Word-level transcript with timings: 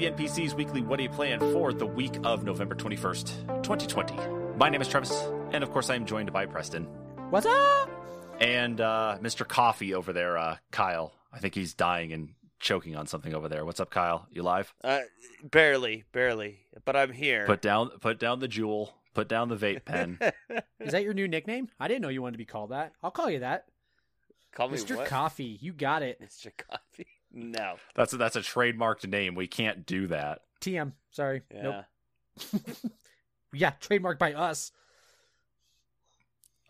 Welcome 0.00 0.16
to 0.16 0.22
the 0.24 0.28
NPC's 0.28 0.54
weekly 0.54 0.80
What 0.80 0.98
Are 0.98 1.02
You 1.02 1.10
Playing 1.10 1.40
for 1.52 1.74
the 1.74 1.84
week 1.84 2.18
of 2.24 2.42
November 2.42 2.74
21st, 2.74 3.62
2020. 3.62 4.16
My 4.56 4.70
name 4.70 4.80
is 4.80 4.88
Travis, 4.88 5.28
and 5.52 5.62
of 5.62 5.70
course, 5.72 5.90
I 5.90 5.94
am 5.94 6.06
joined 6.06 6.32
by 6.32 6.46
Preston 6.46 6.86
What's 7.28 7.44
up? 7.44 7.90
and 8.40 8.80
uh, 8.80 9.18
Mr. 9.20 9.46
Coffee 9.46 9.92
over 9.92 10.14
there, 10.14 10.38
uh, 10.38 10.56
Kyle. 10.70 11.12
I 11.34 11.38
think 11.38 11.54
he's 11.54 11.74
dying 11.74 12.14
and 12.14 12.30
choking 12.60 12.96
on 12.96 13.08
something 13.08 13.34
over 13.34 13.46
there. 13.50 13.66
What's 13.66 13.78
up, 13.78 13.90
Kyle? 13.90 14.26
You 14.30 14.42
live? 14.42 14.72
Uh, 14.82 15.00
barely, 15.44 16.04
barely, 16.12 16.60
but 16.86 16.96
I'm 16.96 17.12
here. 17.12 17.44
Put 17.44 17.60
down, 17.60 17.90
put 18.00 18.18
down 18.18 18.38
the 18.38 18.48
Juul. 18.48 18.88
Put 19.12 19.28
down 19.28 19.50
the 19.50 19.56
vape 19.56 19.84
pen. 19.84 20.18
Is 20.80 20.92
that 20.92 21.02
your 21.02 21.12
new 21.12 21.28
nickname? 21.28 21.68
I 21.78 21.88
didn't 21.88 22.00
know 22.00 22.08
you 22.08 22.22
wanted 22.22 22.32
to 22.32 22.38
be 22.38 22.46
called 22.46 22.70
that. 22.70 22.92
I'll 23.02 23.10
call 23.10 23.28
you 23.28 23.40
that. 23.40 23.66
Call 24.52 24.70
me 24.70 24.78
Mr. 24.78 24.96
what? 24.96 25.08
Coffee. 25.08 25.58
You 25.60 25.74
got 25.74 26.02
it. 26.02 26.22
Mr. 26.22 26.50
Coffee. 26.56 27.06
No. 27.32 27.76
That's 27.94 28.12
a, 28.12 28.16
that's 28.16 28.36
a 28.36 28.40
trademarked 28.40 29.06
name. 29.08 29.34
We 29.34 29.46
can't 29.46 29.86
do 29.86 30.08
that. 30.08 30.40
TM. 30.60 30.92
Sorry. 31.10 31.42
Yeah. 31.54 31.82
Nope. 32.52 32.64
Yeah, 33.52 33.72
trademarked 33.80 34.18
by 34.20 34.32
us. 34.34 34.70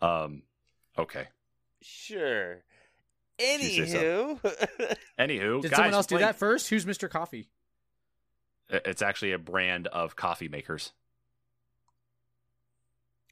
Um, 0.01 0.41
okay. 0.97 1.27
Sure. 1.81 2.63
you 3.39 3.59
say 3.59 3.85
so. 3.85 4.39
Anywho, 4.43 4.95
Anywho, 5.19 5.61
Did 5.61 5.69
guys, 5.71 5.77
someone 5.77 5.93
else 5.93 6.07
do 6.07 6.15
playing- 6.15 6.25
that 6.27 6.37
first? 6.37 6.69
Who's 6.69 6.85
Mr. 6.85 7.07
Coffee? 7.07 7.49
It's 8.67 9.01
actually 9.03 9.33
a 9.33 9.37
brand 9.37 9.87
of 9.87 10.15
coffee 10.15 10.47
makers. 10.47 10.91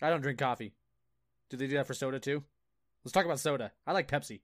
I 0.02 0.10
don't 0.10 0.22
drink 0.22 0.38
coffee. 0.38 0.74
Do 1.50 1.58
they 1.58 1.68
do 1.68 1.76
that 1.78 1.88
for 1.88 1.94
soda 1.94 2.20
too? 2.20 2.44
Let's 3.04 3.14
talk 3.14 3.26
about 3.26 3.40
soda. 3.40 3.72
I 3.88 3.94
like 3.94 4.08
Pepsi. 4.08 4.42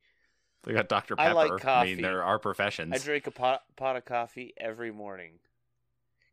They 0.65 0.73
got 0.73 0.89
Dr. 0.89 1.15
Pepper. 1.15 1.29
I 1.29 1.33
Pepper. 1.43 1.53
like 1.53 1.61
I 1.61 1.63
coffee. 1.63 1.93
mean, 1.95 2.01
there 2.01 2.23
are 2.23 2.39
professions. 2.39 2.93
I 2.93 2.97
drink 2.97 3.27
a 3.27 3.31
pot, 3.31 3.63
pot 3.75 3.95
of 3.95 4.05
coffee 4.05 4.53
every 4.57 4.91
morning. 4.91 5.33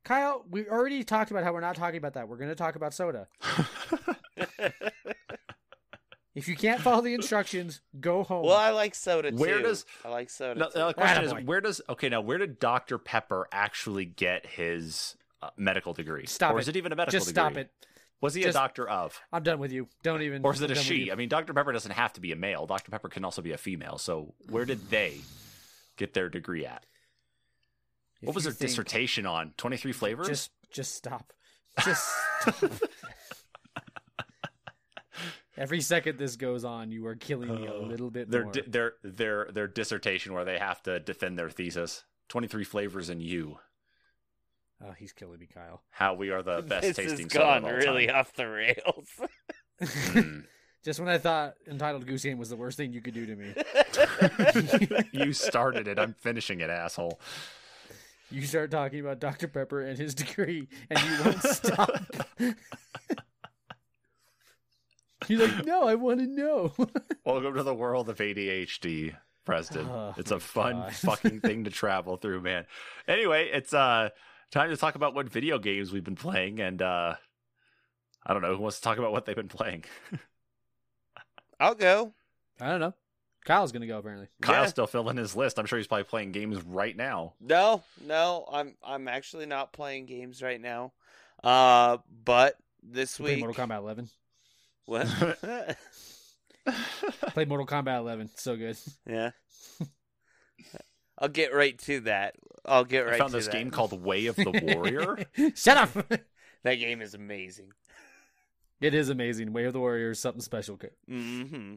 Kyle, 0.04 0.44
we 0.50 0.66
already 0.68 1.04
talked 1.04 1.30
about 1.30 1.44
how 1.44 1.52
we're 1.52 1.60
not 1.60 1.76
talking 1.76 1.98
about 1.98 2.14
that. 2.14 2.28
We're 2.28 2.36
going 2.38 2.48
to 2.50 2.56
talk 2.56 2.74
about 2.76 2.92
soda. 2.94 3.28
If 6.34 6.48
you 6.48 6.56
can't 6.56 6.80
follow 6.80 7.02
the 7.02 7.12
instructions, 7.12 7.82
go 8.00 8.22
home. 8.22 8.46
well, 8.46 8.56
I 8.56 8.70
like 8.70 8.94
soda 8.94 9.30
too. 9.30 9.36
Where 9.36 9.60
does- 9.60 9.84
I 10.02 10.08
like 10.08 10.30
soda? 10.30 10.60
No, 10.60 10.70
too. 10.70 10.78
the 10.78 10.94
question 10.94 11.24
is, 11.24 11.34
where 11.44 11.60
does 11.60 11.82
okay 11.90 12.08
now? 12.08 12.22
Where 12.22 12.38
did 12.38 12.58
Dr. 12.58 12.96
Pepper 12.96 13.48
actually 13.52 14.06
get 14.06 14.46
his 14.46 15.14
uh, 15.42 15.50
medical 15.58 15.92
degree? 15.92 16.24
Stop 16.24 16.54
or 16.54 16.58
it. 16.58 16.62
is 16.62 16.68
it 16.68 16.76
even 16.76 16.90
a 16.90 16.96
medical 16.96 17.18
Just 17.18 17.26
degree? 17.28 17.42
stop 17.42 17.56
it. 17.58 17.70
Was 18.22 18.32
he 18.34 18.42
Just- 18.42 18.56
a 18.56 18.60
doctor 18.60 18.88
of, 18.88 19.20
I'm 19.32 19.42
done 19.42 19.58
with 19.58 19.72
you. 19.72 19.88
Don't 20.02 20.22
even. 20.22 20.42
or 20.44 20.54
is 20.54 20.62
it 20.62 20.70
I'm 20.70 20.76
a 20.78 20.80
she? 20.80 21.10
I 21.12 21.16
mean, 21.16 21.28
Dr. 21.28 21.52
Pepper 21.52 21.72
doesn't 21.72 21.90
have 21.92 22.12
to 22.14 22.20
be 22.20 22.32
a 22.32 22.36
male. 22.36 22.66
Dr. 22.66 22.90
Pepper 22.90 23.08
can 23.10 23.24
also 23.24 23.42
be 23.42 23.52
a 23.52 23.58
female. 23.58 23.98
So 23.98 24.32
where 24.48 24.64
did 24.64 24.88
they 24.88 25.18
get 25.96 26.14
their 26.14 26.28
degree 26.30 26.64
at? 26.64 26.86
If 28.22 28.28
what 28.28 28.34
was 28.36 28.44
their 28.44 28.52
dissertation 28.52 29.26
on? 29.26 29.52
Twenty 29.58 29.76
three 29.76 29.92
flavors. 29.92 30.28
Just, 30.28 30.50
just 30.72 30.94
stop. 30.94 31.32
Just 31.84 32.08
stop. 32.40 32.72
Every 35.56 35.80
second 35.82 36.18
this 36.18 36.36
goes 36.36 36.64
on, 36.64 36.90
you 36.92 37.04
are 37.06 37.14
killing 37.14 37.54
me 37.54 37.66
a 37.66 37.72
Oh. 37.74 37.82
little 37.82 38.10
bit 38.10 38.30
their 38.30 38.44
more. 38.44 38.52
di- 38.52 38.62
their 38.66 38.94
their 39.02 39.48
their 39.52 39.66
dissertation 39.68 40.32
where 40.32 40.44
they 40.46 40.58
have 40.58 40.82
to 40.84 40.98
defend 40.98 41.38
their 41.38 41.50
thesis. 41.50 42.04
Twenty 42.28 42.46
three 42.48 42.64
flavors 42.64 43.10
in 43.10 43.20
you. 43.20 43.58
Oh, 44.84 44.92
he's 44.98 45.12
killing 45.12 45.38
me, 45.38 45.46
Kyle. 45.52 45.82
How 45.90 46.14
we 46.14 46.30
are 46.30 46.42
the 46.42 46.62
best 46.66 46.82
this 46.82 46.96
tasting 46.96 47.26
has 47.26 47.32
gone 47.32 47.64
of 47.64 47.76
really 47.76 48.06
time. 48.08 48.16
off 48.16 48.32
the 48.34 48.48
rails. 48.48 49.08
Mm. 49.80 50.44
Just 50.84 50.98
when 50.98 51.08
I 51.08 51.18
thought 51.18 51.54
Untitled 51.66 52.06
Goose 52.06 52.24
Game 52.24 52.38
was 52.38 52.48
the 52.48 52.56
worst 52.56 52.76
thing 52.76 52.92
you 52.92 53.00
could 53.00 53.14
do 53.14 53.24
to 53.24 53.36
me, 53.36 53.54
you 55.12 55.32
started 55.32 55.86
it. 55.86 55.96
I'm 55.96 56.14
finishing 56.18 56.58
it, 56.58 56.70
asshole. 56.70 57.20
you 58.32 58.42
start 58.42 58.72
talking 58.72 58.98
about 58.98 59.20
Dr. 59.20 59.46
Pepper 59.46 59.82
and 59.82 59.96
his 59.96 60.12
degree, 60.12 60.66
and 60.90 60.98
you 60.98 61.24
won't 61.24 61.40
stop. 61.44 62.02
You're 65.28 65.46
like, 65.46 65.64
no, 65.64 65.86
I 65.86 65.94
want 65.94 66.18
to 66.18 66.26
know. 66.26 66.72
Welcome 67.24 67.54
to 67.54 67.62
the 67.62 67.74
world 67.74 68.08
of 68.08 68.18
ADHD, 68.18 69.14
Preston. 69.44 69.86
Oh, 69.88 70.14
it's 70.16 70.32
a 70.32 70.40
fun 70.40 70.80
God. 70.80 70.94
fucking 70.94 71.40
thing 71.42 71.62
to 71.62 71.70
travel 71.70 72.16
through, 72.16 72.40
man. 72.40 72.66
Anyway, 73.06 73.50
it's 73.52 73.72
uh 73.72 74.08
time 74.52 74.70
to 74.70 74.76
talk 74.76 74.94
about 74.94 75.14
what 75.14 75.28
video 75.28 75.58
games 75.58 75.90
we've 75.92 76.04
been 76.04 76.14
playing 76.14 76.60
and 76.60 76.80
uh 76.80 77.14
I 78.24 78.32
don't 78.32 78.42
know 78.42 78.54
who 78.54 78.62
wants 78.62 78.76
to 78.76 78.82
talk 78.82 78.98
about 78.98 79.10
what 79.10 79.24
they've 79.26 79.34
been 79.34 79.48
playing. 79.48 79.84
I'll 81.58 81.74
go. 81.74 82.12
I 82.60 82.68
don't 82.68 82.78
know. 82.80 82.94
Kyle's 83.44 83.72
gonna 83.72 83.88
go 83.88 83.98
apparently. 83.98 84.28
Kyle's 84.40 84.66
Yeah. 84.66 84.70
still 84.70 84.86
filling 84.86 85.16
his 85.16 85.34
list. 85.34 85.58
I'm 85.58 85.66
sure 85.66 85.78
he's 85.78 85.88
probably 85.88 86.04
playing 86.04 86.30
games 86.30 86.62
right 86.62 86.96
now. 86.96 87.32
No, 87.40 87.82
no, 88.06 88.46
I'm 88.52 88.76
I'm 88.84 89.08
actually 89.08 89.46
not 89.46 89.72
playing 89.72 90.06
games 90.06 90.40
right 90.42 90.60
now. 90.60 90.92
Uh, 91.42 91.98
but 92.24 92.54
this 92.84 93.18
week, 93.18 93.40
Mortal 93.40 93.66
Kombat 93.66 93.78
11. 93.78 94.08
what? 94.86 95.06
Played 97.32 97.48
Mortal 97.48 97.66
Kombat 97.66 97.98
11. 97.98 98.30
So 98.36 98.54
good. 98.56 98.76
yeah. 99.08 99.30
I'll 101.22 101.28
get 101.28 101.54
right 101.54 101.78
to 101.78 102.00
that. 102.00 102.34
I'll 102.66 102.84
get 102.84 103.00
right 103.00 103.04
to 103.04 103.10
that. 103.12 103.14
I 103.14 103.18
found 103.18 103.30
to 103.30 103.36
this 103.38 103.46
that. 103.46 103.52
game 103.52 103.70
called 103.70 103.92
Way 104.02 104.26
of 104.26 104.36
the 104.36 104.50
Warrior. 104.74 105.24
Shut 105.54 105.76
up. 105.78 106.20
That 106.64 106.74
game 106.76 107.00
is 107.02 107.14
amazing. 107.14 107.72
it 108.80 108.94
is 108.94 109.08
amazing. 109.08 109.52
Way 109.52 109.64
of 109.64 109.72
the 109.72 109.80
Warrior 109.80 110.10
is 110.12 110.20
something 110.20 110.40
special. 110.40 110.78
Mm-hmm. 111.10 111.74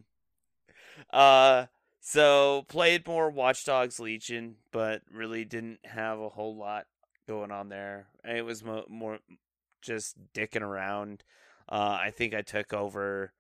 Uh, 1.12 1.66
so 2.02 2.66
played 2.68 3.08
more 3.08 3.32
Watch 3.32 3.66
Dogs 3.66 4.00
Legion, 4.00 4.58
but 4.72 5.02
really 5.12 5.44
didn't 5.44 5.80
have 5.86 6.20
a 6.20 6.30
whole 6.30 6.56
lot 6.56 6.86
going 7.28 7.50
on 7.52 7.70
there. 7.70 8.06
It 8.24 8.46
was 8.46 8.64
mo- 8.64 8.86
more 8.88 9.18
just 9.82 10.16
dicking 10.36 10.62
around. 10.62 11.24
Uh, 11.68 11.98
I 12.00 12.12
think 12.12 12.36
I 12.36 12.44
took 12.44 12.72
over 12.74 13.34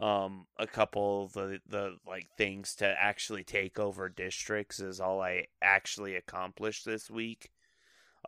um 0.00 0.46
a 0.58 0.66
couple 0.66 1.24
of 1.24 1.32
the 1.32 1.60
the 1.68 1.96
like 2.06 2.26
things 2.36 2.74
to 2.76 2.86
actually 2.86 3.42
take 3.42 3.78
over 3.78 4.08
districts 4.08 4.78
is 4.78 5.00
all 5.00 5.20
I 5.20 5.46
actually 5.60 6.14
accomplished 6.14 6.84
this 6.84 7.10
week. 7.10 7.50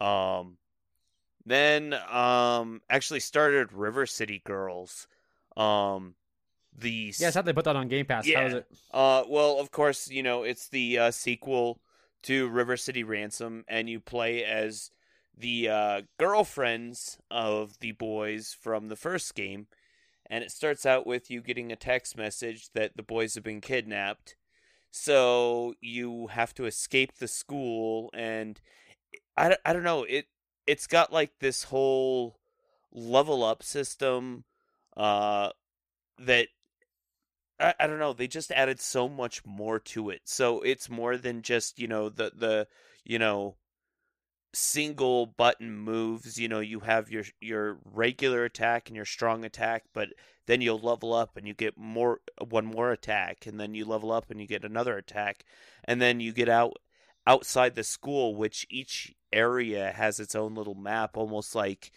Um 0.00 0.56
then 1.46 1.94
um 2.10 2.82
actually 2.90 3.20
started 3.20 3.72
River 3.72 4.06
City 4.06 4.42
Girls. 4.44 5.06
Um 5.56 6.14
the 6.76 7.14
Yes, 7.18 7.34
how'd 7.34 7.44
they 7.44 7.52
put 7.52 7.64
that 7.64 7.76
on 7.76 7.88
Game 7.88 8.06
Pass? 8.06 8.26
Yeah. 8.26 8.46
is 8.46 8.54
it? 8.54 8.66
uh, 8.92 9.24
well, 9.28 9.58
of 9.58 9.70
course, 9.70 10.08
you 10.08 10.22
know 10.22 10.42
it's 10.42 10.68
the 10.68 10.98
uh, 10.98 11.10
sequel 11.10 11.80
to 12.22 12.48
River 12.48 12.76
City 12.76 13.02
Ransom, 13.02 13.64
and 13.68 13.88
you 13.88 14.00
play 14.00 14.44
as 14.44 14.90
the 15.36 15.68
uh, 15.68 16.02
girlfriends 16.18 17.18
of 17.30 17.78
the 17.80 17.92
boys 17.92 18.56
from 18.60 18.88
the 18.88 18.96
first 18.96 19.34
game, 19.34 19.66
and 20.30 20.44
it 20.44 20.52
starts 20.52 20.86
out 20.86 21.06
with 21.06 21.30
you 21.30 21.42
getting 21.42 21.72
a 21.72 21.76
text 21.76 22.16
message 22.16 22.70
that 22.72 22.96
the 22.96 23.02
boys 23.02 23.34
have 23.34 23.44
been 23.44 23.60
kidnapped. 23.60 24.36
So 24.92 25.74
you 25.80 26.28
have 26.28 26.54
to 26.54 26.66
escape 26.66 27.16
the 27.18 27.28
school, 27.28 28.10
and 28.14 28.60
I, 29.36 29.56
I 29.64 29.72
don't 29.72 29.84
know 29.84 30.04
it. 30.04 30.26
It's 30.66 30.86
got 30.86 31.12
like 31.12 31.32
this 31.40 31.64
whole 31.64 32.38
level 32.92 33.44
up 33.44 33.62
system, 33.62 34.44
uh, 34.96 35.50
that 36.18 36.48
I, 37.58 37.74
I 37.78 37.86
don't 37.86 37.98
know. 37.98 38.12
They 38.12 38.26
just 38.26 38.50
added 38.52 38.80
so 38.80 39.08
much 39.08 39.44
more 39.44 39.78
to 39.80 40.10
it. 40.10 40.22
So 40.24 40.60
it's 40.62 40.88
more 40.90 41.16
than 41.16 41.42
just 41.42 41.78
you 41.78 41.88
know 41.88 42.08
the 42.08 42.32
the 42.34 42.68
you 43.04 43.18
know 43.18 43.56
single 44.52 45.26
button 45.26 45.76
moves. 45.78 46.38
You 46.38 46.48
know 46.48 46.60
you 46.60 46.80
have 46.80 47.10
your 47.10 47.24
your 47.40 47.78
regular 47.84 48.44
attack 48.44 48.88
and 48.88 48.96
your 48.96 49.04
strong 49.04 49.44
attack, 49.44 49.84
but 49.92 50.08
then 50.46 50.60
you'll 50.60 50.78
level 50.78 51.12
up 51.12 51.36
and 51.36 51.46
you 51.46 51.54
get 51.54 51.76
more 51.78 52.20
one 52.48 52.66
more 52.66 52.90
attack, 52.92 53.46
and 53.46 53.58
then 53.60 53.74
you 53.74 53.84
level 53.84 54.12
up 54.12 54.30
and 54.30 54.40
you 54.40 54.46
get 54.46 54.64
another 54.64 54.96
attack, 54.96 55.44
and 55.84 56.00
then 56.00 56.20
you 56.20 56.32
get 56.32 56.48
out 56.48 56.76
outside 57.26 57.74
the 57.74 57.84
school, 57.84 58.34
which 58.34 58.66
each 58.70 59.14
area 59.32 59.92
has 59.92 60.18
its 60.20 60.34
own 60.34 60.54
little 60.54 60.74
map, 60.74 61.16
almost 61.16 61.54
like 61.54 61.92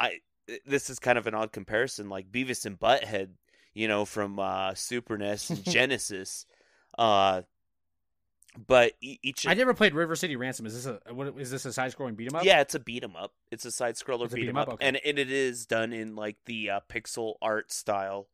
I. 0.00 0.20
This 0.66 0.90
is 0.90 0.98
kind 0.98 1.16
of 1.16 1.26
an 1.26 1.34
odd 1.34 1.52
comparison, 1.52 2.10
like 2.10 2.30
Beavis 2.30 2.66
and 2.66 2.78
Butthead 2.78 3.30
you 3.74 3.88
know, 3.88 4.04
from 4.04 4.38
uh, 4.38 4.74
Super 4.74 5.18
NES 5.18 5.50
and 5.50 5.64
Genesis. 5.70 6.46
Uh, 6.96 7.42
but 8.66 8.92
each, 9.00 9.46
I 9.46 9.54
never 9.54 9.74
played 9.74 9.94
River 9.94 10.14
City 10.16 10.36
Ransom. 10.36 10.66
Is 10.66 10.84
this 10.84 10.86
a 10.86 11.12
what 11.14 11.38
is 11.38 11.50
this 11.50 11.64
a 11.64 11.72
side 11.72 11.92
scrolling 11.94 12.16
beat 12.16 12.28
'em 12.28 12.36
up? 12.36 12.44
yeah, 12.44 12.60
it's 12.60 12.74
a 12.74 12.78
beat 12.80 13.02
'em 13.04 13.16
up. 13.16 13.32
It's 13.50 13.64
a 13.64 13.70
side 13.70 13.96
scroller 13.96 14.32
beat 14.32 14.48
'em 14.48 14.56
up, 14.56 14.68
okay. 14.68 14.86
and, 14.86 14.98
and 15.04 15.18
it 15.18 15.30
is 15.30 15.66
done 15.66 15.92
in 15.92 16.14
like 16.16 16.36
the 16.46 16.70
uh, 16.70 16.80
pixel 16.88 17.34
art 17.42 17.72
style. 17.72 18.28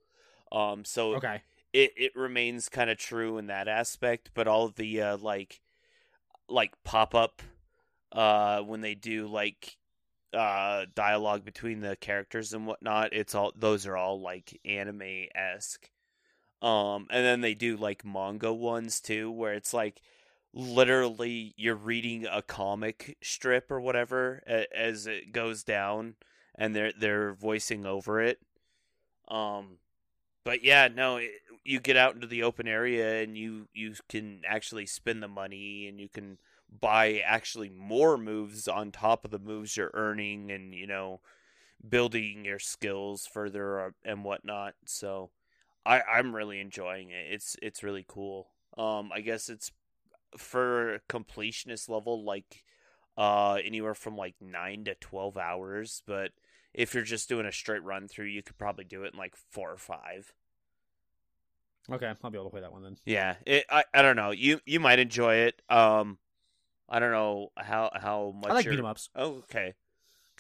Um, 0.53 0.85
so 0.85 1.15
Okay. 1.15 1.43
it 1.73 1.93
it 1.97 2.17
remains 2.17 2.69
kind 2.69 2.91
of 2.91 2.99
true 2.99 3.39
in 3.39 3.47
that 3.47 3.69
aspect, 3.69 4.31
but 4.35 4.47
all 4.49 4.69
the 4.69 5.01
uh, 5.03 5.17
like 5.19 5.61
like 6.49 6.73
pop 6.85 7.15
up 7.15 7.43
uh 8.13 8.61
when 8.63 8.81
they 8.81 8.97
do 8.97 9.29
like 9.29 9.77
uh 10.35 10.85
dialogue 10.97 11.45
between 11.45 11.81
the 11.81 11.95
characters 11.97 12.53
and 12.53 12.67
whatnot, 12.67 13.13
it's 13.13 13.35
all 13.35 13.53
those 13.57 13.87
are 13.87 13.97
all 13.97 14.21
like 14.21 14.59
anime 14.65 15.27
esque. 15.35 15.89
Um, 16.63 17.07
and 17.11 17.25
then 17.25 17.41
they 17.41 17.55
do 17.55 17.77
like 17.77 18.05
manga 18.05 18.53
ones 18.53 19.01
too, 19.01 19.31
where 19.31 19.55
it's 19.55 19.73
like 19.73 20.03
literally 20.53 21.55
you're 21.57 21.75
reading 21.75 22.27
a 22.27 22.43
comic 22.43 23.17
strip 23.23 23.71
or 23.71 23.81
whatever 23.81 24.43
as 24.75 25.07
it 25.07 25.33
goes 25.33 25.63
down 25.63 26.15
and 26.57 26.75
they're 26.75 26.93
they're 26.99 27.33
voicing 27.35 27.87
over 27.87 28.21
it. 28.21 28.41
Um 29.29 29.79
but 30.45 30.65
yeah 30.65 30.89
no 30.89 31.19
it, 31.19 31.31
you 31.65 31.79
get 31.79 31.97
out 31.97 32.15
into 32.15 32.27
the 32.27 32.43
open 32.43 32.67
area 32.67 33.23
and 33.23 33.37
you 33.39 33.69
you 33.73 33.95
can 34.09 34.41
actually 34.47 34.87
spend 34.87 35.23
the 35.23 35.29
money 35.29 35.87
and 35.87 36.01
you 36.01 36.09
can 36.09 36.39
buy 36.81 37.23
actually 37.25 37.69
more 37.69 38.17
moves 38.19 38.67
on 38.67 38.91
top 38.91 39.25
of 39.25 39.31
the 39.31 39.39
moves 39.39 39.77
you're 39.77 39.91
earning 39.95 40.51
and 40.51 40.75
you 40.75 40.87
know 40.87 41.21
building 41.89 42.45
your 42.45 42.59
skills 42.59 43.27
further 43.27 43.95
and 44.05 44.25
whatnot. 44.25 44.75
So 44.85 45.31
i 45.87 46.01
i'm 46.03 46.35
really 46.35 46.61
enjoying 46.61 47.11
it. 47.11 47.27
It's 47.31 47.57
it's 47.63 47.83
really 47.83 48.05
cool. 48.07 48.49
Um 48.77 49.11
i 49.13 49.21
guess 49.21 49.49
it's 49.49 49.73
for 50.37 51.01
completionist 51.09 51.89
level 51.89 52.25
like 52.25 52.65
uh 53.19 53.55
anywhere 53.65 53.95
from 53.95 54.17
like 54.17 54.37
9 54.41 54.85
to 54.85 54.95
12 54.95 55.37
hours 55.37 56.03
but 56.07 56.31
if 56.73 56.95
you're 56.95 57.03
just 57.03 57.29
doing 57.29 57.47
a 57.47 57.53
straight 57.53 57.83
run 57.83 58.07
through 58.07 58.27
you 58.27 58.43
could 58.43 58.57
probably 58.57 58.85
do 58.85 59.03
it 59.03 59.13
in 59.13 59.19
like 59.19 59.35
4 59.51 59.73
or 59.73 59.77
5 59.77 60.33
Okay, 61.91 62.13
I'll 62.23 62.31
be 62.31 62.39
able 62.39 62.45
to 62.45 62.51
play 62.51 62.61
that 62.61 62.73
one 62.73 62.83
then. 62.85 62.97
yeah 63.05 63.35
it, 63.47 63.65
i 63.69 63.83
i 63.93 64.03
don't 64.03 64.17
know. 64.17 64.31
You 64.31 64.61
you 64.67 64.79
might 64.79 64.99
enjoy 65.01 65.35
it. 65.37 65.61
Um 65.69 66.19
i 66.89 66.99
don't 67.01 67.13
know 67.13 67.49
how 67.57 67.91
how 67.95 68.33
much 68.37 68.51
I 68.51 68.55
like 68.55 68.69
beat 68.69 68.79
'em 68.79 68.85
ups. 68.85 69.09
oh 69.17 69.39
okay 69.51 69.75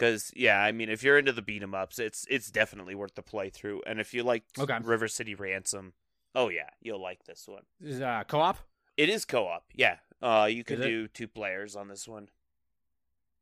because 0.00 0.32
yeah 0.34 0.58
i 0.62 0.72
mean 0.72 0.88
if 0.88 1.02
you're 1.02 1.18
into 1.18 1.32
the 1.32 1.42
beat 1.42 1.62
'em 1.62 1.74
ups 1.74 1.98
it's 1.98 2.26
it's 2.30 2.50
definitely 2.50 2.94
worth 2.94 3.14
the 3.14 3.22
playthrough 3.22 3.80
and 3.86 4.00
if 4.00 4.14
you 4.14 4.22
like 4.22 4.44
Okay. 4.58 4.78
river 4.82 5.06
city 5.08 5.34
ransom 5.34 5.92
oh 6.34 6.48
yeah 6.48 6.70
you'll 6.80 7.02
like 7.02 7.24
this 7.24 7.46
one 7.46 7.64
Is 7.80 8.00
uh, 8.00 8.24
co-op? 8.26 8.56
it 8.96 9.08
is 9.10 9.24
co-op 9.26 9.64
yeah 9.74 9.96
uh 10.22 10.48
you 10.50 10.64
can 10.64 10.80
do 10.80 11.06
two 11.08 11.28
players 11.28 11.76
on 11.76 11.88
this 11.88 12.08
one 12.08 12.28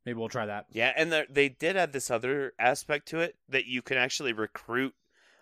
Maybe 0.05 0.17
we'll 0.17 0.29
try 0.29 0.45
that. 0.45 0.65
Yeah, 0.71 0.93
and 0.95 1.11
there- 1.11 1.27
they 1.29 1.49
did 1.49 1.75
add 1.75 1.91
this 1.91 2.09
other 2.09 2.53
aspect 2.57 3.05
to 3.09 3.19
it 3.19 3.35
that 3.49 3.65
you 3.65 3.81
can 3.81 3.97
actually 3.97 4.31
recruit 4.33 4.95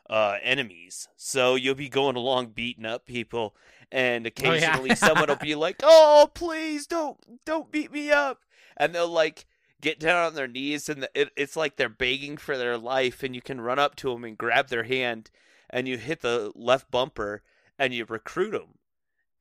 uh, 0.09 0.39
enemies. 0.41 1.07
So 1.15 1.55
you'll 1.55 1.75
be 1.75 1.89
going 1.89 2.15
along 2.15 2.47
beating 2.47 2.85
up 2.85 3.05
people, 3.05 3.55
and 3.91 4.25
occasionally 4.25 4.95
someone 4.95 5.27
will 5.27 5.35
be 5.35 5.53
like, 5.65 5.77
"Oh, 5.83 6.29
please 6.33 6.87
don't 6.87 7.17
don't 7.45 7.71
beat 7.71 7.91
me 7.91 8.09
up," 8.09 8.41
and 8.75 8.95
they'll 8.95 9.07
like 9.07 9.45
get 9.81 9.99
down 9.99 10.25
on 10.25 10.33
their 10.33 10.47
knees, 10.47 10.89
and 10.89 11.07
it, 11.13 11.31
it's 11.35 11.55
like 11.55 11.75
they're 11.75 11.89
begging 11.89 12.37
for 12.37 12.57
their 12.57 12.77
life, 12.77 13.23
and 13.23 13.35
you 13.35 13.41
can 13.41 13.61
run 13.61 13.79
up 13.79 13.95
to 13.97 14.09
them 14.09 14.23
and 14.23 14.37
grab 14.37 14.69
their 14.69 14.83
hand, 14.83 15.29
and 15.69 15.87
you 15.87 15.97
hit 15.97 16.21
the 16.21 16.51
left 16.55 16.89
bumper, 16.89 17.43
and 17.77 17.93
you 17.93 18.05
recruit 18.05 18.51
them, 18.51 18.79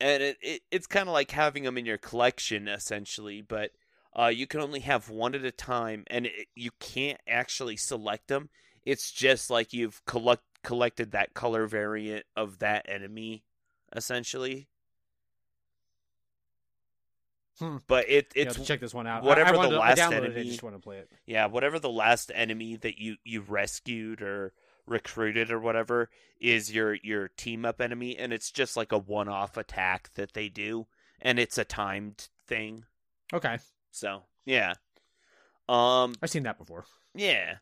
and 0.00 0.22
it, 0.22 0.36
it 0.42 0.62
it's 0.70 0.86
kind 0.86 1.08
of 1.08 1.14
like 1.14 1.30
having 1.30 1.62
them 1.64 1.78
in 1.78 1.86
your 1.86 1.98
collection 1.98 2.68
essentially, 2.68 3.40
but 3.40 3.70
uh, 4.18 4.26
you 4.28 4.46
can 4.46 4.60
only 4.60 4.80
have 4.80 5.10
one 5.10 5.34
at 5.34 5.44
a 5.44 5.50
time, 5.50 6.04
and 6.08 6.26
it, 6.26 6.48
you 6.54 6.70
can't 6.80 7.20
actually 7.28 7.76
select 7.76 8.28
them. 8.28 8.48
It's 8.84 9.10
just 9.10 9.50
like 9.50 9.72
you've 9.72 10.04
collect, 10.06 10.42
collected 10.62 11.12
that 11.12 11.34
color 11.34 11.66
variant 11.66 12.24
of 12.36 12.60
that 12.60 12.86
enemy, 12.88 13.44
essentially. 13.94 14.68
Hmm. 17.58 17.78
But 17.86 18.08
it 18.08 18.32
it's 18.34 18.56
to 18.56 18.64
check 18.64 18.80
this 18.80 18.92
one 18.92 19.06
out. 19.06 19.22
Whatever 19.22 19.50
I, 19.50 19.52
the 19.52 19.58
wanted 19.58 19.70
to- 19.70 19.78
last 19.78 19.98
I 19.98 20.02
downloaded 20.04 20.12
it. 20.12 20.24
enemy- 20.24 20.40
I 20.40 20.44
just 20.44 20.62
want 20.62 20.76
to 20.76 20.80
play 20.82 20.98
it. 20.98 21.10
yeah, 21.24 21.46
whatever 21.46 21.78
the 21.78 21.90
last 21.90 22.30
enemy 22.34 22.76
that 22.76 22.98
you 22.98 23.16
you 23.24 23.40
rescued 23.40 24.20
or 24.20 24.52
recruited 24.86 25.50
or 25.50 25.58
whatever 25.58 26.10
is 26.40 26.72
your 26.74 26.94
your 27.02 27.28
team 27.28 27.64
up 27.64 27.80
enemy, 27.80 28.16
and 28.16 28.32
it's 28.32 28.50
just 28.50 28.76
like 28.76 28.92
a 28.92 28.98
one 28.98 29.28
off 29.28 29.56
attack 29.56 30.10
that 30.14 30.34
they 30.34 30.48
do, 30.50 30.86
and 31.20 31.38
it's 31.38 31.56
a 31.58 31.64
timed 31.64 32.28
thing. 32.46 32.84
Okay, 33.32 33.58
So 33.90 34.24
yeah, 34.44 34.74
um, 35.68 36.14
I've 36.22 36.30
seen 36.30 36.42
that 36.44 36.58
before. 36.58 36.84
Yeah. 37.14 37.56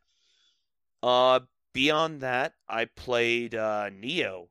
Uh 1.02 1.40
beyond 1.72 2.20
that, 2.22 2.54
I 2.68 2.86
played 2.86 3.54
uh 3.54 3.90
Nioh. 3.90 4.48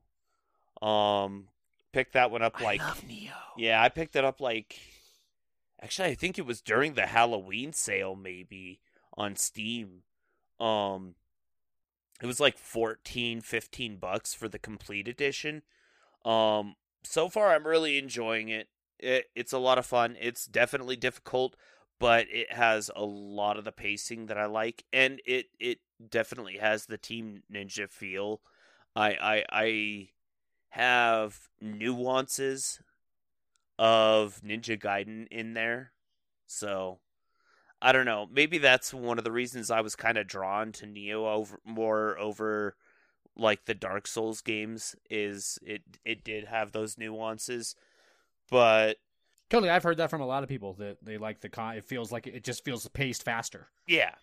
Um 0.82 1.48
picked 1.92 2.14
that 2.14 2.30
one 2.30 2.42
up 2.42 2.60
like 2.60 2.80
Nioh. 2.80 3.30
Yeah, 3.56 3.82
I 3.82 3.88
picked 3.90 4.16
it 4.16 4.24
up 4.24 4.40
like 4.40 4.78
Actually, 5.84 6.08
I 6.08 6.14
think 6.14 6.38
it 6.38 6.46
was 6.46 6.62
during 6.62 6.94
the 6.94 7.08
Halloween 7.08 7.74
sale 7.74 8.16
maybe 8.16 8.80
on 9.18 9.36
Steam. 9.36 10.02
Um 10.58 11.14
it 12.22 12.26
was 12.26 12.40
like 12.40 12.56
14 12.56 13.42
15 13.42 13.96
bucks 13.98 14.32
for 14.32 14.48
the 14.48 14.58
complete 14.58 15.06
edition. 15.06 15.62
Um 16.24 16.76
so 17.02 17.28
far 17.28 17.54
I'm 17.54 17.66
really 17.66 17.98
enjoying 17.98 18.48
it. 18.48 18.68
it. 18.98 19.26
It's 19.36 19.52
a 19.52 19.58
lot 19.58 19.76
of 19.76 19.84
fun. 19.84 20.16
It's 20.18 20.46
definitely 20.46 20.96
difficult, 20.96 21.54
but 22.00 22.28
it 22.32 22.50
has 22.50 22.90
a 22.96 23.04
lot 23.04 23.58
of 23.58 23.64
the 23.64 23.72
pacing 23.72 24.24
that 24.26 24.38
I 24.38 24.46
like 24.46 24.84
and 24.90 25.20
it 25.26 25.48
it 25.60 25.80
definitely 26.08 26.56
has 26.56 26.86
the 26.86 26.96
Team 26.96 27.42
Ninja 27.52 27.90
feel. 27.90 28.40
I 28.96 29.10
I 29.20 29.44
I 29.52 30.08
have 30.70 31.50
nuances 31.60 32.80
of 33.78 34.40
Ninja 34.44 34.80
Gaiden 34.80 35.26
in 35.30 35.54
there. 35.54 35.92
So 36.46 37.00
I 37.82 37.92
don't 37.92 38.06
know. 38.06 38.26
Maybe 38.30 38.58
that's 38.58 38.94
one 38.94 39.18
of 39.18 39.24
the 39.24 39.32
reasons 39.32 39.70
I 39.70 39.80
was 39.80 39.96
kind 39.96 40.16
of 40.18 40.26
drawn 40.26 40.72
to 40.72 40.86
Nioh 40.86 41.26
over 41.34 41.60
more 41.64 42.18
over 42.18 42.76
like 43.36 43.64
the 43.64 43.74
Dark 43.74 44.06
Souls 44.06 44.40
games 44.40 44.94
is 45.10 45.58
it 45.62 45.82
it 46.04 46.24
did 46.24 46.44
have 46.44 46.72
those 46.72 46.96
nuances. 46.98 47.74
But 48.50 48.98
Totally, 49.50 49.70
I've 49.70 49.82
heard 49.82 49.98
that 49.98 50.10
from 50.10 50.20
a 50.20 50.26
lot 50.26 50.42
of 50.42 50.48
people 50.48 50.72
that 50.74 50.98
they 51.02 51.18
like 51.18 51.40
the 51.40 51.48
con. 51.48 51.76
It 51.76 51.84
feels 51.84 52.10
like 52.10 52.26
it 52.26 52.44
just 52.44 52.64
feels 52.64 52.88
paced 52.88 53.22
faster. 53.22 53.68
yeah. 53.86 54.14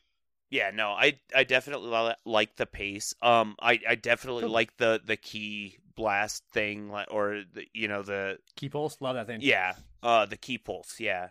Yeah, 0.49 0.69
no, 0.73 0.89
I 0.89 1.17
I 1.33 1.45
definitely 1.45 2.13
like 2.25 2.57
the 2.57 2.65
pace. 2.65 3.13
Um 3.21 3.55
I 3.61 3.79
I 3.87 3.95
definitely 3.95 4.43
Cool. 4.43 4.51
like 4.51 4.75
the 4.77 4.99
the 5.03 5.15
key 5.15 5.77
blast 6.01 6.43
thing 6.51 6.89
like 6.89 7.07
or 7.11 7.43
the 7.53 7.65
you 7.73 7.87
know 7.87 8.01
the 8.01 8.37
Ki 8.55 8.69
pulse, 8.69 8.97
love 9.01 9.15
that 9.15 9.27
thing. 9.27 9.39
Yeah, 9.41 9.73
uh, 10.01 10.25
the 10.25 10.37
Ki 10.37 10.57
pulse. 10.57 10.99
Yeah, 10.99 11.29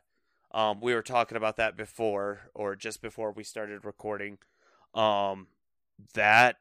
um, 0.53 0.81
we 0.81 0.95
were 0.95 1.03
talking 1.03 1.37
about 1.37 1.57
that 1.57 1.77
before, 1.77 2.41
or 2.55 2.77
just 2.77 3.03
before 3.03 3.33
we 3.33 3.45
started 3.45 3.85
recording. 3.85 4.39
Um, 4.95 5.49
that 6.15 6.57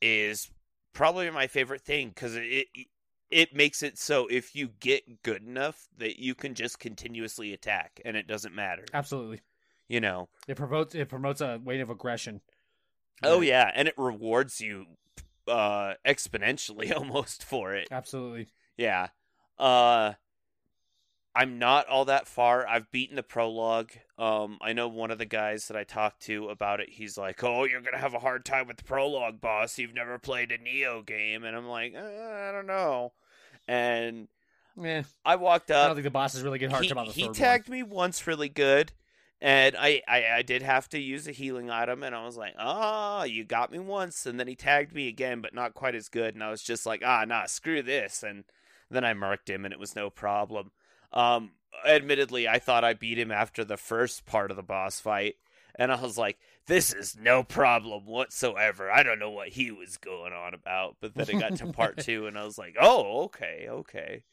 is 0.00 0.50
probably 0.92 1.30
my 1.30 1.46
favorite 1.46 1.82
thing 1.82 2.08
because 2.08 2.36
it 2.36 2.66
it 3.30 3.54
makes 3.54 3.82
it 3.82 3.96
so 3.96 4.26
if 4.26 4.54
you 4.54 4.70
get 4.80 5.22
good 5.22 5.42
enough 5.42 5.88
that 5.96 6.18
you 6.18 6.34
can 6.34 6.54
just 6.54 6.78
continuously 6.78 7.52
attack 7.52 8.00
and 8.04 8.16
it 8.16 8.26
doesn't 8.26 8.54
matter. 8.54 8.84
absolutely. 8.92 9.40
You 9.88 10.00
know. 10.00 10.28
It 10.46 10.56
promotes 10.56 10.94
it 10.94 11.08
promotes 11.08 11.40
a 11.40 11.60
weight 11.62 11.80
of 11.80 11.90
aggression. 11.90 12.42
Oh 13.22 13.40
yeah, 13.40 13.70
and 13.74 13.86
it 13.88 13.94
rewards 13.98 14.60
you 14.60 14.86
uh 15.50 15.94
exponentially 16.06 16.92
almost 16.96 17.44
for 17.44 17.74
it. 17.74 17.88
absolutely. 17.90 18.48
Yeah. 18.76 19.08
Uh 19.58 20.14
I'm 21.32 21.60
not 21.60 21.86
all 21.86 22.06
that 22.06 22.26
far. 22.26 22.66
I've 22.66 22.90
beaten 22.90 23.16
the 23.16 23.22
prologue. 23.22 23.90
Um 24.18 24.58
I 24.60 24.72
know 24.72 24.88
one 24.88 25.10
of 25.10 25.18
the 25.18 25.26
guys 25.26 25.68
that 25.68 25.76
I 25.76 25.84
talked 25.84 26.22
to 26.22 26.48
about 26.48 26.80
it, 26.80 26.88
he's 26.90 27.18
like, 27.18 27.42
"Oh, 27.44 27.64
you're 27.64 27.80
going 27.80 27.94
to 27.94 28.00
have 28.00 28.14
a 28.14 28.18
hard 28.18 28.44
time 28.44 28.66
with 28.66 28.78
the 28.78 28.84
prologue, 28.84 29.40
boss. 29.40 29.78
You've 29.78 29.94
never 29.94 30.18
played 30.18 30.52
a 30.52 30.58
Nioh 30.58 31.04
game." 31.04 31.44
And 31.44 31.56
I'm 31.56 31.66
like, 31.66 31.94
uh, 31.94 31.98
"I 32.00 32.52
don't 32.52 32.66
know." 32.66 33.12
And 33.68 34.28
Eh, 34.82 35.02
I 35.24 35.36
walked 35.36 35.70
up. 35.70 35.84
I 35.84 35.86
don't 35.88 35.96
think 35.96 36.04
the 36.04 36.10
boss 36.10 36.34
is 36.34 36.42
really 36.42 36.58
get 36.58 36.70
hard 36.70 36.82
he, 36.82 36.88
to 36.88 36.94
about 36.94 37.08
the 37.08 37.12
he 37.12 37.28
tagged 37.28 37.68
me 37.68 37.82
once 37.82 38.26
really 38.26 38.48
good 38.48 38.92
and 39.40 39.76
I, 39.76 40.02
I 40.06 40.26
i 40.36 40.42
did 40.42 40.62
have 40.62 40.88
to 40.90 40.98
use 40.98 41.26
a 41.26 41.32
healing 41.32 41.70
item 41.70 42.02
and 42.02 42.14
i 42.14 42.24
was 42.24 42.36
like 42.36 42.54
ah 42.58 43.24
you 43.24 43.44
got 43.44 43.72
me 43.72 43.78
once 43.78 44.26
and 44.26 44.38
then 44.38 44.46
he 44.46 44.54
tagged 44.54 44.94
me 44.94 45.08
again 45.08 45.40
but 45.40 45.54
not 45.54 45.74
quite 45.74 45.94
as 45.94 46.08
good 46.08 46.34
and 46.34 46.44
i 46.44 46.50
was 46.50 46.62
just 46.62 46.86
like 46.86 47.02
ah 47.04 47.24
nah 47.26 47.46
screw 47.46 47.82
this 47.82 48.22
and 48.22 48.44
then 48.90 49.04
i 49.04 49.14
marked 49.14 49.48
him 49.48 49.64
and 49.64 49.72
it 49.72 49.80
was 49.80 49.96
no 49.96 50.10
problem. 50.10 50.72
Um 51.12 51.52
admittedly 51.86 52.46
i 52.46 52.58
thought 52.58 52.84
i 52.84 52.92
beat 52.92 53.18
him 53.18 53.30
after 53.30 53.64
the 53.64 53.76
first 53.76 54.26
part 54.26 54.50
of 54.50 54.56
the 54.56 54.62
boss 54.62 55.00
fight 55.00 55.36
and 55.76 55.90
i 55.92 56.00
was 56.00 56.18
like 56.18 56.38
this 56.66 56.92
is 56.92 57.16
no 57.20 57.42
problem 57.42 58.06
whatsoever. 58.06 58.92
I 58.92 59.02
don't 59.02 59.18
know 59.18 59.30
what 59.30 59.48
he 59.48 59.72
was 59.72 59.96
going 59.96 60.32
on 60.32 60.54
about. 60.54 60.98
But 61.00 61.14
then 61.14 61.28
it 61.28 61.40
got 61.40 61.56
to 61.56 61.72
part 61.72 61.98
two 62.04 62.28
and 62.28 62.38
i 62.38 62.44
was 62.44 62.58
like 62.58 62.76
oh 62.80 63.24
okay 63.24 63.66
okay 63.68 64.24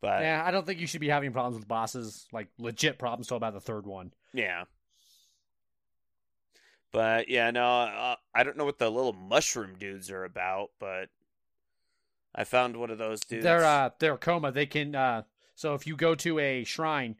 but. 0.00 0.22
Yeah, 0.22 0.42
I 0.44 0.50
don't 0.50 0.66
think 0.66 0.80
you 0.80 0.86
should 0.86 1.00
be 1.00 1.08
having 1.08 1.32
problems 1.32 1.58
with 1.58 1.68
bosses, 1.68 2.26
like 2.32 2.48
legit 2.58 2.98
problems 2.98 3.28
till 3.28 3.36
about 3.36 3.54
the 3.54 3.60
third 3.60 3.86
one. 3.86 4.12
Yeah. 4.32 4.64
But 6.92 7.28
yeah, 7.28 7.50
no, 7.50 7.64
uh, 7.64 8.16
I 8.34 8.42
don't 8.44 8.56
know 8.56 8.64
what 8.64 8.78
the 8.78 8.90
little 8.90 9.12
mushroom 9.12 9.76
dudes 9.78 10.10
are 10.10 10.24
about, 10.24 10.70
but 10.78 11.08
I 12.34 12.44
found 12.44 12.76
one 12.76 12.90
of 12.90 12.98
those 12.98 13.20
dudes. 13.20 13.44
They're 13.44 13.64
uh 13.64 13.90
they're 13.98 14.16
Kodama. 14.16 14.52
They 14.54 14.66
can 14.66 14.94
uh 14.94 15.22
so 15.54 15.74
if 15.74 15.86
you 15.86 15.96
go 15.96 16.14
to 16.14 16.38
a 16.38 16.64
shrine 16.64 17.16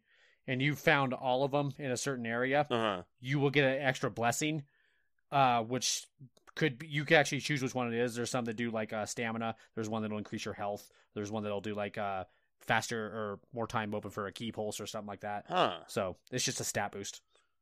and 0.46 0.62
you 0.62 0.74
found 0.74 1.12
all 1.12 1.44
of 1.44 1.50
them 1.50 1.74
in 1.76 1.90
a 1.90 1.96
certain 1.96 2.24
area, 2.24 2.66
uh-huh. 2.70 3.02
you 3.20 3.38
will 3.40 3.50
get 3.50 3.64
an 3.64 3.82
extra 3.82 4.10
blessing, 4.10 4.62
uh, 5.30 5.62
which 5.62 6.06
could 6.54 6.78
be, 6.78 6.86
you 6.86 7.04
can 7.04 7.18
actually 7.18 7.40
choose 7.40 7.62
which 7.62 7.74
one 7.74 7.92
it 7.92 7.98
is. 7.98 8.14
There's 8.14 8.30
some 8.30 8.46
that 8.46 8.56
do 8.56 8.70
like 8.70 8.92
uh, 8.92 9.06
stamina. 9.06 9.56
There's 9.74 9.88
one 9.88 10.02
that'll 10.02 10.18
increase 10.18 10.44
your 10.44 10.54
health. 10.54 10.90
There's 11.14 11.30
one 11.30 11.42
that'll 11.42 11.60
do 11.60 11.74
like 11.74 11.98
uh, 11.98 12.24
faster 12.66 13.06
or 13.06 13.40
more 13.52 13.66
time 13.66 13.94
open 13.94 14.10
for 14.10 14.26
a 14.26 14.32
Ki 14.32 14.52
pulse 14.52 14.80
or 14.80 14.86
something 14.86 15.08
like 15.08 15.20
that. 15.20 15.44
Huh. 15.48 15.78
So 15.86 16.16
it's 16.30 16.44
just 16.44 16.60
a 16.60 16.64
stat 16.64 16.92
boost. 16.92 17.20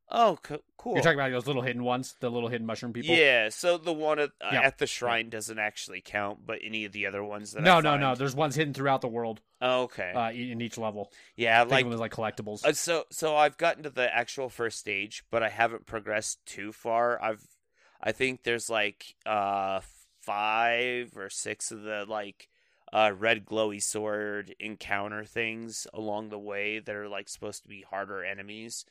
Oh, 0.09 0.37
co- 0.41 0.61
cool. 0.77 0.93
You're 0.93 1.03
talking 1.03 1.19
about 1.19 1.31
those 1.31 1.47
little 1.47 1.61
hidden 1.63 1.83
ones, 1.83 2.15
the 2.21 2.31
little 2.31 2.47
hidden 2.47 2.65
mushroom 2.65 2.93
people. 2.93 3.13
Yeah, 3.13 3.49
so 3.49 3.77
the 3.77 3.91
one 3.91 4.19
at, 4.19 4.29
uh, 4.39 4.51
Yeah. 4.53 4.61
at 4.61 4.77
the 4.77 4.87
shrine 4.87 5.29
doesn't 5.29 5.59
actually 5.59 5.99
count, 5.99 6.45
but 6.45 6.59
any 6.63 6.85
of 6.85 6.93
the 6.93 7.05
other 7.07 7.21
ones 7.21 7.51
that 7.51 7.61
No, 7.61 7.79
I 7.79 7.81
no, 7.81 7.89
find... 7.89 8.01
no. 8.01 8.15
There's 8.15 8.33
ones 8.33 8.55
hidden 8.55 8.73
throughout 8.73 9.01
the 9.01 9.09
world 9.09 9.41
Oh, 9.59 9.81
okay. 9.83 10.13
uh, 10.13 10.31
in 10.31 10.61
each 10.61 10.77
level. 10.77 11.11
yeah, 11.35 11.59
Think 11.59 11.71
like 11.71 11.85
of 11.85 11.91
them 11.91 11.99
like 11.99 12.13
collectibles. 12.13 12.63
Uh, 12.65 12.71
so 12.71 13.03
so 13.11 13.35
I've 13.35 13.57
gotten 13.57 13.83
to 13.83 13.89
the 13.89 14.13
actual 14.15 14.47
first 14.47 14.79
stage, 14.79 15.25
but 15.29 15.43
I 15.43 15.49
haven't 15.49 15.85
progressed 15.85 16.39
too 16.45 16.71
far. 16.71 17.21
I've 17.21 17.45
I 18.01 18.13
think 18.13 18.43
there's 18.43 18.69
like 18.69 19.13
uh 19.25 19.81
five 20.21 21.17
or 21.17 21.29
six 21.29 21.71
of 21.71 21.81
the 21.81 22.05
like 22.07 22.47
uh 22.93 23.11
red 23.17 23.45
glowy 23.45 23.81
sword 23.81 24.55
encounter 24.59 25.23
things 25.25 25.87
along 25.93 26.29
the 26.29 26.39
way 26.39 26.79
that 26.79 26.95
are 26.95 27.09
like 27.09 27.29
supposed 27.29 27.63
to 27.63 27.69
be 27.69 27.83
harder 27.89 28.23
enemies. 28.23 28.85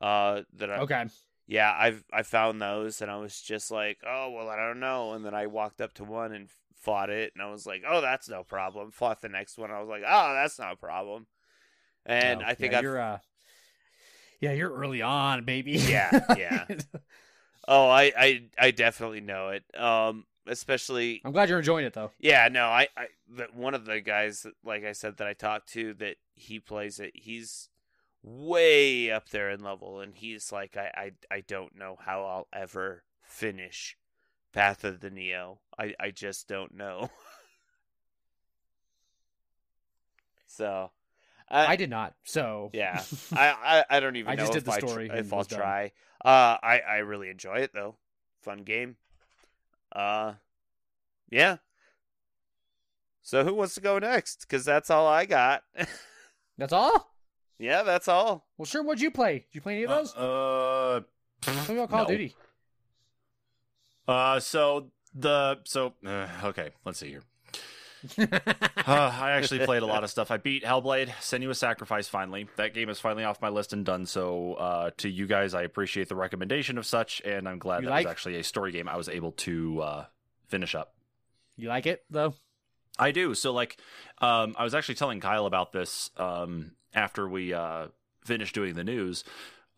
Uh 0.00 0.42
that 0.54 0.70
I 0.70 0.82
okay. 0.82 1.06
yeah, 1.46 1.74
I've 1.78 2.04
I 2.12 2.22
found 2.22 2.60
those 2.62 3.02
and 3.02 3.10
I 3.10 3.16
was 3.18 3.40
just 3.40 3.70
like, 3.70 3.98
"Oh, 4.06 4.30
well, 4.30 4.48
I 4.50 4.56
don't 4.56 4.80
know." 4.80 5.12
And 5.14 5.24
then 5.24 5.34
I 5.34 5.46
walked 5.46 5.80
up 5.80 5.94
to 5.94 6.04
one 6.04 6.32
and 6.32 6.48
fought 6.74 7.10
it 7.10 7.32
and 7.34 7.42
I 7.42 7.50
was 7.50 7.66
like, 7.66 7.82
"Oh, 7.88 8.00
that's 8.00 8.28
no 8.28 8.44
problem." 8.44 8.90
Fought 8.92 9.20
the 9.22 9.28
next 9.28 9.58
one. 9.58 9.70
I 9.70 9.80
was 9.80 9.88
like, 9.88 10.02
"Oh, 10.06 10.34
that's 10.34 10.58
not 10.58 10.72
a 10.74 10.76
problem." 10.76 11.26
And 12.06 12.42
Oh, 12.42 12.44
I 12.44 12.54
think 12.54 12.72
yeah, 12.72 12.74
I've 12.74 12.86
you're 12.86 13.00
uh, 13.00 13.18
yeah, 14.40 14.52
you're 14.52 14.72
early 14.72 15.02
on, 15.02 15.44
baby. 15.44 15.80
Yeah, 15.84 16.14
yeah. 16.32 16.66
Oh, 17.68 17.88
I, 17.88 18.12
I, 18.16 18.42
I 18.58 18.70
definitely 18.70 19.20
know 19.20 19.48
it. 19.50 19.64
Um, 19.78 20.24
especially, 20.46 21.20
I'm 21.24 21.32
glad 21.32 21.48
you're 21.48 21.58
enjoying 21.58 21.84
it 21.86 21.92
though. 21.92 22.10
yeah, 22.18 22.48
no, 22.50 22.66
I, 22.66 22.88
I, 22.96 23.06
that 23.36 23.54
one 23.54 23.74
of 23.74 23.84
the 23.84 24.00
guys, 24.00 24.42
that, 24.42 24.54
like 24.64 24.84
I 24.84 24.92
said, 24.92 25.16
that 25.18 25.26
I 25.26 25.32
talked 25.34 25.68
to, 25.72 25.94
that 25.94 26.16
he 26.34 26.60
plays 26.60 27.00
it. 27.00 27.12
He's 27.14 27.68
way 28.22 29.10
up 29.10 29.28
there 29.30 29.50
in 29.50 29.62
level, 29.62 30.00
and 30.00 30.14
he's 30.14 30.52
like, 30.52 30.76
I, 30.76 31.12
I, 31.30 31.36
I 31.36 31.40
don't 31.46 31.76
know 31.76 31.96
how 32.00 32.24
I'll 32.24 32.48
ever 32.52 33.04
finish 33.22 33.96
Path 34.52 34.84
of 34.84 35.00
the 35.00 35.10
Nioh. 35.10 35.58
I, 35.78 35.94
I 36.00 36.10
just 36.10 36.48
don't 36.48 36.74
know. 36.74 37.10
so, 40.46 40.90
I, 41.48 41.72
I 41.72 41.76
did 41.76 41.90
not. 41.90 42.14
So 42.24 42.70
yeah, 42.72 43.02
I, 43.32 43.84
I, 43.90 43.96
I 43.96 44.00
don't 44.00 44.16
even 44.16 44.32
I 44.32 44.34
know 44.34 44.44
just 44.44 44.56
if 44.56 44.64
did 44.64 44.64
the 44.64 44.72
I 44.72 44.80
tr- 44.80 44.86
story 44.86 45.10
if 45.12 45.32
I'll 45.32 45.44
done. 45.44 45.58
try. 45.58 45.92
Uh, 46.24 46.56
I 46.62 46.80
I 46.88 46.96
really 46.98 47.28
enjoy 47.28 47.56
it 47.58 47.72
though. 47.72 47.96
Fun 48.42 48.58
game. 48.58 48.96
Uh, 49.96 50.34
yeah. 51.30 51.56
So 53.22 53.42
who 53.44 53.54
wants 53.54 53.74
to 53.74 53.80
go 53.80 53.98
next? 53.98 54.42
Because 54.42 54.64
that's 54.64 54.90
all 54.90 55.06
I 55.06 55.24
got. 55.24 55.62
that's 56.58 56.72
all. 56.72 57.12
yeah, 57.58 57.82
that's 57.82 58.06
all. 58.06 58.46
Well, 58.58 58.66
sure. 58.66 58.82
What'd 58.82 59.00
you 59.00 59.10
play? 59.10 59.46
Did 59.50 59.54
you 59.54 59.60
play 59.62 59.74
any 59.76 59.84
of 59.84 59.90
those? 59.90 60.14
Uh, 60.14 61.00
Tell 61.40 61.54
me 61.74 61.80
about 61.80 61.90
Call 61.90 62.02
of. 62.02 62.08
Duty. 62.08 62.36
Uh, 64.06 64.38
so 64.38 64.90
the 65.14 65.58
so 65.64 65.94
uh, 66.06 66.28
okay, 66.44 66.70
let's 66.84 66.98
see 67.00 67.08
here. 67.08 67.22
Uh, 68.18 68.28
I 68.86 69.32
actually 69.32 69.64
played 69.64 69.82
a 69.82 69.86
lot 69.86 70.04
of 70.04 70.10
stuff. 70.10 70.30
I 70.30 70.36
beat 70.36 70.62
Hellblade, 70.64 71.08
Senua's 71.20 71.58
Sacrifice 71.58 72.08
finally. 72.08 72.46
That 72.56 72.72
game 72.74 72.88
is 72.88 73.00
finally 73.00 73.24
off 73.24 73.40
my 73.42 73.48
list 73.48 73.72
and 73.72 73.84
done. 73.84 74.06
So, 74.06 74.54
uh, 74.54 74.90
to 74.98 75.08
you 75.08 75.26
guys, 75.26 75.54
I 75.54 75.62
appreciate 75.62 76.08
the 76.08 76.14
recommendation 76.16 76.78
of 76.78 76.86
such, 76.86 77.20
and 77.24 77.48
I'm 77.48 77.58
glad 77.58 77.80
You 77.82 77.86
that 77.86 77.90
like? 77.92 78.06
was 78.06 78.10
actually 78.12 78.36
a 78.36 78.44
story 78.44 78.70
game 78.72 78.88
I 78.88 78.96
was 78.96 79.08
able 79.08 79.32
to 79.32 79.80
uh, 79.82 80.04
finish 80.48 80.74
up. 80.74 80.94
you 81.56 81.68
like 81.68 81.86
it 81.86 82.04
though? 82.10 82.34
I 82.98 83.10
do. 83.10 83.34
So 83.34 83.52
like 83.52 83.76
um 84.18 84.54
I 84.56 84.64
was 84.64 84.74
actually 84.74 84.94
telling 84.94 85.20
Kyle 85.20 85.44
about 85.46 85.72
this 85.72 86.10
um 86.16 86.72
after 86.94 87.28
we 87.28 87.52
uh 87.52 87.88
finished 88.24 88.54
doing 88.54 88.74
the 88.74 88.84
news 88.84 89.22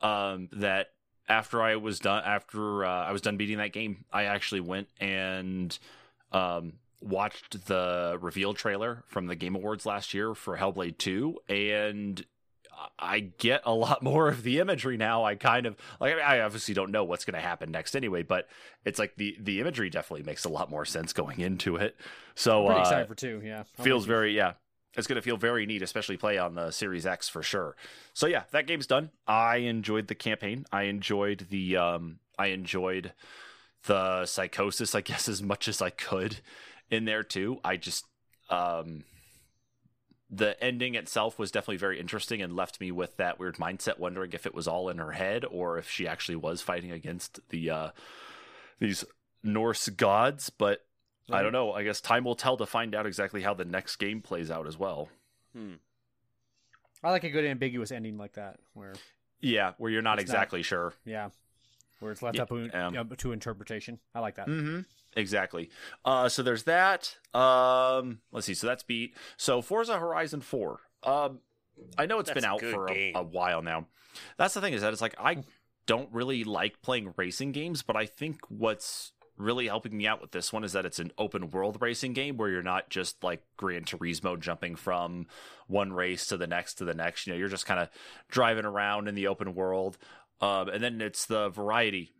um 0.03 0.49
that 0.53 0.91
after 1.29 1.61
I 1.61 1.77
was 1.77 1.99
done 1.99 2.23
after 2.25 2.85
uh, 2.85 3.05
I 3.07 3.11
was 3.13 3.21
done 3.21 3.37
beating 3.37 3.59
that 3.59 3.73
game, 3.73 4.05
I 4.13 4.25
actually 4.25 4.61
went 4.61 4.87
and 5.01 5.77
um 6.31 6.75
watched 7.01 7.67
the 7.67 8.19
reveal 8.21 8.55
trailer 8.55 9.05
from 9.07 9.27
the 9.27 9.37
Game 9.37 9.55
Awards 9.55 9.87
last 9.87 10.15
year 10.15 10.35
for 10.35 10.57
Hellblade 10.57 10.99
2 10.99 11.39
and 11.49 12.25
I 12.99 13.21
get 13.21 13.63
a 13.65 13.75
lot 13.75 14.03
more 14.05 14.29
of 14.29 14.43
the 14.43 14.61
imagery 14.61 14.97
now. 14.97 15.25
I 15.25 15.35
kind 15.35 15.67
of 15.67 15.77
like. 16.01 16.15
I 16.15 16.41
obviously 16.41 16.75
don't 16.75 16.91
know 16.91 17.05
what's 17.05 17.25
going 17.25 17.35
to 17.35 17.41
happen 17.41 17.71
next 17.71 17.97
anyway, 17.97 18.23
but 18.23 18.49
it's 18.85 18.99
like 18.99 19.17
the 19.17 19.37
the 19.41 19.61
imagery 19.61 19.91
definitely 19.91 20.25
makes 20.25 20.45
a 20.45 20.49
lot 20.49 20.71
more 20.71 20.85
sense 20.85 21.13
going 21.13 21.41
into 21.41 21.77
it. 21.77 21.97
So 22.37 22.67
Pretty 22.67 22.79
uh, 22.79 22.83
excited 22.83 23.09
for 23.09 23.15
two. 23.15 23.43
Yeah. 23.45 23.65
I'm 23.79 23.85
feels 23.85 24.07
very 24.07 24.37
yeah 24.37 24.53
it's 24.97 25.07
going 25.07 25.17
to 25.17 25.23
feel 25.23 25.37
very 25.37 25.67
neat 25.67 25.83
especially 25.83 26.17
play 26.17 26.39
on 26.39 26.55
the 26.55 26.71
series 26.71 27.07
x 27.07 27.29
for 27.29 27.43
sure 27.43 27.77
so 28.15 28.27
yeah 28.27 28.45
that 28.51 28.67
game's 28.67 28.87
done 28.87 29.11
i 29.27 29.57
enjoyed 29.59 30.09
the 30.09 30.15
campaign 30.15 30.65
i 30.73 30.85
enjoyed 30.85 31.47
the 31.51 31.77
um 31.77 32.19
i 32.39 32.47
enjoyed 32.47 33.13
the 33.85 34.25
psychosis 34.27 34.95
i 34.95 35.01
guess 35.01 35.29
as 35.29 35.43
much 35.43 35.69
as 35.69 35.81
i 35.81 35.91
could 35.91 36.41
in 36.91 37.05
there 37.05 37.23
too 37.23 37.59
i 37.65 37.77
just 37.77 38.07
um 38.51 39.05
the 40.31 40.63
ending 40.63 40.95
itself 40.95 41.39
was 41.39 41.51
definitely 41.51 41.77
very 41.79 41.99
interesting 41.99 42.43
and 42.43 42.55
left 42.55 42.81
me 42.81 42.91
with 42.91 43.17
that 43.17 43.39
weird 43.39 43.57
mindset 43.57 43.99
wondering 43.99 44.31
if 44.35 44.45
it 44.47 44.55
was 44.55 44.69
all 44.69 44.89
in 44.91 44.99
her 44.99 45.13
head 45.13 45.45
or 45.51 45.79
if 45.79 45.89
she 45.89 46.07
actually 46.07 46.37
was 46.37 46.61
fighting 46.61 46.91
against 46.93 47.41
the 47.49 47.71
uh 47.71 47.91
these 48.79 49.05
norse 49.43 49.89
gods 49.89 50.51
but 50.51 50.85
I 51.31 51.43
don't 51.43 51.53
know. 51.53 51.73
I 51.75 51.83
guess 51.85 52.01
time 52.01 52.25
will 52.25 52.37
tell 52.37 52.57
to 52.57 52.65
find 52.65 52.95
out 52.95 53.05
exactly 53.05 53.43
how 53.43 53.53
the 53.53 53.67
next 53.67 53.97
game 53.97 54.23
plays 54.23 54.51
out 54.51 54.67
as 54.67 54.79
well. 54.79 55.11
Hmm. 55.55 55.75
I 57.05 57.11
like 57.11 57.23
a 57.25 57.29
good 57.29 57.45
ambiguous 57.45 57.93
ending 57.93 58.17
like 58.17 58.33
that, 58.33 58.61
where 58.73 58.95
Yeah, 59.39 59.75
where 59.77 59.91
you're 59.91 60.01
not 60.01 60.19
It's 60.19 60.31
not- 60.31 60.35
exactly 60.37 60.63
sure. 60.63 60.95
yeah, 61.05 61.29
where 62.01 62.13
it's 62.13 62.23
left 62.23 62.37
Yeah, 62.37 62.45
up 62.45 62.49
to, 62.49 62.71
um, 62.71 62.97
up 62.97 63.15
to 63.19 63.33
interpretation. 63.33 63.99
I 64.15 64.21
like 64.21 64.37
that. 64.37 64.47
Mm-hmm. 64.47 64.81
Exactly. 65.19 65.69
Uh, 66.05 66.29
so 66.29 66.45
there's 66.45 66.63
that. 66.63 67.17
Um, 67.35 68.21
let's 68.31 68.47
see. 68.47 68.55
So 68.55 68.69
that's 68.69 68.85
beat. 68.85 69.17
So 69.37 69.61
Forza 69.61 69.99
Horizon 69.99 70.41
Four. 70.41 70.81
Um, 71.03 71.41
I 71.99 72.07
know 72.07 72.21
it's 72.21 72.29
That's 72.31 72.41
been 72.41 72.49
out 72.49 72.61
good 72.61 72.73
for 72.73 72.91
a, 72.91 73.13
a 73.17 73.23
while 73.23 73.61
now. 73.61 73.87
That's 74.37 74.55
the 74.55 74.61
thing 74.61 74.75
is 74.75 74.83
that 74.83 74.93
it's 74.93 75.03
like 75.03 75.17
I 75.19 75.43
don't 75.87 76.09
really 76.13 76.45
like 76.45 76.81
playing 76.83 77.15
racing 77.17 77.51
games, 77.51 77.83
but 77.83 77.97
I 77.97 78.07
think 78.07 78.39
what's 78.49 79.13
really 79.37 79.67
helping 79.67 79.97
me 79.97 80.07
out 80.07 80.21
with 80.21 80.31
this 80.31 80.53
one 80.53 80.63
is 80.63 80.73
that 80.73 80.87
it's 80.87 80.99
an 81.01 81.13
open 81.19 81.51
world 81.51 81.79
racing 81.81 82.13
game 82.13 82.37
where 82.37 82.49
you're 82.49 82.63
not 82.63 82.89
just 82.89 83.23
like 83.25 83.43
Gran 83.57 83.85
Turismo 83.85 84.39
jumping 84.39 84.77
from 84.77 85.27
one 85.67 85.93
race 85.93 86.27
to 86.29 86.37
the 86.37 86.47
next 86.47 86.75
to 86.75 86.85
the 86.85 86.95
next. 86.95 87.27
You 87.27 87.33
know, 87.33 87.39
you're 87.39 87.49
just 87.49 87.67
kind 87.67 87.81
of 87.81 87.89
driving 88.29 88.65
around 88.65 89.09
in 89.09 89.17
the 89.17 89.27
open 89.27 89.55
world. 89.55 89.99
Um, 90.41 90.69
and 90.69 90.83
then 90.83 91.01
it's 91.01 91.27
the 91.27 91.49
variety 91.49 92.13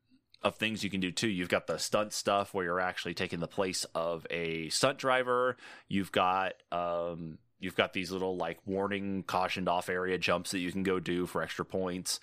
of 0.43 0.57
things 0.57 0.85
you 0.85 0.91
can 0.91 1.01
do 1.01 1.11
too. 1.11 1.29
You've 1.29 1.49
got 1.49 1.67
the 1.67 1.79
stunt 1.79 2.13
stuff 2.13 2.55
where 2.55 2.65
you're 2.65 2.81
actually 2.81 3.15
taking 3.15 3.41
the 3.41 3.49
place 3.49 3.85
of 3.95 4.27
a 4.31 4.69
stunt 4.69 4.99
driver. 4.99 5.57
You've 5.89 6.13
got 6.13 6.55
um, 6.71 7.39
you've 7.59 7.75
got 7.77 7.93
these 7.93 8.11
little 8.13 8.37
like 8.37 8.59
warning, 8.67 9.25
cautioned 9.25 9.69
off 9.69 9.89
area 9.89 10.17
jumps 10.19 10.53
that 10.53 10.61
you 10.61 10.71
can 10.71 10.83
go 10.85 11.01
do 11.01 11.27
for 11.27 11.43
extra 11.43 11.65
points. 11.65 12.21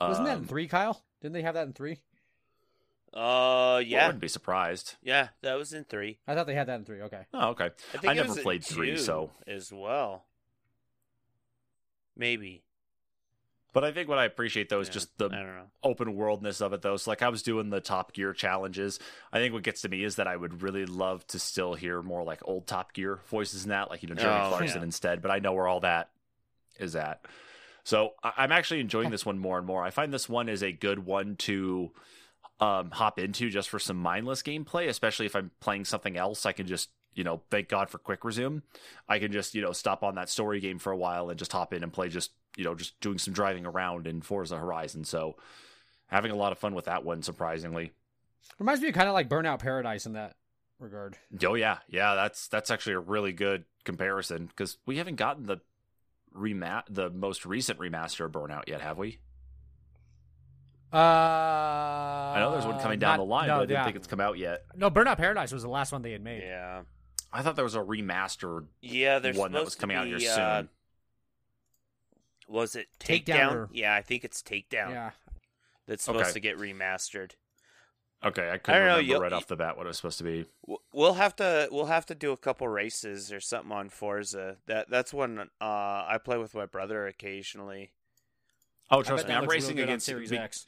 Wasn't 0.00 0.26
that 0.26 0.32
in 0.34 0.38
Um, 0.40 0.44
three, 0.46 0.66
Kyle? 0.68 1.02
Didn't 1.22 1.34
they 1.34 1.42
have 1.42 1.54
that 1.54 1.66
in 1.66 1.72
three? 1.72 2.00
Uh, 3.12 3.80
yeah. 3.86 4.02
I 4.02 4.06
wouldn't 4.06 4.20
be 4.20 4.26
surprised. 4.28 4.96
yeah, 5.00 5.28
that 5.42 5.54
was 5.54 5.72
in 5.72 5.84
three. 5.84 6.18
I 6.26 6.34
thought 6.34 6.48
they 6.48 6.54
had 6.56 6.66
that 6.66 6.80
in 6.80 6.84
three. 6.84 7.00
Okay. 7.02 7.26
Oh, 7.32 7.50
okay. 7.50 7.66
I 7.94 7.98
think 7.98 8.06
I 8.06 8.12
it 8.12 8.16
never 8.16 8.28
was 8.30 8.38
in 8.38 8.42
played 8.42 8.64
three, 8.64 8.90
two 8.90 8.98
so- 8.98 9.30
as 9.46 9.72
well. 9.72 10.24
Maybe. 12.16 12.63
But 13.74 13.84
I 13.84 13.92
think 13.92 14.08
what 14.08 14.16
I 14.18 14.24
appreciate 14.24 14.70
though 14.70 14.80
is 14.80 14.88
Yeah, 14.88 14.94
just 14.94 15.18
the 15.18 15.26
I 15.26 15.36
don't 15.36 15.46
know. 15.46 15.66
open 15.82 16.14
worldness 16.14 16.62
of 16.62 16.72
it 16.72 16.80
though. 16.80 16.96
So 16.96 17.10
like 17.10 17.20
I 17.20 17.28
was 17.28 17.42
doing 17.42 17.68
the 17.68 17.80
Top 17.80 18.14
Gear 18.14 18.32
challenges. 18.32 18.98
I 19.32 19.38
think 19.40 19.52
what 19.52 19.62
gets 19.64 19.82
to 19.82 19.88
me 19.90 20.02
is 20.04 20.16
that 20.16 20.26
I 20.26 20.36
would 20.36 20.62
really 20.62 20.86
love 20.86 21.26
to 21.26 21.38
still 21.38 21.74
hear 21.74 22.00
more 22.00 22.22
like 22.24 22.40
old 22.46 22.66
Top 22.66 22.94
Gear 22.94 23.18
voices 23.28 23.64
in 23.64 23.70
that, 23.70 23.90
like 23.90 24.02
you 24.02 24.08
know 24.08 24.14
Jeremy 24.14 24.40
Oh, 24.46 24.48
Clarkson 24.56 24.78
yeah. 24.80 24.84
instead. 24.84 25.20
But 25.20 25.30
I 25.30 25.40
know 25.40 25.52
where 25.52 25.66
all 25.68 25.80
that 25.80 26.08
is 26.78 26.96
at. 26.96 27.26
So 27.82 28.14
I- 28.22 28.32
I'm 28.38 28.52
actually 28.52 28.80
enjoying 28.80 29.10
this 29.10 29.26
one 29.26 29.38
more 29.38 29.58
and 29.58 29.66
more. 29.66 29.82
I 29.84 29.90
find 29.90 30.10
this 30.14 30.28
one 30.28 30.48
is 30.48 30.62
a 30.62 30.72
good 30.72 31.00
one 31.04 31.36
to 31.36 31.90
um, 32.60 32.92
hop 32.92 33.18
into 33.18 33.50
just 33.50 33.68
for 33.68 33.78
some 33.80 33.96
mindless 33.96 34.42
gameplay, 34.42 34.88
especially 34.88 35.26
if 35.26 35.34
I'm 35.34 35.50
playing 35.60 35.84
something 35.84 36.16
else. 36.16 36.46
I 36.46 36.52
can 36.52 36.66
just 36.66 36.90
you 37.14 37.24
know 37.24 37.42
thank 37.50 37.68
God 37.68 37.90
for 37.90 37.98
Quick 37.98 38.24
Resume. 38.24 38.62
I 39.08 39.18
can 39.18 39.32
just 39.32 39.54
you 39.56 39.62
know 39.62 39.72
stop 39.72 40.04
on 40.04 40.14
that 40.14 40.28
story 40.30 40.60
game 40.60 40.78
for 40.78 40.92
a 40.92 40.96
while 40.96 41.28
and 41.28 41.38
just 41.38 41.50
hop 41.52 41.72
in 41.74 41.82
and 41.82 41.92
play 41.92 42.08
just 42.08 42.30
you 42.56 42.64
know 42.64 42.74
just 42.74 42.98
doing 43.00 43.18
some 43.18 43.34
driving 43.34 43.66
around 43.66 44.06
in 44.06 44.22
Forza 44.22 44.56
Horizon. 44.56 45.04
So 45.04 45.36
having 46.06 46.30
a 46.30 46.36
lot 46.36 46.52
of 46.52 46.58
fun 46.58 46.74
with 46.74 46.86
that 46.86 47.04
one, 47.04 47.22
surprisingly. 47.22 47.92
Reminds 48.58 48.82
me 48.82 48.88
of 48.88 48.94
kind 48.94 49.08
of 49.08 49.14
like 49.14 49.28
Burnout 49.28 49.58
Paradise 49.58 50.06
in 50.06 50.12
that 50.12 50.36
regard. 50.78 51.16
Oh 51.46 51.54
yeah, 51.54 51.78
yeah. 51.88 52.14
That's 52.14 52.48
that's 52.48 52.70
actually 52.70 52.94
a 52.94 53.00
really 53.00 53.32
good 53.32 53.64
comparison 53.84 54.46
because 54.46 54.78
we 54.86 54.98
haven't 54.98 55.16
gotten 55.16 55.46
the 55.46 55.60
remat 56.34 56.84
the 56.90 57.10
most 57.10 57.46
recent 57.46 57.78
remaster 57.78 58.26
of 58.26 58.32
Burnout 58.32 58.68
yet, 58.68 58.80
have 58.80 58.98
we? 58.98 59.18
Uh, 60.92 60.96
I 60.96 62.34
I 62.36 62.40
know 62.40 62.52
there's 62.52 62.66
one 62.66 62.78
coming 62.78 63.00
down 63.00 63.18
the 63.18 63.24
line, 63.24 63.48
no, 63.48 63.54
but 63.54 63.62
I 63.62 63.62
didn't 63.62 63.70
yeah. 63.78 63.84
think 63.84 63.96
it's 63.96 64.06
come 64.06 64.20
out 64.20 64.38
yet. 64.38 64.62
No, 64.76 64.90
Burnout 64.90 65.16
Paradise 65.16 65.52
was 65.52 65.62
the 65.62 65.68
last 65.68 65.90
one 65.90 66.02
they 66.02 66.12
had 66.12 66.22
made. 66.22 66.42
Yeah. 66.42 66.82
I 67.32 67.42
thought 67.42 67.56
there 67.56 67.64
was 67.64 67.74
a 67.74 67.80
remastered 67.80 68.66
Yeah, 68.80 69.18
there's 69.18 69.36
one 69.36 69.50
that 69.52 69.64
was 69.64 69.72
supposed 69.72 69.78
to 69.78 69.80
coming 69.80 69.96
out 69.96 70.06
here 70.06 70.18
be, 70.18 70.24
soon. 70.24 70.68
Was 72.48 72.76
it 72.76 72.88
Takedown 73.00 73.24
Takedown? 73.24 73.52
or- 73.54 73.68
Yeah, 73.72 73.94
I 73.94 74.02
think 74.02 74.24
it's 74.24 74.42
Takedown 74.42 74.90
Yeah. 74.90 75.10
that's 75.86 76.04
supposed 76.04 76.24
Okay. 76.24 76.32
to 76.34 76.40
get 76.40 76.56
remastered. 76.58 77.32
okay, 78.22 78.48
I 78.48 78.54
I 78.54 78.58
couldn't 78.58 78.80
don't 78.80 78.86
know, 78.88 78.96
remember 78.96 79.00
you'll- 79.02 79.20
right 79.20 79.32
off 79.32 79.46
the 79.46 79.56
bat 79.56 79.76
what 79.76 79.86
it 79.86 79.88
was 79.88 79.96
supposed 79.98 80.18
to 80.18 80.24
be. 80.24 80.46
We'll 80.92 81.14
have 81.14 81.36
to 81.36 81.68
we'll 81.70 81.86
have 81.86 82.06
to 82.06 82.14
do 82.14 82.32
a 82.32 82.36
couple 82.36 82.66
races 82.68 83.32
or 83.32 83.40
something 83.40 83.72
on 83.72 83.88
Forza. 83.90 84.56
That 84.66 84.88
that's 84.88 85.12
one 85.12 85.38
uh, 85.60 85.64
I 85.64 86.18
play 86.24 86.38
with 86.38 86.54
my 86.54 86.66
brother 86.66 87.06
occasionally. 87.06 87.92
Oh, 88.90 89.02
trust 89.02 89.26
me, 89.28 89.34
I'm 89.34 89.42
looks 89.42 89.52
real 89.52 89.60
racing 89.62 89.76
good 89.76 89.82
on 89.84 89.88
against 89.90 90.06
Series 90.06 90.30
be- 90.30 90.38
X. 90.38 90.66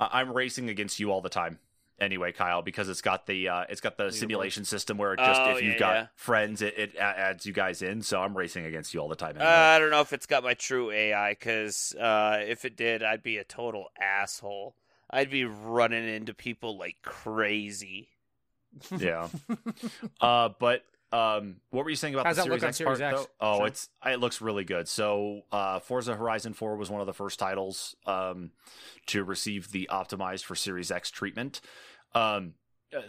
I- 0.00 0.20
I'm 0.20 0.32
racing 0.32 0.68
against 0.68 0.98
you 1.00 1.10
all 1.10 1.20
the 1.20 1.28
time. 1.30 1.58
Anyway, 2.00 2.32
Kyle, 2.32 2.60
because 2.60 2.88
it's 2.88 3.00
got 3.00 3.26
the 3.26 3.48
uh, 3.48 3.64
it's 3.68 3.80
got 3.80 3.96
the 3.96 4.10
simulation 4.10 4.64
system 4.64 4.98
where 4.98 5.14
it 5.14 5.18
just 5.18 5.40
Oh, 5.40 5.50
if 5.50 5.62
you've 5.62 5.74
yeah, 5.74 5.78
got 5.78 5.94
yeah. 5.94 6.06
friends, 6.16 6.60
it, 6.60 6.76
it 6.76 6.96
adds 6.96 7.46
you 7.46 7.52
guys 7.52 7.82
in. 7.82 8.02
So 8.02 8.20
I'm 8.20 8.36
racing 8.36 8.64
against 8.66 8.92
you 8.94 9.00
all 9.00 9.08
the 9.08 9.14
time. 9.14 9.36
Uh, 9.38 9.44
I 9.44 9.78
don't 9.78 9.90
know 9.90 10.00
if 10.00 10.12
it's 10.12 10.26
got 10.26 10.42
my 10.42 10.54
true 10.54 10.90
AI 10.90 11.30
because 11.32 11.94
uh, 11.94 12.38
if 12.46 12.64
it 12.64 12.76
did, 12.76 13.02
I'd 13.04 13.22
be 13.22 13.36
a 13.38 13.44
total 13.44 13.86
asshole. 14.00 14.74
I'd 15.10 15.30
be 15.30 15.44
running 15.44 16.08
into 16.08 16.34
people 16.34 16.76
like 16.76 16.96
crazy. 17.02 18.08
yeah. 18.98 19.28
Uh, 20.20 20.48
but 20.58 20.84
um, 21.14 21.56
what 21.70 21.84
were 21.84 21.90
you 21.90 21.96
saying 21.96 22.14
about 22.14 22.26
How's 22.26 22.36
the 22.36 22.42
Series 22.42 22.64
X 22.64 22.76
Series 22.76 22.98
part? 22.98 23.14
X? 23.14 23.26
Oh, 23.40 23.58
Sure. 23.58 23.66
it's 23.66 23.88
it 24.04 24.20
looks 24.20 24.40
really 24.40 24.64
good. 24.64 24.88
So 24.88 25.42
uh, 25.52 25.78
Forza 25.78 26.14
Horizon 26.16 26.54
4 26.54 26.76
was 26.76 26.90
one 26.90 27.00
of 27.00 27.06
the 27.06 27.12
first 27.14 27.38
titles 27.38 27.94
um, 28.06 28.50
to 29.06 29.22
receive 29.22 29.70
the 29.70 29.88
optimized 29.92 30.44
for 30.44 30.54
Series 30.54 30.90
X 30.90 31.10
treatment. 31.10 31.60
Um, 32.14 32.54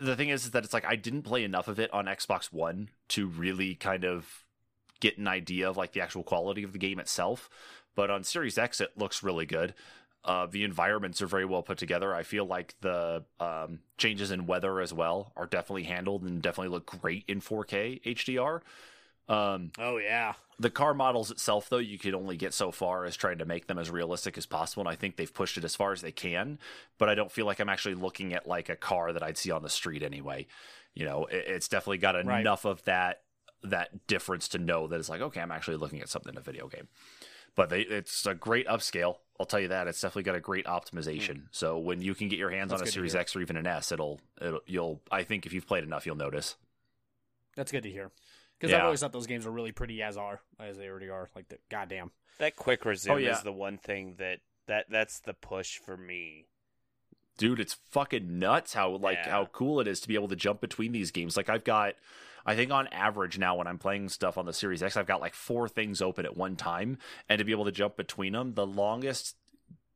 the 0.01 0.15
thing 0.15 0.29
is, 0.29 0.45
is 0.45 0.51
that 0.51 0.63
it's 0.63 0.74
like 0.74 0.85
I 0.85 0.95
didn't 0.95 1.24
play 1.24 1.43
enough 1.43 1.67
of 1.67 1.79
it 1.79 1.93
on 1.93 2.05
Xbox 2.05 2.45
One 2.45 2.89
to 3.09 3.27
really 3.27 3.75
kind 3.75 4.03
of 4.03 4.43
get 5.00 5.17
an 5.17 5.27
idea 5.27 5.69
of 5.69 5.77
like 5.77 5.91
the 5.93 6.01
actual 6.01 6.24
quality 6.24 6.63
of 6.63 6.74
the 6.74 6.79
game 6.79 7.00
itself. 7.00 7.50
But 7.95 8.09
on 8.09 8.24
Series 8.24 8.57
X, 8.57 8.81
it 8.81 8.97
looks 8.97 9.24
really 9.24 9.45
good. 9.45 9.74
Uh, 10.25 10.48
the 10.48 10.63
environments 10.63 11.22
are 11.22 11.27
very 11.27 11.46
well 11.46 11.62
put 11.63 11.77
together. 11.77 12.13
I 12.13 12.24
feel 12.24 12.46
like 12.46 12.75
the 12.82 13.24
um, 13.39 13.79
changes 13.98 14.32
in 14.32 14.48
weather 14.48 14.82
as 14.82 14.91
well 14.94 15.32
are 15.36 15.46
definitely 15.46 15.84
handled 15.84 16.24
and 16.24 16.41
definitely 16.41 16.70
look 16.72 16.86
great 16.88 17.25
in 17.27 17.41
4K 17.41 18.01
HDR. 18.03 18.63
Um, 19.29 19.72
Oh 19.77 19.98
yeah. 19.98 20.36
the 20.58 20.70
car 20.70 20.94
models 20.94 21.32
itself, 21.32 21.67
though, 21.70 21.77
you 21.79 22.00
could 22.00 22.13
only 22.13 22.38
get 22.38 22.53
so 22.53 22.72
far 22.72 23.03
as 23.05 23.17
trying 23.17 23.39
to 23.39 23.46
make 23.46 23.67
them 23.67 23.77
as 23.77 23.91
realistic 23.91 24.38
as 24.38 24.46
possible. 24.46 24.82
And 24.82 24.89
I 24.89 24.96
think 24.96 25.17
they've 25.17 25.34
pushed 25.34 25.58
it 25.58 25.65
as 25.65 25.75
far 25.75 25.91
as 25.91 26.01
they 26.01 26.13
can. 26.13 26.60
But 26.98 27.10
I 27.10 27.15
don't 27.15 27.32
feel 27.32 27.46
like 27.46 27.60
I'm 27.60 27.70
actually 27.70 27.96
looking 27.96 28.34
at 28.34 28.48
like 28.48 28.70
a 28.70 28.75
car 28.77 29.12
that 29.12 29.22
I'd 29.24 29.38
see 29.38 29.51
on 29.51 29.63
the 29.63 29.70
street 29.70 30.01
anyway. 30.01 30.48
You 30.94 31.05
know, 31.05 31.25
it, 31.25 31.44
it's 31.48 31.67
definitely 31.67 31.98
got 31.98 32.15
Right. 32.24 32.41
enough 32.41 32.65
of 32.65 32.84
that 32.86 33.22
that 33.63 34.08
difference 34.08 34.48
to 34.50 34.60
know 34.60 34.88
that 34.88 35.00
it's 35.00 35.10
like, 35.10 35.22
okay, 35.22 35.41
I'm 35.41 35.51
actually 35.51 35.77
looking 35.77 36.00
at 36.00 36.08
something 36.10 36.32
in 36.32 36.38
a 36.38 36.41
video 36.41 36.67
game. 36.67 36.88
But 37.55 37.69
they, 37.69 37.81
it's 37.81 38.25
a 38.25 38.33
great 38.35 38.67
upscale. 38.67 39.17
I'll 39.39 39.45
tell 39.45 39.59
you 39.59 39.69
that. 39.69 39.88
It's 39.88 39.99
definitely 40.01 40.23
got 40.23 40.36
a 40.36 40.39
great 40.41 40.65
optimization. 40.65 41.36
Hmm. 41.36 41.45
So 41.51 41.77
when 41.77 42.01
you 42.01 42.13
can 42.15 42.27
get 42.30 42.39
your 42.39 42.49
hands 42.51 42.69
That's 42.71 42.82
on 42.82 42.88
a 42.88 42.91
Series. 42.91 43.15
X 43.15 43.36
or 43.36 43.41
even 43.41 43.58
an 43.58 43.67
S, 43.67 43.91
it'll, 43.91 44.19
it'll, 44.41 44.62
you'll. 44.65 45.01
I 45.12 45.23
think 45.23 45.45
if 45.45 45.53
you've 45.53 45.67
played 45.67 45.84
enough, 45.84 46.06
you'll 46.06 46.15
notice. 46.15 46.56
That's 47.56 47.71
good 47.71 47.84
to 47.84 47.89
hear. 47.91 48.12
Because 48.60 48.73
I've 48.73 48.84
always 48.86 48.99
thought 49.01 49.12
those 49.12 49.27
games 49.27 49.45
are 49.45 49.51
really 49.51 49.71
pretty 49.73 50.01
as 50.01 50.15
are 50.17 50.39
as 50.60 50.77
they 50.77 50.88
already 50.88 51.10
are. 51.10 51.30
Like 51.36 51.49
the 51.49 51.58
goddamn. 51.69 52.12
That 52.39 52.56
quick 52.56 52.86
resume 52.86 53.13
Oh, 53.13 53.17
yeah. 53.17 53.36
is 53.38 53.41
the 53.43 53.51
one 53.51 53.77
thing 53.77 54.15
that 54.17 54.39
that 54.67 54.86
that's 54.89 55.19
the 55.19 55.34
push 55.34 55.77
for 55.77 55.95
me. 55.97 56.47
dude 57.38 57.60
it's 57.60 57.73
fucking 57.91 58.39
nuts 58.39 58.73
how 58.73 58.91
like 58.95 59.17
Yeah. 59.23 59.30
how 59.32 59.45
cool 59.47 59.80
it 59.82 59.88
is 59.88 59.99
to 60.01 60.08
be 60.08 60.15
able 60.15 60.30
to 60.30 60.36
jump 60.38 60.60
between 60.62 60.91
these 60.93 61.12
games 61.12 61.36
like 61.38 61.49
i've 61.49 61.63
got 61.65 61.93
i 62.45 62.55
think 62.55 62.71
on 62.71 62.88
average 62.88 63.38
now 63.38 63.55
when 63.55 63.67
i'm 63.67 63.77
playing 63.77 64.10
stuff 64.10 64.38
on 64.38 64.45
the 64.45 64.53
series 64.53 64.84
x 64.84 64.97
i've 64.97 65.08
got 65.08 65.21
like 65.21 65.34
four 65.34 65.67
things 65.67 66.01
open 66.01 66.25
at 66.25 66.38
one 66.38 66.55
time 66.55 66.97
and 67.29 67.39
to 67.39 67.45
be 67.45 67.51
able 67.51 67.65
to 67.65 67.71
jump 67.71 67.95
between 67.95 68.34
them 68.34 68.53
the 68.53 68.65
longest 68.65 69.36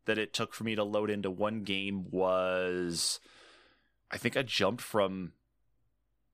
that 0.06 0.18
it 0.18 0.34
took 0.34 0.54
for 0.54 0.64
me 0.64 0.76
to 0.76 0.84
load 0.84 1.10
into 1.10 1.30
one 1.30 1.64
game 1.64 2.06
was 2.10 3.20
i 4.12 4.18
think 4.18 4.38
i 4.38 4.42
jumped 4.42 4.82
from 4.82 5.32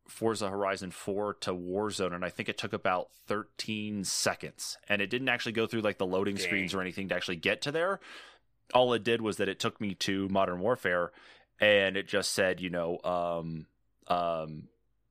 Forza 0.08 0.47
Horizon 0.47 0.91
4 0.91 1.34
to 1.41 1.51
Warzone, 1.51 2.13
and 2.13 2.23
I 2.23 2.30
think 2.30 2.47
it 2.47 2.60
took 2.60 2.73
about 2.73 3.10
13 3.25 4.04
seconds. 4.04 4.78
And 4.88 5.01
it 5.01 5.10
didn't 5.10 5.30
actually 5.30 5.54
go 5.54 5.65
through 5.65 5.82
like 5.82 5.97
the 5.97 6.06
loading 6.06 6.38
screens 6.38 6.75
or 6.75 6.82
anything 6.82 7.10
to 7.10 7.15
actually 7.15 7.38
get 7.38 7.63
to 7.63 7.71
there 7.71 7.99
all 8.73 8.93
it 8.93 9.04
did 9.04 9.21
was 9.21 9.38
that 9.38 9.49
it 9.49 9.60
took 9.60 9.80
me 9.80 9.93
to 9.95 10.28
Modern 10.30 10.60
Warfare, 10.60 11.12
and 11.60 11.97
it 11.97 12.08
just 12.08 12.32
said, 12.32 12.62
you 12.62 12.69
know, 12.69 12.99
um, 13.04 13.67
um, 14.08 14.63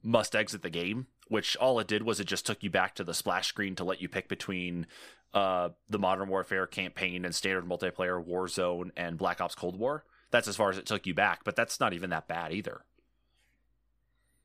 must 0.05 0.37
exit 0.37 0.63
the 0.63 0.71
game. 0.71 1.07
Which 1.29 1.57
all 1.57 1.81
it 1.81 1.87
did 1.89 2.03
was 2.03 2.21
it 2.21 2.27
just 2.27 2.45
took 2.45 2.63
you 2.63 2.71
back 2.71 2.95
to 2.97 3.05
the 3.05 3.15
splash 3.15 3.49
screen 3.49 3.75
to 3.77 3.85
let 3.85 4.03
you 4.03 4.09
pick 4.09 4.29
between 4.29 4.87
uh, 5.33 5.71
the 5.89 5.99
Modern 5.99 6.29
Warfare 6.29 6.67
campaign 6.67 7.25
and 7.25 7.35
standard 7.35 7.65
multiplayer, 7.65 8.23
Warzone, 8.23 8.91
and 8.97 9.17
Black 9.17 9.41
Ops 9.41 9.55
Cold 9.55 9.79
War. 9.79 10.05
That's 10.31 10.49
as 10.49 10.57
far 10.57 10.69
as 10.69 10.77
it 10.77 10.85
took 10.85 11.07
you 11.07 11.15
back, 11.15 11.41
but 11.43 11.57
that's 11.57 11.81
not 11.81 11.95
even 11.95 12.11
that 12.11 12.29
bad 12.29 12.53
either. 12.53 12.85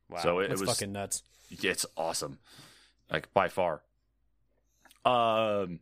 Wow. 0.10 0.20
So 0.20 0.40
it, 0.40 0.46
it 0.46 0.50
That's 0.50 0.62
was 0.62 0.70
fucking 0.72 0.92
nuts. 0.92 1.22
it's 1.50 1.86
awesome 1.98 2.40
like 3.12 3.34
by 3.34 3.48
far 3.48 3.82
um 5.06 5.80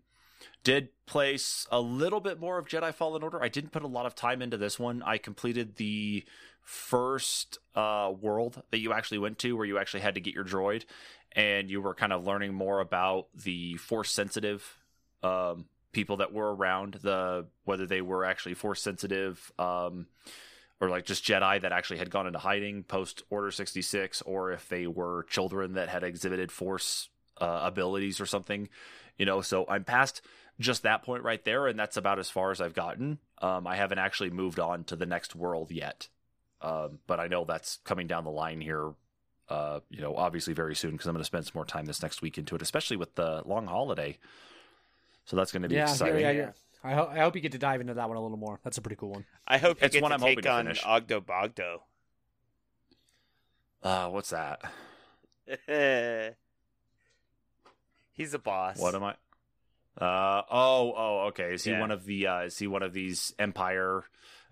did 0.63 0.89
place 1.05 1.65
a 1.71 1.79
little 1.79 2.19
bit 2.19 2.39
more 2.39 2.57
of 2.57 2.67
jedi 2.67 2.93
fallen 2.93 3.23
order 3.23 3.41
i 3.41 3.47
didn't 3.47 3.71
put 3.71 3.83
a 3.83 3.87
lot 3.87 4.05
of 4.05 4.15
time 4.15 4.41
into 4.41 4.57
this 4.57 4.77
one 4.79 5.01
i 5.03 5.17
completed 5.17 5.75
the 5.75 6.23
first 6.61 7.59
uh 7.75 8.11
world 8.19 8.61
that 8.71 8.79
you 8.79 8.91
actually 8.91 9.17
went 9.17 9.37
to 9.37 9.55
where 9.55 9.65
you 9.65 9.77
actually 9.77 10.01
had 10.01 10.15
to 10.15 10.21
get 10.21 10.33
your 10.33 10.43
droid 10.43 10.83
and 11.33 11.69
you 11.69 11.81
were 11.81 11.93
kind 11.93 12.11
of 12.11 12.25
learning 12.25 12.53
more 12.53 12.79
about 12.79 13.27
the 13.33 13.75
force 13.77 14.11
sensitive 14.11 14.83
um 15.23 15.65
people 15.93 16.17
that 16.17 16.33
were 16.33 16.53
around 16.53 16.95
the 16.95 17.45
whether 17.63 17.85
they 17.85 18.01
were 18.01 18.25
actually 18.25 18.53
force 18.53 18.81
sensitive 18.81 19.51
um 19.57 20.07
or 20.79 20.89
like 20.89 21.05
just 21.05 21.23
Jedi 21.23 21.61
that 21.61 21.71
actually 21.71 21.97
had 21.97 22.09
gone 22.09 22.27
into 22.27 22.39
hiding 22.39 22.83
post 22.83 23.23
Order 23.29 23.51
66, 23.51 24.21
or 24.23 24.51
if 24.51 24.69
they 24.69 24.87
were 24.87 25.25
children 25.29 25.73
that 25.73 25.89
had 25.89 26.03
exhibited 26.03 26.51
Force 26.51 27.09
uh, 27.41 27.61
abilities 27.63 28.21
or 28.21 28.25
something, 28.25 28.69
you 29.17 29.25
know. 29.25 29.41
So 29.41 29.65
I'm 29.67 29.83
past 29.83 30.21
just 30.59 30.83
that 30.83 31.03
point 31.03 31.23
right 31.23 31.43
there, 31.45 31.67
and 31.67 31.77
that's 31.79 31.97
about 31.97 32.19
as 32.19 32.29
far 32.29 32.51
as 32.51 32.59
I've 32.61 32.73
gotten. 32.73 33.19
Um, 33.41 33.67
I 33.67 33.75
haven't 33.75 33.99
actually 33.99 34.29
moved 34.31 34.59
on 34.59 34.83
to 34.85 34.95
the 34.95 35.05
next 35.05 35.35
world 35.35 35.71
yet, 35.71 36.07
um, 36.61 36.99
but 37.07 37.19
I 37.19 37.27
know 37.27 37.45
that's 37.45 37.77
coming 37.83 38.07
down 38.07 38.23
the 38.23 38.31
line 38.31 38.61
here. 38.61 38.93
Uh, 39.49 39.79
you 39.89 40.01
know, 40.01 40.15
obviously 40.15 40.53
very 40.53 40.75
soon 40.75 40.91
because 40.91 41.07
I'm 41.07 41.13
going 41.13 41.21
to 41.21 41.25
spend 41.25 41.45
some 41.45 41.53
more 41.55 41.63
time 41.65 41.85
this 41.85 42.01
next 42.01 42.21
week 42.21 42.37
into 42.37 42.53
it, 42.55 42.61
especially 42.61 42.97
with 42.97 43.15
the 43.15 43.43
long 43.45 43.65
holiday. 43.67 44.17
So 45.25 45.35
that's 45.37 45.51
going 45.53 45.61
to 45.61 45.69
be 45.69 45.75
Yeah, 45.75 45.85
yeah, 45.85 45.91
exciting. 45.91 46.19
yeah, 46.21 46.31
yeah. 46.31 46.51
I, 46.83 46.93
ho- 46.93 47.09
I 47.11 47.19
hope 47.19 47.35
you 47.35 47.41
get 47.41 47.53
to 47.53 47.57
dive 47.57 47.79
into 47.81 47.93
that 47.93 48.07
one 48.09 48.17
a 48.17 48.21
little 48.21 48.37
more. 48.37 48.59
That's 48.63 48.77
a 48.77 48.81
pretty 48.81 48.97
cool 48.97 49.09
one. 49.11 49.25
I 49.47 49.57
hope 49.57 49.79
you 49.81 49.85
It's 49.85 49.93
get 49.93 50.01
one 50.03 50.11
to 50.11 50.15
I'm 50.15 50.19
hoping 50.21 50.35
take 50.37 50.43
to 50.45 50.51
on 50.51 50.65
finish. 50.65 50.83
Ogdo 50.83 51.21
Bogdo. 51.21 51.77
Uh, 53.83 54.09
what's 54.09 54.31
that? 54.31 54.61
He's 58.11 58.33
a 58.33 58.39
boss. 58.39 58.79
What 58.79 58.95
am 58.95 59.03
I? 59.03 59.15
Uh 59.99 60.43
oh 60.51 60.93
oh 60.95 61.19
okay. 61.29 61.53
Is 61.53 61.63
he 61.63 61.71
Yeah. 61.71 61.79
one 61.79 61.91
of 61.91 62.05
the? 62.05 62.27
uh 62.27 62.39
Is 62.41 62.57
he 62.60 62.67
one 62.67 62.83
of 62.83 62.93
these 62.93 63.33
Empire? 63.39 64.03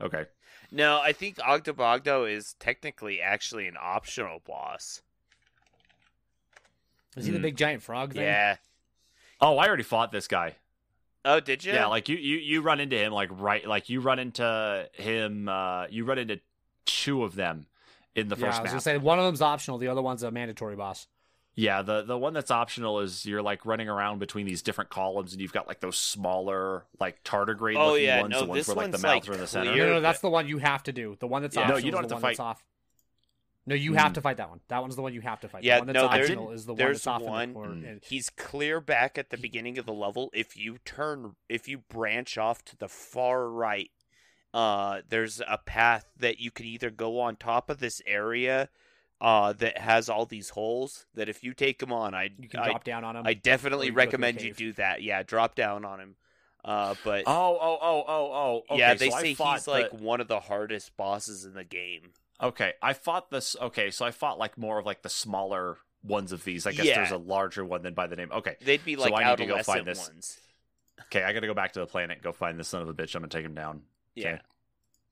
Okay. 0.02 0.26
No, 0.72 1.00
I 1.00 1.14
think 1.14 1.38
Ogdo 1.38 1.74
Bogdo 1.74 2.30
is 2.30 2.54
technically 2.60 3.22
actually 3.22 3.68
an 3.68 3.78
optional 3.80 4.42
boss. 4.46 5.02
Is 7.16 7.26
he 7.26 7.32
the 7.32 7.38
Hmm. 7.38 7.44
big 7.44 7.58
giant 7.58 7.84
frog 7.84 8.14
thing? 8.14 8.24
Yeah. 8.24 8.58
Oh, 9.40 9.58
I 9.58 9.68
already 9.68 9.84
fought 9.84 10.12
this 10.12 10.28
guy. 10.28 10.56
Oh, 11.24 11.40
did 11.40 11.64
you? 11.64 11.74
Yeah, 11.74 11.88
like 11.88 12.10
you 12.10 12.18
you 12.18 12.38
you 12.38 12.62
run 12.62 12.80
into 12.80 12.98
him 12.98 13.12
like 13.14 13.30
right 13.32 13.66
like 13.68 13.90
you 13.90 14.00
run 14.02 14.20
into 14.20 14.90
him. 14.94 15.48
uh 15.48 15.88
You 15.90 16.06
run 16.06 16.18
into 16.18 16.40
two 16.86 17.24
of 17.24 17.36
them 17.36 17.68
in 18.16 18.28
the 18.28 18.36
Yeah, 18.36 18.48
first 18.48 18.60
I 18.60 18.62
was 18.62 18.66
map. 18.68 18.72
gonna 18.74 18.82
say 18.82 18.98
one 18.98 19.20
of 19.20 19.26
them's 19.26 19.42
optional, 19.42 19.78
the 19.78 19.88
other 19.88 20.02
one's 20.02 20.24
a 20.24 20.32
mandatory 20.32 20.76
boss. 20.76 21.08
Yeah, 21.58 21.82
the 21.84 22.02
the 22.04 22.18
one 22.18 22.34
that's 22.34 22.52
optional 22.52 23.00
is 23.00 23.26
you're 23.26 23.42
like 23.42 23.66
running 23.66 23.88
around 23.88 24.20
between 24.20 24.46
these 24.46 24.62
different 24.62 24.90
columns, 24.90 25.32
and 25.32 25.42
you've 25.42 25.54
got 25.54 25.68
like 25.68 25.80
those 25.80 25.98
smaller 25.98 26.84
like 27.00 27.24
tardigrade 27.24 27.78
Oh, 27.78 27.96
yeah, 27.96 28.22
ones, 28.22 28.32
no, 28.32 28.40
the 28.42 28.46
ones 28.48 28.60
this 28.60 28.68
where 28.68 28.76
like 28.76 28.92
the 28.92 28.96
one's, 28.98 29.04
mouths 29.04 29.28
like, 29.28 29.30
are 29.30 29.34
in 29.36 29.40
the 29.40 29.48
center. 29.48 29.72
clear. 29.72 29.84
No, 29.86 29.90
no, 29.92 29.96
but- 29.98 30.02
that's 30.02 30.20
the 30.20 30.30
one 30.30 30.48
you 30.50 30.58
have 30.58 30.84
to 30.84 30.92
do. 30.92 31.16
The 31.20 31.28
one 31.28 31.42
that's 31.42 31.56
Yeah. 31.56 31.62
optional. 31.62 31.80
No, 31.80 31.86
you 31.86 31.92
don't 31.92 32.06
is 32.06 32.12
have 32.12 32.20
to 32.20 32.22
fight- 32.22 32.40
off. 32.42 32.64
No, 33.68 33.74
you 33.74 33.92
Hmm. 33.94 33.98
have 33.98 34.14
to 34.14 34.22
fight 34.22 34.38
that 34.38 34.50
one. 34.50 34.60
That 34.68 34.82
one's 34.82 34.96
the 34.96 35.02
one 35.02 35.14
you 35.14 35.22
have 35.22 35.40
to 35.40 35.48
fight. 35.48 35.64
Yeah, 35.64 35.76
the 35.76 35.80
one 35.80 35.88
that's 35.88 35.96
no, 36.04 36.10
there- 36.10 36.22
optional 36.22 36.52
is 36.52 36.66
the 36.66 36.74
one 36.74 36.78
there's 36.78 36.98
that's 36.98 37.08
off 37.08 37.22
one- 37.22 37.50
in 37.50 37.54
the. 37.54 37.60
Mm. 37.88 37.92
and- 37.94 38.04
He's 38.04 38.30
clear 38.30 38.80
back 38.82 39.18
at 39.18 39.30
the 39.32 39.38
beginning 39.38 39.78
of 39.78 39.86
the 39.86 39.94
level. 39.94 40.30
If 40.34 40.56
you 40.58 40.78
turn, 40.86 41.36
if 41.50 41.68
you 41.70 41.78
branch 41.80 42.38
off 42.38 42.64
to 42.66 42.78
the 42.78 42.90
far 42.90 43.48
right, 43.50 43.90
uh, 44.54 45.02
there's 45.10 45.42
a 45.48 45.58
path 45.58 46.06
that 46.18 46.40
you 46.40 46.52
can 46.52 46.66
either 46.66 46.90
go 46.92 47.20
on 47.20 47.38
top 47.38 47.70
of 47.70 47.80
this 47.80 48.02
area, 48.06 48.70
uh, 49.22 49.54
that 49.54 49.78
has 49.78 50.10
all 50.10 50.26
these 50.26 50.50
holes. 50.50 51.06
That 51.16 51.30
if 51.30 51.44
you 51.44 51.54
take 51.54 51.80
them 51.80 51.92
on, 51.94 52.14
I, 52.14 52.32
You 52.38 52.50
can 52.50 52.60
I, 52.60 52.66
drop 52.70 52.84
down 52.84 53.04
on 53.04 53.16
him. 53.16 53.26
I 53.26 53.34
definitely 53.34 53.88
you 53.88 53.92
go 53.92 53.96
through 53.96 54.04
a 54.04 54.06
recommend 54.06 54.42
you 54.42 54.54
do 54.54 54.74
that. 54.74 55.02
Yeah, 55.02 55.24
drop 55.24 55.56
down 55.56 55.86
on 55.86 56.00
him. 56.00 56.16
Uh, 56.64 56.96
but 57.04 57.24
Oh 57.28 57.58
oh 57.62 57.78
oh 57.82 58.04
oh 58.08 58.32
oh. 58.34 58.64
Okay, 58.72 58.80
yeah, 58.80 58.96
they 58.96 59.10
so 59.12 59.20
say 59.20 59.34
fought 59.36 59.58
he's 59.60 59.68
like 59.68 59.92
one 59.94 60.20
of 60.20 60.28
the 60.28 60.40
hardest 60.40 60.98
bosses 60.98 61.46
in 61.46 61.54
the 61.54 61.64
game. 61.64 62.12
Okay, 62.42 62.74
I 62.82 62.94
fought 62.94 63.30
this. 63.30 63.56
Okay, 63.62 63.92
so 63.92 64.06
I 64.06 64.12
fought 64.12 64.40
like 64.40 64.58
more 64.58 64.80
of 64.80 64.86
like 64.86 65.02
the 65.04 65.10
smaller 65.10 65.78
ones 66.04 66.32
of 66.32 66.44
these. 66.44 66.66
I 66.68 66.72
guess 66.72 66.86
Yeah. 66.86 66.96
there's 66.96 67.12
a 67.12 67.18
larger 67.18 67.64
one 67.64 67.82
than 67.84 67.94
by 67.94 68.08
the 68.08 68.16
name. 68.16 68.30
Okay, 68.32 68.58
They'd 68.62 68.84
be 68.84 68.96
So 68.96 69.02
like 69.04 69.14
I 69.14 69.30
need 69.30 69.38
to 69.38 69.46
go 69.46 69.62
find 69.64 69.86
this. 69.86 70.00
ones. 70.10 70.38
okay, 71.04 71.24
I 71.24 71.34
got 71.34 71.42
to 71.42 71.48
go 71.48 71.54
back 71.54 71.74
to 71.74 71.80
the 71.80 71.86
planet 71.88 72.22
go 72.22 72.32
find 72.32 72.60
this 72.60 72.68
son 72.68 72.82
of 72.82 72.90
a 72.90 72.94
bitch. 72.94 73.16
I'm 73.16 73.22
gonna 73.22 73.30
take 73.30 73.46
him 73.46 73.54
down. 73.54 73.84
Yeah. 74.16 74.40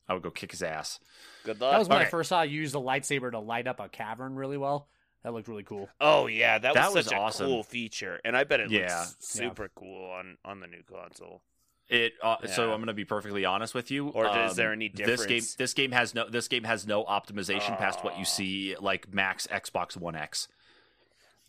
Okay. 0.05 0.11
I 0.11 0.13
would 0.13 0.23
go 0.23 0.31
kick 0.31 0.51
his 0.51 0.61
ass. 0.63 0.99
Good 1.45 1.59
That 1.59 1.79
was 1.79 1.87
when 1.89 1.99
I 1.99 2.05
first 2.05 2.29
saw 2.29 2.41
you 2.41 2.59
use 2.61 2.71
the 2.73 2.81
lightsaber 2.81 3.31
to 3.31 3.39
light 3.39 3.67
up 3.67 3.79
a 3.79 3.89
cavern 3.89 4.35
really 4.35 4.57
well. 4.57 4.87
That 5.23 5.33
looked 5.33 5.47
really 5.47 5.63
cool. 5.63 5.87
Oh 6.01 6.27
yeah, 6.27 6.59
that, 6.59 6.73
That 6.73 6.87
was 6.87 6.95
was 6.95 7.05
such 7.05 7.13
a 7.13 7.17
awesome. 7.17 7.45
cool 7.47 7.63
feature, 7.63 8.19
and 8.25 8.35
I 8.35 8.43
bet 8.43 8.59
it 8.59 8.69
Yeah. 8.71 8.99
looks 8.99 9.15
super 9.19 9.69
cool 9.75 10.11
on 10.11 10.37
on 10.43 10.59
the 10.59 10.67
new 10.67 10.83
console. 10.83 11.41
It. 11.87 12.13
Uh, 12.21 12.45
So 12.47 12.73
I'm 12.73 12.81
gonna 12.81 12.93
be 12.93 13.05
perfectly 13.05 13.45
honest 13.45 13.73
with 13.73 13.89
you. 13.91 14.09
Or 14.09 14.25
is 14.25 14.51
Um, 14.51 14.55
there 14.57 14.71
any 14.73 14.89
This 14.89 14.97
game. 14.97 15.05
difference? 15.07 15.55
This 15.55 15.73
game 15.73 15.91
has 15.93 16.13
no. 16.13 16.27
This 16.29 16.47
game 16.49 16.63
has 16.65 16.85
no 16.85 17.05
optimization 17.05 17.77
past 17.77 18.03
what 18.03 18.17
you 18.19 18.25
see 18.25 18.75
like 18.79 19.13
max 19.13 19.47
Xbox 19.47 19.95
One 19.95 20.15
X. 20.15 20.47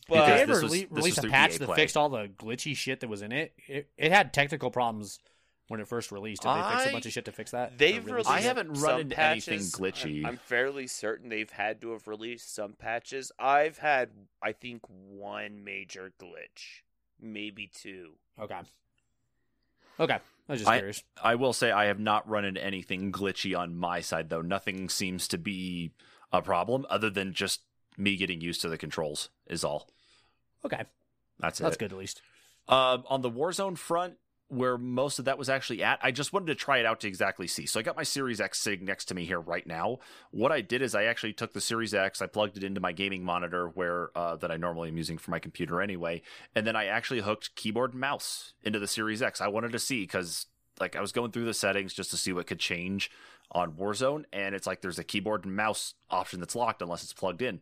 But 0.09 0.27
they 0.27 0.43
ever 0.43 0.55
this 0.55 0.63
was- 0.63 0.73
rele- 0.73 0.81
this 0.83 0.91
release 0.91 1.17
was 1.17 1.25
a 1.25 1.29
patch 1.29 1.55
EA 1.55 1.59
that 1.59 1.65
Play. 1.67 1.77
fixed 1.77 1.97
all 1.97 2.09
the 2.11 2.29
glitchy 2.29 2.77
shit 2.77 3.01
that 3.01 3.09
was 3.09 3.23
in 3.23 3.33
it? 3.33 3.55
It, 3.67 3.89
it 3.97 4.13
had 4.13 4.33
technical 4.35 4.71
problems 4.71 5.19
when 5.69 5.81
it 5.81 5.89
first 5.89 6.13
released. 6.13 6.43
Did 6.43 6.51
they 6.55 6.63
fix 6.63 6.87
a 6.87 6.93
bunch 6.93 7.07
of 7.07 7.13
shit 7.13 7.25
to 7.25 7.33
fix 7.33 7.51
that? 7.53 7.79
they've 7.79 8.05
released. 8.05 8.31
I 8.31 8.41
haven't 8.41 8.69
run 8.69 8.81
some 8.81 9.01
into 9.01 9.21
anything 9.21 9.61
glitchy. 9.61 10.21
I'm, 10.21 10.27
I'm 10.33 10.37
fairly 10.37 10.87
certain 10.87 11.29
they've 11.29 11.51
had 11.51 11.81
to 11.83 11.93
have 11.93 12.07
released 12.07 12.55
some 12.55 12.73
patches. 12.75 13.33
I've 13.39 13.79
had, 13.79 14.11
I 14.43 14.53
think, 14.53 14.83
one 15.11 15.65
major 15.65 16.13
glitch, 16.21 16.83
maybe 17.21 17.71
two. 17.73 18.13
Okay. 18.41 18.59
Okay. 19.99 20.19
I 20.49 20.53
was 20.53 20.61
just 20.61 20.71
I- 20.71 20.79
curious. 20.79 21.03
I 21.23 21.35
will 21.37 21.53
say 21.53 21.71
I 21.71 21.87
have 21.87 22.01
not 22.01 22.29
run 22.29 22.45
into 22.45 22.63
anything 22.63 23.13
glitchy 23.13 23.59
on 23.59 23.77
my 23.77 24.01
side 24.01 24.29
though. 24.29 24.43
Nothing 24.43 24.89
seems 24.89 25.27
to 25.29 25.39
be 25.39 25.93
a 26.33 26.43
problem 26.43 26.85
other 26.91 27.09
than 27.11 27.33
just 27.33 27.61
me 27.97 28.17
getting 28.17 28.41
used 28.41 28.61
to 28.63 28.69
the 28.69 28.77
controls 28.77 29.31
is 29.47 29.65
all. 29.65 29.89
Okay. 30.65 30.83
That's, 31.39 31.59
That's 31.59 31.77
it. 31.77 31.79
good 31.79 31.93
at 31.93 31.99
least. 31.99 32.21
Um, 32.69 33.05
on 33.09 33.23
the 33.23 33.31
Warzone 33.31 33.77
front, 33.79 34.15
where 34.55 34.79
most 34.79 35.19
of 35.19 35.25
that 35.25 35.39
was 35.39 35.49
actually 35.49 35.83
at, 35.83 35.99
I 36.03 36.11
just 36.11 36.33
wanted 36.33 36.47
to 36.47 36.55
try 36.55 36.79
it 36.79 36.87
out 36.87 37.01
to 37.01 37.09
exactly 37.09 37.47
see. 37.47 37.67
So 37.67 37.79
I 37.81 37.83
got 37.83 37.97
my 37.97 38.03
Series 38.03 38.41
X 38.41 38.61
sitting 38.61 38.85
next 38.85 39.07
to 39.07 39.15
me 39.15 39.25
here 39.25 39.41
right 39.41 39.67
now. 39.67 39.99
What 40.31 40.53
I 40.53 40.61
did 40.61 40.83
is 40.83 40.95
I 40.95 41.05
actually 41.05 41.33
took 41.33 41.53
the 41.53 41.61
Series 41.61 41.95
X, 41.95 42.23
I 42.23 42.27
plugged 42.27 42.57
it 42.57 42.65
into 42.65 42.81
my 42.81 42.93
gaming 42.93 43.25
monitor 43.25 43.69
where 43.69 44.11
uh, 44.17 44.37
that 44.37 44.51
I 44.51 44.57
normally 44.57 44.89
am 44.89 44.97
using 44.97 45.19
for 45.19 45.31
my 45.31 45.39
computer 45.39 45.81
anyway, 45.81 46.23
and 46.55 46.67
then 46.67 46.77
I 46.77 46.87
actually 46.87 47.21
hooked 47.21 47.55
keyboard 47.55 47.93
and 47.93 48.01
mouse 48.01 48.55
into 48.63 48.79
the 48.79 48.89
Series 48.89 49.23
X. 49.23 49.41
I 49.41 49.49
wanted 49.49 49.73
to 49.73 49.79
see 49.79 50.03
because 50.03 50.47
like 50.81 50.97
I 50.97 51.01
was 51.01 51.13
going 51.13 51.31
through 51.31 51.45
the 51.45 51.55
settings 51.55 51.95
just 51.95 52.11
to 52.11 52.17
see 52.17 52.33
what 52.33 52.47
could 52.47 52.59
change 52.59 53.11
on 53.53 53.73
Warzone, 53.73 54.25
and 54.33 54.55
it's 54.55 54.67
like 54.67 54.81
there's 54.81 54.99
a 54.99 55.05
keyboard 55.05 55.45
and 55.45 55.55
mouse 55.55 55.95
option 56.11 56.41
that's 56.41 56.57
locked 56.57 56.83
unless 56.83 57.03
it's 57.03 57.13
plugged 57.13 57.43
in. 57.43 57.61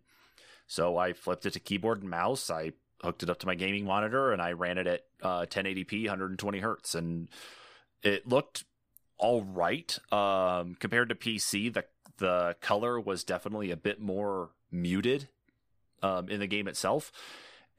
So 0.67 0.97
I 0.97 1.13
flipped 1.13 1.45
it 1.45 1.53
to 1.53 1.61
keyboard 1.61 2.01
and 2.01 2.11
mouse. 2.11 2.51
I 2.51 2.73
hooked 3.03 3.23
it 3.23 3.31
up 3.31 3.39
to 3.41 3.47
my 3.47 3.55
gaming 3.55 3.85
monitor 3.85 4.33
and 4.33 4.41
I 4.41 4.53
ran 4.53 4.79
it 4.79 4.87
at 4.87 5.05
uh, 5.23 5.47
1080p, 5.47 6.03
120 6.03 6.59
hertz, 6.61 6.95
and 6.95 7.29
it 8.03 8.27
looked 8.27 8.65
all 9.19 9.43
right 9.43 9.99
um, 10.13 10.77
compared 10.79 11.09
to 11.09 11.15
PC. 11.15 11.73
The 11.73 11.85
the 12.19 12.57
color 12.61 13.01
was 13.01 13.25
definitely 13.25 13.71
a 13.71 13.77
bit 13.77 14.01
more 14.01 14.51
muted 14.71 15.29
um, 16.03 16.29
in 16.29 16.41
the 16.41 16.47
game 16.47 16.69
itself, 16.69 17.11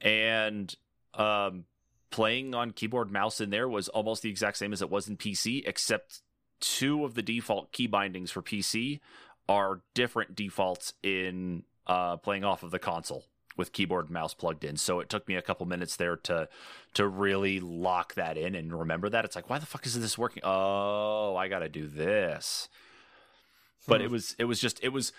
and 0.01 0.73
um, 1.13 1.65
playing 2.09 2.53
on 2.53 2.71
keyboard 2.71 3.11
mouse 3.11 3.39
in 3.39 3.49
there 3.49 3.69
was 3.69 3.87
almost 3.89 4.21
the 4.23 4.29
exact 4.29 4.57
same 4.57 4.73
as 4.73 4.81
it 4.81 4.89
was 4.89 5.07
in 5.07 5.17
PC, 5.17 5.63
except 5.65 6.21
two 6.59 7.05
of 7.05 7.13
the 7.13 7.21
default 7.21 7.71
key 7.71 7.87
bindings 7.87 8.31
for 8.31 8.41
PC 8.41 8.99
are 9.47 9.81
different 9.93 10.35
defaults 10.35 10.93
in 11.03 11.63
uh, 11.87 12.17
playing 12.17 12.43
off 12.43 12.63
of 12.63 12.71
the 12.71 12.79
console 12.79 13.25
with 13.57 13.71
keyboard 13.71 14.05
and 14.05 14.13
mouse 14.13 14.33
plugged 14.33 14.63
in. 14.63 14.77
So 14.77 14.99
it 14.99 15.09
took 15.09 15.27
me 15.27 15.35
a 15.35 15.41
couple 15.41 15.65
minutes 15.65 15.95
there 15.95 16.15
to 16.17 16.47
to 16.93 17.07
really 17.07 17.59
lock 17.59 18.13
that 18.15 18.37
in 18.37 18.55
and 18.55 18.77
remember 18.77 19.09
that. 19.09 19.25
It's 19.25 19.35
like, 19.35 19.49
why 19.49 19.59
the 19.59 19.65
fuck 19.65 19.85
is 19.85 19.99
this 19.99 20.17
working? 20.17 20.43
Oh, 20.45 21.35
I 21.35 21.47
got 21.47 21.59
to 21.59 21.69
do 21.69 21.87
this. 21.87 22.69
But 23.87 23.99
Hmm. 23.99 24.05
it 24.05 24.11
was 24.11 24.35
it 24.39 24.45
was 24.45 24.59
just 24.59 24.83
it 24.83 24.89
was 24.89 25.11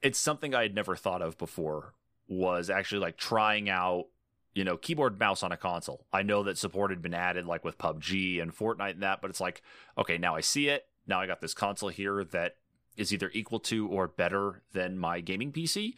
it's 0.00 0.18
something 0.18 0.54
I 0.54 0.62
had 0.62 0.74
never 0.74 0.96
thought 0.96 1.22
of 1.22 1.38
before 1.38 1.92
was 2.28 2.70
actually 2.70 3.00
like 3.00 3.16
trying 3.16 3.68
out 3.68 4.06
you 4.54 4.64
know 4.64 4.76
keyboard 4.76 5.18
mouse 5.18 5.42
on 5.42 5.52
a 5.52 5.56
console. 5.56 6.06
I 6.12 6.22
know 6.22 6.42
that 6.44 6.58
support 6.58 6.90
had 6.90 7.02
been 7.02 7.14
added 7.14 7.46
like 7.46 7.64
with 7.64 7.78
PUBG 7.78 8.40
and 8.40 8.56
Fortnite 8.56 8.92
and 8.92 9.02
that, 9.02 9.20
but 9.20 9.30
it's 9.30 9.40
like 9.40 9.62
okay, 9.98 10.18
now 10.18 10.34
I 10.34 10.40
see 10.40 10.68
it. 10.68 10.86
Now 11.06 11.20
I 11.20 11.26
got 11.26 11.40
this 11.40 11.54
console 11.54 11.90
here 11.90 12.24
that 12.24 12.56
is 12.96 13.12
either 13.12 13.30
equal 13.34 13.58
to 13.58 13.88
or 13.88 14.06
better 14.08 14.62
than 14.72 14.98
my 14.98 15.20
gaming 15.20 15.52
PC. 15.52 15.94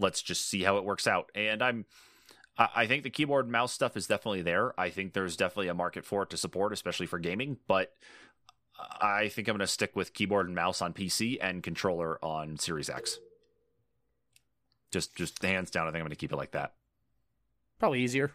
Let's 0.00 0.22
just 0.22 0.48
see 0.48 0.62
how 0.62 0.78
it 0.78 0.84
works 0.84 1.06
out. 1.06 1.30
And 1.34 1.62
I'm 1.62 1.84
I 2.58 2.86
think 2.86 3.04
the 3.04 3.10
keyboard 3.10 3.46
and 3.46 3.52
mouse 3.52 3.72
stuff 3.72 3.96
is 3.96 4.06
definitely 4.06 4.42
there. 4.42 4.78
I 4.78 4.90
think 4.90 5.14
there's 5.14 5.36
definitely 5.36 5.68
a 5.68 5.74
market 5.74 6.04
for 6.04 6.24
it 6.24 6.30
to 6.30 6.36
support, 6.36 6.74
especially 6.74 7.06
for 7.06 7.18
gaming. 7.18 7.56
But 7.66 7.94
I 9.00 9.28
think 9.28 9.48
I'm 9.48 9.54
going 9.54 9.60
to 9.60 9.66
stick 9.66 9.96
with 9.96 10.12
keyboard 10.12 10.46
and 10.46 10.54
mouse 10.54 10.82
on 10.82 10.92
PC 10.92 11.38
and 11.40 11.62
controller 11.62 12.22
on 12.22 12.58
Series 12.58 12.90
X. 12.90 13.18
Just, 14.90 15.14
just 15.14 15.42
hands 15.42 15.70
down. 15.70 15.86
I 15.86 15.90
think 15.90 16.00
I'm 16.00 16.02
going 16.02 16.10
to 16.10 16.16
keep 16.16 16.32
it 16.32 16.36
like 16.36 16.50
that. 16.50 16.74
Probably 17.78 18.02
easier. 18.02 18.32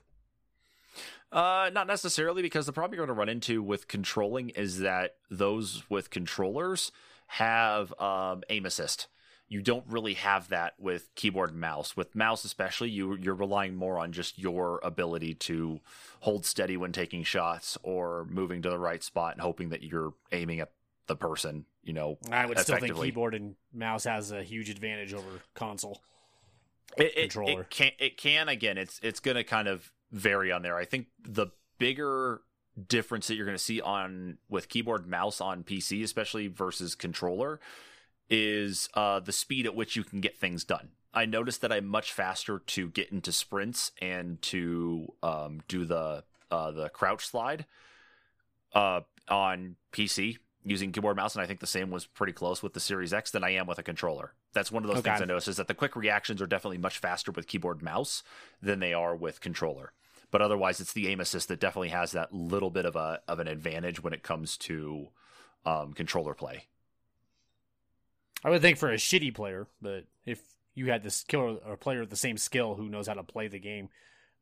Uh, 1.32 1.70
not 1.72 1.86
necessarily 1.86 2.42
because 2.42 2.66
the 2.66 2.74
problem 2.74 2.96
you're 2.96 3.06
going 3.06 3.16
to 3.16 3.20
run 3.20 3.30
into 3.30 3.62
with 3.62 3.88
controlling 3.88 4.50
is 4.50 4.80
that 4.80 5.18
those 5.30 5.84
with 5.90 6.10
controllers 6.10 6.92
have 7.28 7.94
um, 8.00 8.42
aim 8.50 8.66
assist. 8.66 9.08
You 9.48 9.62
don't 9.62 9.86
really 9.88 10.16
have 10.16 10.50
that 10.50 10.74
with 10.80 11.14
keyboard 11.16 11.52
and 11.52 11.60
mouse. 11.60 11.96
With 11.96 12.16
mouse, 12.16 12.46
especially, 12.46 12.90
you 12.90 13.16
you're 13.16 13.36
relying 13.36 13.76
more 13.76 14.00
on 14.00 14.12
just 14.12 14.40
your 14.40 14.80
ability 14.84 15.36
to 15.36 15.80
hold 16.22 16.46
steady 16.46 16.78
when 16.78 16.92
taking 16.92 17.24
shots 17.24 17.78
or 17.84 18.26
moving 18.30 18.62
to 18.64 18.70
the 18.70 18.80
right 18.80 19.04
spot 19.04 19.34
and 19.34 19.42
hoping 19.42 19.70
that 19.70 19.84
you're 19.84 20.14
aiming 20.32 20.60
at 20.60 20.72
the 21.08 21.16
person. 21.16 21.66
You 21.84 21.94
know, 21.94 22.18
I 22.32 22.46
would 22.46 22.58
still 22.60 22.78
think 22.78 22.96
keyboard 22.96 23.36
and 23.36 23.56
mouse 23.72 24.06
has 24.06 24.32
a 24.32 24.42
huge 24.42 24.70
advantage 24.70 25.14
over 25.14 25.42
console. 25.54 26.02
it, 26.98 27.14
it, 27.16 27.32
controller. 27.32 27.62
It 27.62 27.70
can 27.70 27.92
it 28.00 28.18
can 28.18 28.50
again. 28.50 28.78
It's 28.78 29.00
it's 29.04 29.20
going 29.20 29.38
to 29.38 29.44
kind 29.44 29.68
of 29.68 29.92
vary 30.12 30.52
on 30.52 30.64
there. 30.64 30.76
I 30.76 30.86
think 30.86 31.08
the 31.24 31.48
bigger 31.78 32.42
difference 32.88 33.28
that 33.28 33.36
you're 33.36 33.46
going 33.46 33.58
to 33.58 33.64
see 33.64 33.82
on 33.82 34.38
with 34.50 34.70
keyboard 34.70 35.08
mouse 35.08 35.40
on 35.40 35.64
PC, 35.64 36.04
especially 36.04 36.48
versus 36.48 36.96
controller, 36.96 37.60
is 38.30 38.90
uh, 38.94 39.20
the 39.20 39.32
speed 39.32 39.66
at 39.66 39.76
which 39.76 39.96
you 39.96 40.04
can 40.04 40.22
get 40.22 40.38
things 40.38 40.64
done. 40.64 40.90
I 41.14 41.26
noticed 41.26 41.62
that 41.62 41.72
I'm 41.72 41.86
much 41.86 42.12
faster 42.12 42.60
to 42.60 42.90
get 42.90 43.12
into 43.12 43.32
sprints 43.32 43.92
and 44.02 44.42
to 44.44 45.14
um, 45.24 45.62
do 45.68 45.86
the 45.86 46.24
uh, 46.52 46.72
the 46.72 46.90
crouch 46.90 47.26
slide 47.26 47.66
uh, 48.74 49.02
on 49.30 49.76
PC 49.92 50.38
using 50.64 50.92
keyboard 50.92 51.16
mouse, 51.16 51.36
and 51.36 51.44
I 51.44 51.48
think 51.48 51.60
the 51.60 51.68
same 51.68 51.92
was 51.92 52.06
pretty 52.06 52.34
close 52.34 52.64
with 52.64 52.74
the 52.74 52.80
Series 52.80 53.14
X 53.14 53.32
than 53.32 53.44
I 53.44 53.52
am 53.52 53.68
with 53.68 53.78
a 53.78 53.84
controller. 53.84 54.34
That's 54.54 54.72
one 54.72 54.84
of 54.84 54.88
those 54.88 55.00
Okay. 55.00 55.10
things 55.10 55.22
I 55.22 55.26
noticed 55.26 55.48
is 55.48 55.58
that 55.58 55.68
the 55.68 55.74
quick 55.74 55.96
reactions 55.96 56.42
are 56.42 56.48
definitely 56.48 56.80
much 56.80 56.98
faster 56.98 57.32
with 57.32 57.48
keyboard 57.48 57.82
mouse 57.84 58.24
than 58.62 58.80
they 58.80 58.94
are 58.94 59.16
with 59.16 59.42
controller. 59.42 59.92
But 60.32 60.42
otherwise, 60.42 60.80
it's 60.82 60.94
the 60.94 61.08
aim 61.08 61.20
assist 61.20 61.48
that 61.50 61.60
definitely 61.60 61.90
has 61.90 62.12
that 62.14 62.34
little 62.34 62.72
bit 62.72 62.86
of 62.86 62.96
a 62.96 63.22
of 63.28 63.40
an 63.40 63.48
advantage 63.48 64.04
when 64.04 64.14
it 64.14 64.24
comes 64.24 64.58
to 64.58 65.10
um, 65.66 65.94
controller 65.94 66.34
play. 66.34 66.66
I 68.46 68.52
would 68.52 68.62
think 68.62 68.78
for 68.78 68.92
a 68.92 68.96
shitty 68.96 69.34
player, 69.34 69.68
but 69.82 70.06
if 70.26 70.40
you 70.76 70.92
had 70.92 71.02
this 71.04 71.24
killer 71.24 71.56
or 71.66 71.76
player 71.78 72.02
with 72.02 72.12
the 72.12 72.16
same 72.16 72.38
skill 72.38 72.76
who 72.76 72.88
knows 72.90 73.08
how 73.08 73.16
to 73.16 73.24
play 73.24 73.48
the 73.48 73.58
game 73.60 73.90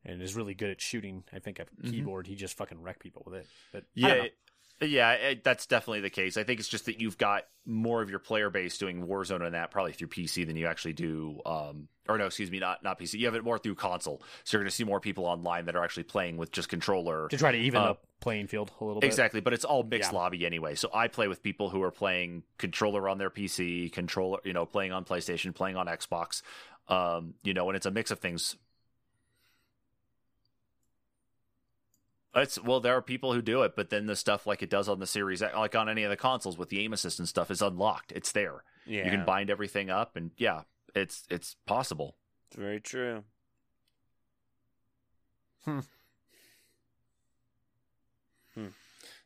and 0.04 0.20
is 0.20 0.36
really 0.36 0.52
good 0.52 0.68
at 0.70 0.80
shooting, 0.80 1.24
I 1.32 1.38
think 1.38 1.58
a 1.58 1.64
Mhm. 1.64 1.90
keyboard 1.90 2.26
he 2.26 2.34
just 2.34 2.54
fucking 2.58 2.82
wreck 2.82 2.98
people 2.98 3.22
with 3.24 3.36
it. 3.36 3.46
But 3.72 3.84
Yeah, 3.94 4.08
don't 4.08 4.18
know. 4.18 4.24
it- 4.24 4.38
yeah, 4.80 5.12
it, 5.12 5.44
that's 5.44 5.66
definitely 5.66 6.00
the 6.00 6.10
case. 6.10 6.36
I 6.36 6.44
think 6.44 6.60
it's 6.60 6.68
just 6.68 6.86
that 6.86 7.00
you've 7.00 7.18
got 7.18 7.44
more 7.66 8.02
of 8.02 8.10
your 8.10 8.18
player 8.18 8.50
base 8.50 8.76
doing 8.76 9.06
Warzone 9.06 9.42
and 9.42 9.54
that 9.54 9.70
probably 9.70 9.92
through 9.92 10.08
PC 10.08 10.46
than 10.46 10.56
you 10.56 10.66
actually 10.66 10.92
do. 10.92 11.40
Um, 11.46 11.88
or 12.08 12.18
no, 12.18 12.26
excuse 12.26 12.50
me, 12.50 12.58
not 12.58 12.82
not 12.82 12.98
PC. 12.98 13.14
You 13.18 13.26
have 13.26 13.34
it 13.34 13.44
more 13.44 13.58
through 13.58 13.76
console, 13.76 14.22
so 14.44 14.56
you're 14.56 14.62
going 14.62 14.68
to 14.70 14.74
see 14.76 14.84
more 14.84 15.00
people 15.00 15.24
online 15.24 15.64
that 15.66 15.76
are 15.76 15.82
actually 15.84 16.02
playing 16.02 16.36
with 16.36 16.52
just 16.52 16.68
controller. 16.68 17.28
to 17.28 17.36
try 17.38 17.52
to 17.52 17.58
even 17.58 17.80
Uh, 17.80 17.90
up 17.92 18.06
playing 18.20 18.46
field 18.46 18.70
a 18.80 18.84
little 18.84 19.00
bit. 19.00 19.06
Exactly, 19.06 19.40
but 19.40 19.52
it's 19.52 19.64
all 19.64 19.82
mixed 19.82 20.12
Yeah. 20.12 20.18
lobby 20.18 20.44
anyway. 20.44 20.74
So 20.74 20.90
I 20.92 21.08
play 21.08 21.28
with 21.28 21.42
people 21.42 21.70
who 21.70 21.82
are 21.82 21.90
playing 21.90 22.42
controller 22.58 23.08
on 23.08 23.18
their 23.18 23.30
PC, 23.30 23.90
controller, 23.92 24.38
you 24.44 24.52
know, 24.52 24.66
playing 24.66 24.92
on 24.92 25.04
PlayStation, 25.04 25.54
playing 25.54 25.76
on 25.76 25.86
Xbox, 25.86 26.42
um, 26.88 27.34
you 27.42 27.54
know, 27.54 27.68
and 27.70 27.76
it's 27.76 27.86
a 27.86 27.90
mix 27.90 28.10
of 28.10 28.18
things. 28.18 28.56
It's 32.36 32.60
well, 32.62 32.80
there 32.80 32.94
are 32.96 33.02
people 33.02 33.32
who 33.32 33.40
do 33.42 33.62
it, 33.62 33.76
but 33.76 33.90
then 33.90 34.06
the 34.06 34.16
stuff 34.16 34.46
like 34.46 34.62
it 34.62 34.70
does 34.70 34.88
on 34.88 34.98
the 34.98 35.06
series, 35.06 35.40
like 35.40 35.74
on 35.76 35.88
any 35.88 36.02
of 36.02 36.10
the 36.10 36.16
consoles 36.16 36.58
with 36.58 36.68
the 36.68 36.80
aim 36.80 36.92
assist 36.92 37.18
and 37.18 37.28
stuff, 37.28 37.50
is 37.50 37.62
unlocked. 37.62 38.12
It's 38.12 38.32
there. 38.32 38.64
Yeah, 38.86 39.04
You 39.04 39.10
can 39.10 39.24
bind 39.24 39.50
everything 39.50 39.88
up, 39.90 40.16
and 40.16 40.32
yeah, 40.36 40.62
it's 40.94 41.24
it's 41.30 41.56
possible. 41.66 42.16
It's 42.48 42.56
very 42.56 42.80
true. 42.80 43.24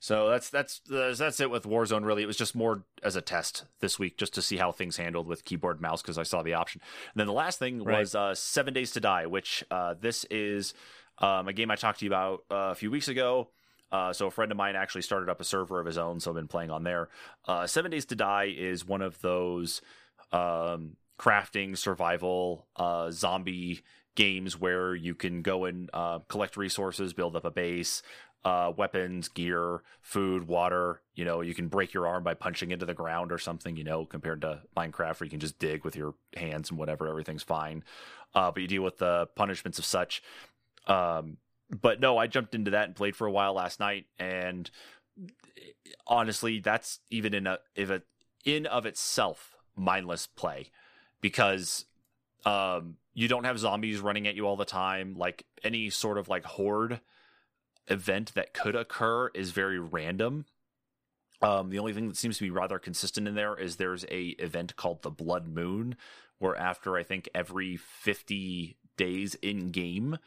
So 0.00 0.30
that's 0.30 0.48
that's 0.48 0.80
that's 0.88 1.40
it 1.40 1.50
with 1.50 1.64
Warzone. 1.64 2.04
Really, 2.04 2.22
it 2.22 2.26
was 2.26 2.36
just 2.36 2.54
more 2.54 2.84
as 3.02 3.16
a 3.16 3.20
test 3.20 3.64
this 3.80 3.98
week, 3.98 4.16
just 4.16 4.32
to 4.34 4.42
see 4.42 4.56
how 4.56 4.70
things 4.70 4.96
handled 4.96 5.26
with 5.26 5.44
keyboard 5.44 5.80
mouse 5.80 6.02
because 6.02 6.18
I 6.18 6.22
saw 6.22 6.42
the 6.42 6.54
option. 6.54 6.80
And 7.12 7.20
then 7.20 7.26
the 7.26 7.32
last 7.32 7.58
thing 7.58 7.82
Right. 7.82 7.98
was 7.98 8.14
uh, 8.14 8.34
Seven 8.34 8.72
Days 8.74 8.92
to 8.92 9.00
Die, 9.00 9.26
which 9.26 9.64
uh, 9.72 9.94
this 10.00 10.24
is 10.30 10.72
um, 11.20 11.48
a 11.48 11.52
game 11.52 11.70
I 11.70 11.76
talked 11.76 12.00
to 12.00 12.04
you 12.04 12.10
about 12.10 12.44
uh, 12.50 12.70
a 12.70 12.74
few 12.74 12.90
weeks 12.90 13.08
ago. 13.08 13.48
Uh, 13.90 14.12
so 14.12 14.26
a 14.26 14.30
friend 14.30 14.52
of 14.52 14.58
mine 14.58 14.76
actually 14.76 15.02
started 15.02 15.30
up 15.30 15.40
a 15.40 15.44
server 15.44 15.80
of 15.80 15.86
his 15.86 15.96
own, 15.96 16.20
so 16.20 16.30
I've 16.30 16.36
been 16.36 16.48
playing 16.48 16.70
on 16.70 16.84
there. 16.84 17.08
Uh, 17.46 17.66
Seven 17.66 17.90
Days 17.90 18.04
to 18.06 18.14
Die 18.14 18.54
is 18.56 18.86
one 18.86 19.00
of 19.00 19.20
those 19.22 19.80
um, 20.30 20.96
crafting 21.18 21.76
survival 21.76 22.66
uh, 22.76 23.10
zombie 23.10 23.80
games 24.14 24.58
where 24.58 24.94
you 24.94 25.14
can 25.14 25.42
go 25.42 25.64
and 25.64 25.88
uh, 25.94 26.18
collect 26.28 26.56
resources, 26.56 27.12
build 27.12 27.34
up 27.36 27.44
a 27.44 27.50
base, 27.50 28.02
uh, 28.44 28.72
weapons, 28.76 29.28
gear, 29.28 29.82
food, 30.00 30.46
water. 30.46 31.00
You 31.14 31.24
know, 31.24 31.40
you 31.40 31.54
can 31.54 31.68
break 31.68 31.94
your 31.94 32.06
arm 32.06 32.24
by 32.24 32.34
punching 32.34 32.70
into 32.70 32.86
the 32.86 32.94
ground 32.94 33.32
or 33.32 33.38
something. 33.38 33.76
You 33.76 33.84
know, 33.84 34.04
compared 34.04 34.40
to 34.42 34.62
Minecraft, 34.76 35.20
where 35.20 35.24
you 35.26 35.30
can 35.30 35.40
just 35.40 35.58
dig 35.58 35.84
with 35.84 35.96
your 35.96 36.14
hands 36.36 36.70
and 36.70 36.78
whatever, 36.78 37.08
everything's 37.08 37.42
fine. 37.42 37.84
Uh, 38.34 38.50
but 38.50 38.60
you 38.60 38.68
deal 38.68 38.82
with 38.82 38.98
the 38.98 39.28
punishments 39.34 39.78
of 39.78 39.84
such. 39.84 40.22
Um, 40.88 41.36
but 41.70 42.00
no, 42.00 42.16
I 42.16 42.26
jumped 42.26 42.54
into 42.54 42.70
that 42.72 42.86
and 42.86 42.96
played 42.96 43.14
for 43.14 43.26
a 43.26 43.32
while 43.32 43.52
last 43.52 43.78
night, 43.78 44.06
and 44.18 44.70
honestly, 46.06 46.60
that's 46.60 47.00
even 47.10 47.34
in 47.34 47.46
a 47.46 47.58
if 47.74 47.90
it 47.90 48.04
in 48.44 48.66
of 48.66 48.86
itself 48.86 49.56
mindless 49.76 50.26
play 50.26 50.70
because 51.20 51.84
um 52.44 52.96
you 53.14 53.28
don't 53.28 53.44
have 53.44 53.58
zombies 53.58 54.00
running 54.00 54.26
at 54.26 54.34
you 54.34 54.46
all 54.46 54.56
the 54.56 54.64
time. 54.64 55.14
Like 55.16 55.44
any 55.62 55.90
sort 55.90 56.18
of 56.18 56.28
like 56.28 56.44
horde 56.44 57.00
event 57.88 58.34
that 58.34 58.54
could 58.54 58.76
occur 58.76 59.28
is 59.28 59.50
very 59.50 59.78
random. 59.78 60.46
Um 61.42 61.70
the 61.70 61.78
only 61.78 61.92
thing 61.92 62.08
that 62.08 62.16
seems 62.16 62.38
to 62.38 62.44
be 62.44 62.50
rather 62.50 62.78
consistent 62.78 63.28
in 63.28 63.34
there 63.34 63.58
is 63.58 63.76
there's 63.76 64.04
a 64.10 64.28
event 64.38 64.76
called 64.76 65.02
the 65.02 65.10
blood 65.10 65.48
moon 65.48 65.96
where 66.38 66.56
after 66.56 66.96
i 66.96 67.02
think 67.02 67.28
every 67.34 67.76
50 67.76 68.76
days 68.96 69.34
in 69.36 69.70
game 69.70 70.18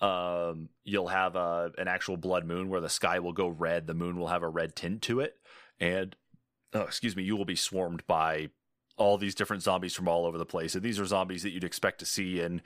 um 0.00 0.68
you'll 0.84 1.08
have 1.08 1.36
a 1.36 1.72
an 1.78 1.88
actual 1.88 2.16
blood 2.16 2.46
moon 2.46 2.68
where 2.68 2.80
the 2.80 2.88
sky 2.88 3.18
will 3.18 3.32
go 3.32 3.48
red. 3.48 3.86
The 3.86 3.94
moon 3.94 4.18
will 4.18 4.28
have 4.28 4.42
a 4.42 4.48
red 4.48 4.74
tint 4.74 5.02
to 5.02 5.20
it. 5.20 5.36
And 5.78 6.16
oh, 6.72 6.82
excuse 6.82 7.16
me 7.16 7.22
you 7.22 7.36
will 7.36 7.44
be 7.44 7.56
swarmed 7.56 8.06
by 8.06 8.48
all 8.96 9.16
these 9.16 9.34
different 9.34 9.62
zombies 9.62 9.94
from 9.94 10.08
all 10.08 10.26
over 10.26 10.36
the 10.36 10.44
place. 10.44 10.74
And 10.74 10.82
these 10.82 11.00
are 11.00 11.06
zombies 11.06 11.42
that 11.42 11.50
you'd 11.50 11.64
expect 11.64 12.00
to 12.00 12.06
see 12.06 12.40
in 12.40 12.62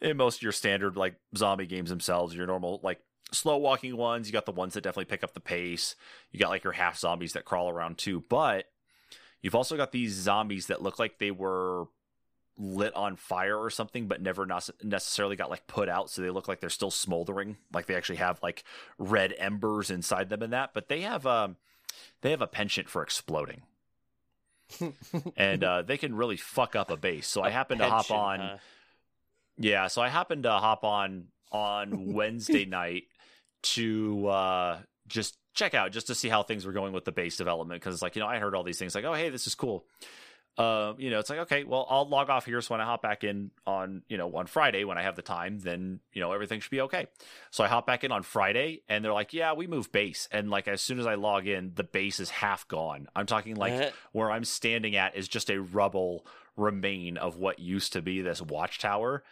in 0.00 0.16
most 0.16 0.36
of 0.36 0.42
your 0.42 0.52
standard 0.52 0.96
like 0.96 1.16
zombie 1.36 1.66
games 1.66 1.90
themselves 1.90 2.34
your 2.34 2.46
normal 2.46 2.80
like 2.82 3.00
slow 3.32 3.56
walking 3.56 3.96
ones. 3.96 4.26
You 4.26 4.32
got 4.32 4.46
the 4.46 4.52
ones 4.52 4.74
that 4.74 4.82
definitely 4.82 5.06
pick 5.06 5.24
up 5.24 5.34
the 5.34 5.40
pace. 5.40 5.94
You 6.30 6.38
got 6.38 6.50
like 6.50 6.64
your 6.64 6.72
half 6.72 6.98
zombies 6.98 7.32
that 7.34 7.44
crawl 7.44 7.68
around 7.68 7.98
too. 7.98 8.24
But 8.28 8.66
you've 9.42 9.54
also 9.54 9.76
got 9.76 9.92
these 9.92 10.14
zombies 10.14 10.66
that 10.66 10.82
look 10.82 10.98
like 10.98 11.18
they 11.18 11.30
were 11.30 11.86
lit 12.58 12.94
on 12.94 13.16
fire 13.16 13.56
or 13.56 13.70
something, 13.70 14.08
but 14.08 14.20
never 14.20 14.44
nece- 14.44 14.84
necessarily 14.84 15.36
got 15.36 15.48
like 15.50 15.66
put 15.66 15.88
out. 15.88 16.10
So 16.10 16.22
they 16.22 16.30
look 16.30 16.48
like 16.48 16.60
they're 16.60 16.70
still 16.70 16.90
smoldering, 16.90 17.56
like 17.72 17.86
they 17.86 17.94
actually 17.94 18.16
have 18.16 18.42
like 18.42 18.64
red 18.98 19.32
embers 19.38 19.90
inside 19.90 20.28
them 20.28 20.42
and 20.42 20.52
that. 20.52 20.74
But 20.74 20.88
they 20.88 21.02
have 21.02 21.26
um 21.26 21.56
they 22.20 22.30
have 22.30 22.42
a 22.42 22.46
penchant 22.46 22.88
for 22.88 23.02
exploding, 23.02 23.62
and 25.36 25.64
uh, 25.64 25.82
they 25.82 25.96
can 25.96 26.14
really 26.14 26.36
fuck 26.36 26.76
up 26.76 26.90
a 26.90 26.96
base. 26.96 27.26
So 27.28 27.42
I 27.42 27.50
happened 27.50 27.80
to 27.80 27.88
hop 27.88 28.10
on. 28.10 28.40
huh? 28.40 28.56
Yeah, 29.56 29.86
so 29.88 30.02
I 30.02 30.08
happened 30.08 30.42
to 30.44 30.52
hop 30.52 30.84
on 30.84 31.26
on 31.50 32.12
Wednesday 32.12 32.64
night 32.64 33.04
to 33.62 34.28
uh 34.28 34.78
just 35.06 35.36
check 35.54 35.74
out 35.74 35.90
just 35.90 36.06
to 36.08 36.14
see 36.14 36.28
how 36.28 36.42
things 36.42 36.64
were 36.64 36.72
going 36.72 36.92
with 36.92 37.04
the 37.04 37.10
base 37.10 37.36
development 37.36 37.80
because 37.80 37.94
it's 37.94 38.02
like 38.02 38.14
you 38.14 38.20
know 38.20 38.28
I 38.28 38.38
heard 38.38 38.54
all 38.54 38.62
these 38.62 38.78
things 38.78 38.94
like 38.94 39.04
oh 39.04 39.14
hey 39.14 39.30
this 39.30 39.46
is 39.46 39.54
cool. 39.54 39.84
Uh, 40.58 40.94
you 40.98 41.08
know, 41.10 41.20
it's 41.20 41.30
like 41.30 41.38
okay, 41.40 41.62
well, 41.62 41.86
I'll 41.88 42.08
log 42.08 42.30
off 42.30 42.44
here. 42.44 42.60
So 42.60 42.74
when 42.74 42.80
I 42.80 42.84
hop 42.84 43.00
back 43.00 43.22
in 43.22 43.52
on, 43.64 44.02
you 44.08 44.18
know, 44.18 44.34
on 44.34 44.46
Friday 44.46 44.82
when 44.82 44.98
I 44.98 45.02
have 45.02 45.14
the 45.14 45.22
time, 45.22 45.60
then 45.60 46.00
you 46.12 46.20
know 46.20 46.32
everything 46.32 46.58
should 46.60 46.72
be 46.72 46.80
okay. 46.82 47.06
So 47.52 47.62
I 47.62 47.68
hop 47.68 47.86
back 47.86 48.02
in 48.02 48.10
on 48.10 48.24
Friday, 48.24 48.82
and 48.88 49.04
they're 49.04 49.12
like, 49.12 49.32
"Yeah, 49.32 49.52
we 49.52 49.68
move 49.68 49.92
base." 49.92 50.28
And 50.32 50.50
like 50.50 50.66
as 50.66 50.80
soon 50.80 50.98
as 50.98 51.06
I 51.06 51.14
log 51.14 51.46
in, 51.46 51.72
the 51.76 51.84
base 51.84 52.18
is 52.18 52.30
half 52.30 52.66
gone. 52.66 53.06
I'm 53.14 53.26
talking 53.26 53.54
like 53.54 53.72
Uh-huh. 53.72 53.90
where 54.12 54.30
I'm 54.32 54.44
standing 54.44 54.96
at 54.96 55.16
is 55.16 55.28
just 55.28 55.48
a 55.48 55.60
rubble 55.60 56.26
remain 56.56 57.16
of 57.16 57.36
what 57.36 57.60
used 57.60 57.92
to 57.92 58.02
be 58.02 58.20
this 58.20 58.42
watchtower 58.42 59.22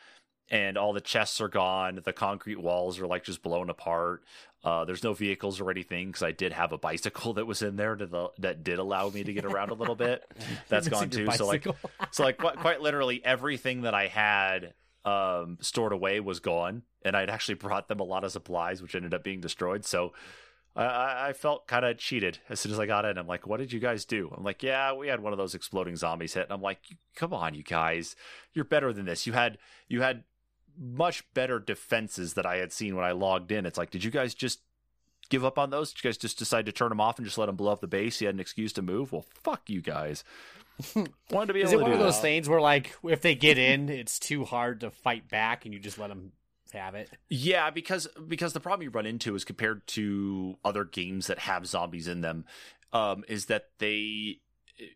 and 0.50 0.76
all 0.78 0.92
the 0.92 1.00
chests 1.00 1.40
are 1.40 1.48
gone 1.48 2.00
the 2.04 2.12
concrete 2.12 2.60
walls 2.60 3.00
are 3.00 3.06
like 3.06 3.24
just 3.24 3.42
blown 3.42 3.68
apart 3.70 4.22
uh, 4.64 4.84
there's 4.84 5.04
no 5.04 5.12
vehicles 5.12 5.60
or 5.60 5.70
anything 5.70 6.06
because 6.08 6.22
i 6.22 6.30
did 6.32 6.52
have 6.52 6.72
a 6.72 6.78
bicycle 6.78 7.32
that 7.34 7.46
was 7.46 7.62
in 7.62 7.76
there 7.76 7.96
to 7.96 8.06
the, 8.06 8.28
that 8.38 8.62
did 8.62 8.78
allow 8.78 9.08
me 9.10 9.24
to 9.24 9.32
get 9.32 9.44
around 9.44 9.70
a 9.70 9.74
little 9.74 9.94
bit 9.96 10.24
that's 10.68 10.88
gone 10.88 11.10
too 11.10 11.26
so 11.38 11.46
like 11.46 11.66
so 12.12 12.22
like 12.24 12.38
quite, 12.38 12.56
quite 12.56 12.80
literally 12.80 13.24
everything 13.24 13.82
that 13.82 13.94
i 13.94 14.06
had 14.06 14.74
um, 15.04 15.58
stored 15.60 15.92
away 15.92 16.18
was 16.20 16.40
gone 16.40 16.82
and 17.04 17.16
i'd 17.16 17.30
actually 17.30 17.54
brought 17.54 17.88
them 17.88 18.00
a 18.00 18.04
lot 18.04 18.24
of 18.24 18.32
supplies 18.32 18.82
which 18.82 18.94
ended 18.94 19.14
up 19.14 19.22
being 19.24 19.40
destroyed 19.40 19.84
so 19.84 20.12
I- 20.74 20.84
I, 20.84 21.28
I 21.28 21.32
felt 21.32 21.66
kind 21.66 21.84
of 21.84 21.96
cheated 21.96 22.38
as 22.50 22.60
soon 22.60 22.70
as 22.70 22.78
I 22.78 22.84
got 22.84 23.06
in. 23.06 23.16
I'm 23.16 23.26
like, 23.26 23.46
"What 23.46 23.60
did 23.60 23.72
you 23.72 23.80
guys 23.80 24.04
do?" 24.04 24.30
I'm 24.36 24.44
like, 24.44 24.62
"Yeah, 24.62 24.92
we 24.92 25.08
had 25.08 25.20
one 25.20 25.32
of 25.32 25.38
those 25.38 25.54
exploding 25.54 25.96
zombies 25.96 26.34
hit." 26.34 26.42
And 26.42 26.52
I'm 26.52 26.60
like, 26.60 26.80
"Come 27.14 27.32
on, 27.32 27.54
you 27.54 27.62
guys, 27.62 28.14
you're 28.52 28.66
better 28.66 28.92
than 28.92 29.06
this. 29.06 29.26
You 29.26 29.32
had 29.32 29.56
you 29.88 30.02
had 30.02 30.24
much 30.78 31.24
better 31.34 31.58
defenses 31.58 32.34
that 32.34 32.46
I 32.46 32.56
had 32.56 32.72
seen 32.72 32.96
when 32.96 33.04
I 33.04 33.12
logged 33.12 33.52
in. 33.52 33.66
It's 33.66 33.78
like, 33.78 33.90
did 33.90 34.04
you 34.04 34.10
guys 34.10 34.34
just 34.34 34.60
give 35.28 35.44
up 35.44 35.58
on 35.58 35.70
those? 35.70 35.92
Did 35.92 36.04
you 36.04 36.08
guys 36.08 36.16
just 36.16 36.38
decide 36.38 36.66
to 36.66 36.72
turn 36.72 36.88
them 36.90 37.00
off 37.00 37.18
and 37.18 37.26
just 37.26 37.38
let 37.38 37.46
them 37.46 37.56
blow 37.56 37.72
up 37.72 37.80
the 37.80 37.86
base? 37.86 38.20
You 38.20 38.28
had 38.28 38.34
an 38.34 38.40
excuse 38.40 38.72
to 38.74 38.82
move. 38.82 39.12
Well, 39.12 39.24
fuck 39.42 39.68
you 39.68 39.80
guys. 39.80 40.24
Wanted 41.30 41.46
to 41.48 41.52
be 41.54 41.62
Is 41.62 41.72
it 41.72 41.80
one 41.80 41.92
of 41.92 41.98
those 41.98 42.16
that. 42.16 42.22
things 42.22 42.48
where, 42.48 42.60
like, 42.60 42.94
if 43.02 43.22
they 43.22 43.34
get 43.34 43.56
in, 43.58 43.88
it's 43.88 44.18
too 44.18 44.44
hard 44.44 44.80
to 44.80 44.90
fight 44.90 45.28
back, 45.28 45.64
and 45.64 45.72
you 45.72 45.80
just 45.80 45.98
let 45.98 46.08
them 46.08 46.32
have 46.72 46.94
it? 46.94 47.10
Yeah, 47.30 47.70
because 47.70 48.06
because 48.28 48.52
the 48.52 48.60
problem 48.60 48.82
you 48.82 48.90
run 48.90 49.06
into 49.06 49.34
is 49.34 49.44
compared 49.44 49.86
to 49.88 50.58
other 50.64 50.84
games 50.84 51.28
that 51.28 51.38
have 51.40 51.66
zombies 51.66 52.08
in 52.08 52.20
them, 52.20 52.44
um, 52.92 53.24
is 53.26 53.46
that 53.46 53.70
they 53.78 54.40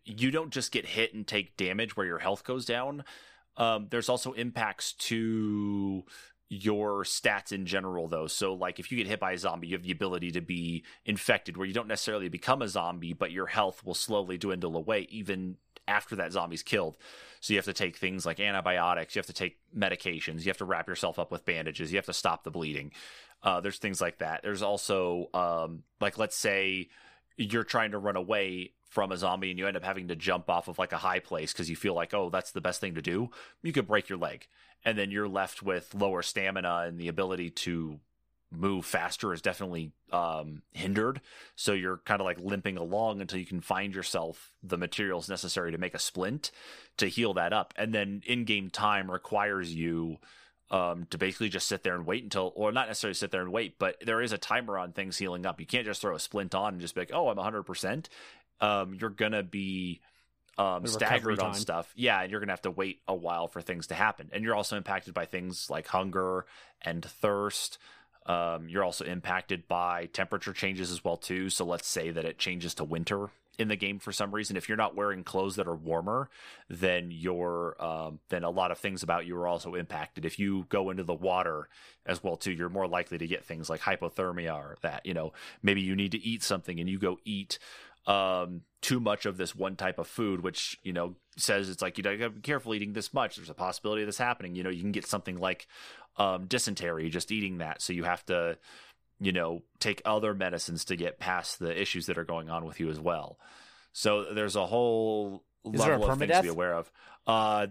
you 0.05 0.29
don't 0.29 0.51
just 0.51 0.71
get 0.71 0.85
hit 0.85 1.13
and 1.15 1.25
take 1.25 1.57
damage 1.57 1.97
where 1.97 2.05
your 2.05 2.19
health 2.19 2.43
goes 2.43 2.65
down. 2.65 3.03
Um, 3.57 3.87
there's 3.89 4.09
also 4.09 4.33
impacts 4.33 4.93
to 4.93 6.03
your 6.51 7.05
stats 7.05 7.53
in 7.53 7.65
general 7.65 8.09
though. 8.09 8.27
So 8.27 8.53
like 8.53 8.77
if 8.77 8.91
you 8.91 8.97
get 8.97 9.07
hit 9.07 9.21
by 9.21 9.31
a 9.31 9.37
zombie 9.37 9.67
you 9.67 9.75
have 9.75 9.83
the 9.83 9.91
ability 9.91 10.31
to 10.31 10.41
be 10.41 10.83
infected 11.05 11.55
where 11.55 11.65
you 11.65 11.73
don't 11.73 11.87
necessarily 11.87 12.27
become 12.27 12.61
a 12.61 12.67
zombie 12.67 13.13
but 13.13 13.31
your 13.31 13.47
health 13.47 13.85
will 13.85 13.93
slowly 13.93 14.37
dwindle 14.37 14.75
away 14.75 15.07
even 15.09 15.55
after 15.87 16.17
that 16.17 16.33
zombie's 16.33 16.61
killed. 16.61 16.97
So 17.39 17.53
you 17.53 17.57
have 17.57 17.65
to 17.65 17.73
take 17.73 17.95
things 17.95 18.25
like 18.25 18.41
antibiotics 18.41 19.15
you 19.15 19.19
have 19.19 19.27
to 19.27 19.33
take 19.33 19.59
medications 19.75 20.41
you 20.41 20.49
have 20.49 20.57
to 20.57 20.65
wrap 20.65 20.89
yourself 20.89 21.19
up 21.19 21.31
with 21.31 21.45
bandages 21.45 21.89
you 21.89 21.97
have 21.97 22.05
to 22.07 22.13
stop 22.13 22.43
the 22.43 22.51
bleeding. 22.51 22.91
Uh, 23.41 23.61
there's 23.61 23.77
things 23.77 24.01
like 24.01 24.19
that. 24.19 24.41
There's 24.43 24.61
also 24.61 25.29
um, 25.33 25.83
like 26.01 26.17
let's 26.17 26.35
say 26.35 26.89
you're 27.37 27.63
trying 27.63 27.91
to 27.91 27.97
run 27.97 28.15
away 28.15 28.71
from 28.89 29.11
a 29.11 29.17
zombie 29.17 29.49
and 29.49 29.57
you 29.57 29.67
end 29.67 29.77
up 29.77 29.83
having 29.83 30.07
to 30.09 30.15
jump 30.15 30.49
off 30.49 30.67
of 30.67 30.77
like 30.77 30.91
a 30.91 30.97
high 30.97 31.19
place 31.19 31.53
because 31.53 31.69
you 31.69 31.75
feel 31.75 31.93
like 31.93 32.13
oh 32.13 32.29
that's 32.29 32.51
the 32.51 32.61
best 32.61 32.81
thing 32.81 32.95
to 32.95 33.01
do 33.01 33.29
you 33.63 33.71
could 33.71 33.87
break 33.87 34.09
your 34.09 34.17
leg 34.17 34.47
and 34.83 34.97
then 34.97 35.11
you're 35.11 35.27
left 35.27 35.63
with 35.63 35.93
lower 35.93 36.21
stamina 36.21 36.85
and 36.87 36.99
the 36.99 37.07
ability 37.07 37.49
to 37.49 37.99
move 38.51 38.85
faster 38.85 39.33
is 39.33 39.41
definitely 39.41 39.91
um, 40.11 40.61
hindered. 40.73 41.21
So 41.55 41.71
you're 41.73 41.97
kind 41.97 42.19
of 42.19 42.25
like 42.25 42.39
limping 42.39 42.77
along 42.77 43.21
until 43.21 43.39
you 43.39 43.45
can 43.45 43.61
find 43.61 43.95
yourself 43.95 44.51
the 44.61 44.77
materials 44.77 45.29
necessary 45.29 45.71
to 45.71 45.77
make 45.77 45.93
a 45.93 45.99
splint 45.99 46.51
to 46.97 47.07
heal 47.07 47.33
that 47.35 47.53
up. 47.53 47.73
And 47.77 47.93
then 47.93 48.21
in 48.25 48.43
game 48.43 48.69
time 48.69 49.09
requires 49.09 49.73
you 49.73 50.17
um, 50.71 51.05
to 51.11 51.17
basically 51.17 51.49
just 51.49 51.67
sit 51.67 51.83
there 51.83 51.95
and 51.95 52.05
wait 52.05 52.23
until, 52.23 52.51
or 52.55 52.71
not 52.71 52.87
necessarily 52.87 53.13
sit 53.13 53.29
there 53.29 53.41
and 53.41 53.51
wait, 53.51 53.77
but 53.77 53.97
there 54.03 54.21
is 54.21 54.31
a 54.31 54.37
timer 54.37 54.77
on 54.77 54.93
things 54.93 55.17
healing 55.17 55.45
up. 55.45 55.59
You 55.59 55.67
can't 55.67 55.85
just 55.85 56.01
throw 56.01 56.15
a 56.15 56.19
splint 56.19 56.55
on 56.55 56.73
and 56.73 56.81
just 56.81 56.95
be 56.95 57.01
like, 57.01 57.11
oh, 57.13 57.27
I'm 57.29 57.37
100%. 57.37 58.07
Um, 58.61 58.93
you're 58.93 59.09
going 59.09 59.33
to 59.33 59.43
be 59.43 60.01
um, 60.57 60.87
staggered 60.87 61.39
on 61.39 61.51
time. 61.51 61.59
stuff. 61.59 61.91
Yeah, 61.95 62.21
and 62.21 62.31
you're 62.31 62.39
gonna 62.39 62.51
have 62.51 62.61
to 62.63 62.71
wait 62.71 63.01
a 63.07 63.15
while 63.15 63.47
for 63.47 63.61
things 63.61 63.87
to 63.87 63.95
happen, 63.95 64.29
and 64.33 64.43
you're 64.43 64.55
also 64.55 64.77
impacted 64.77 65.13
by 65.13 65.25
things 65.25 65.69
like 65.69 65.87
hunger 65.87 66.45
and 66.81 67.03
thirst. 67.03 67.77
Um, 68.25 68.69
you're 68.69 68.83
also 68.83 69.05
impacted 69.05 69.67
by 69.67 70.05
temperature 70.07 70.53
changes 70.53 70.91
as 70.91 71.03
well 71.03 71.17
too. 71.17 71.49
So 71.49 71.65
let's 71.65 71.87
say 71.87 72.11
that 72.11 72.25
it 72.25 72.37
changes 72.37 72.75
to 72.75 72.83
winter 72.83 73.29
in 73.59 73.67
the 73.67 73.75
game 73.75 73.99
for 73.99 74.11
some 74.11 74.33
reason. 74.33 74.57
If 74.57 74.67
you're 74.67 74.77
not 74.77 74.95
wearing 74.95 75.23
clothes 75.23 75.55
that 75.57 75.67
are 75.67 75.75
warmer, 75.75 76.29
then 76.69 77.09
you're 77.11 77.75
um, 77.83 78.19
then 78.29 78.43
a 78.43 78.49
lot 78.49 78.71
of 78.71 78.77
things 78.77 79.03
about 79.03 79.25
you 79.25 79.35
are 79.37 79.47
also 79.47 79.75
impacted. 79.75 80.25
If 80.25 80.39
you 80.39 80.65
go 80.69 80.89
into 80.89 81.03
the 81.03 81.13
water 81.13 81.69
as 82.05 82.23
well 82.23 82.37
too, 82.37 82.51
you're 82.51 82.69
more 82.69 82.87
likely 82.87 83.17
to 83.17 83.27
get 83.27 83.45
things 83.45 83.69
like 83.69 83.81
hypothermia 83.81 84.55
or 84.55 84.77
that. 84.81 85.05
You 85.05 85.13
know, 85.13 85.33
maybe 85.61 85.81
you 85.81 85.95
need 85.95 86.11
to 86.13 86.23
eat 86.23 86.43
something 86.43 86.79
and 86.79 86.89
you 86.89 86.99
go 86.99 87.19
eat 87.25 87.59
um 88.07 88.61
too 88.81 88.99
much 88.99 89.27
of 89.27 89.37
this 89.37 89.55
one 89.55 89.75
type 89.75 89.99
of 89.99 90.07
food 90.07 90.41
which 90.41 90.75
you 90.81 90.91
know 90.91 91.15
says 91.37 91.69
it's 91.69 91.83
like 91.83 91.99
you 91.99 92.03
gotta 92.03 92.31
be 92.31 92.41
careful 92.41 92.73
eating 92.73 92.93
this 92.93 93.13
much 93.13 93.35
there's 93.35 93.49
a 93.49 93.53
possibility 93.53 94.01
of 94.01 94.07
this 94.07 94.17
happening 94.17 94.55
you 94.55 94.63
know 94.63 94.71
you 94.71 94.81
can 94.81 94.91
get 94.91 95.05
something 95.05 95.39
like 95.39 95.67
um 96.17 96.47
dysentery 96.47 97.07
just 97.09 97.31
eating 97.31 97.59
that 97.59 97.79
so 97.79 97.93
you 97.93 98.03
have 98.03 98.25
to 98.25 98.57
you 99.21 99.31
know, 99.31 99.61
take 99.79 100.01
other 100.03 100.33
medicines 100.33 100.83
to 100.85 100.95
get 100.95 101.19
past 101.19 101.59
the 101.59 101.79
issues 101.79 102.07
that 102.07 102.17
are 102.17 102.23
going 102.25 102.49
on 102.49 102.65
with 102.65 102.79
you 102.79 102.89
as 102.89 102.99
well. 102.99 103.37
So 103.93 104.33
there's 104.33 104.55
a 104.55 104.65
whole 104.65 105.43
Is 105.63 105.79
there 105.79 105.93
a 105.93 105.97
level 105.99 106.11
of 106.11 106.19
things 106.19 106.31
to 106.31 106.41
be 106.41 106.47
aware 106.47 106.73
of. 106.73 106.91
Uh, 107.27 107.67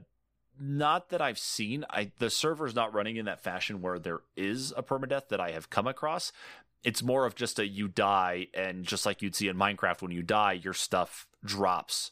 not 0.61 1.09
that 1.09 1.21
I've 1.21 1.39
seen. 1.39 1.85
I 1.91 2.13
the 2.19 2.31
server's 2.31 2.75
not 2.75 2.95
running 2.95 3.17
in 3.17 3.25
that 3.25 3.43
fashion 3.43 3.81
where 3.83 3.99
there 3.99 4.21
is 4.37 4.73
a 4.77 4.83
permadeath 4.83 5.29
that 5.29 5.41
I 5.41 5.51
have 5.51 5.71
come 5.71 5.87
across. 5.87 6.33
It's 6.85 7.03
more 7.03 7.27
of 7.27 7.35
just 7.35 7.59
a 7.59 7.67
you 7.67 7.89
die, 7.89 8.47
and 8.55 8.85
just 8.85 9.05
like 9.05 9.21
you'd 9.21 9.35
see 9.35 9.49
in 9.49 9.57
Minecraft, 9.57 10.03
when 10.03 10.13
you 10.13 10.23
die, 10.23 10.53
your 10.53 10.73
stuff 10.73 11.27
drops 11.45 12.11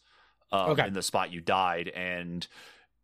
um, 0.51 0.71
Okay. 0.71 0.87
in 0.87 0.95
the 0.95 1.03
spot 1.03 1.33
you 1.33 1.41
died, 1.41 1.89
and 1.89 2.47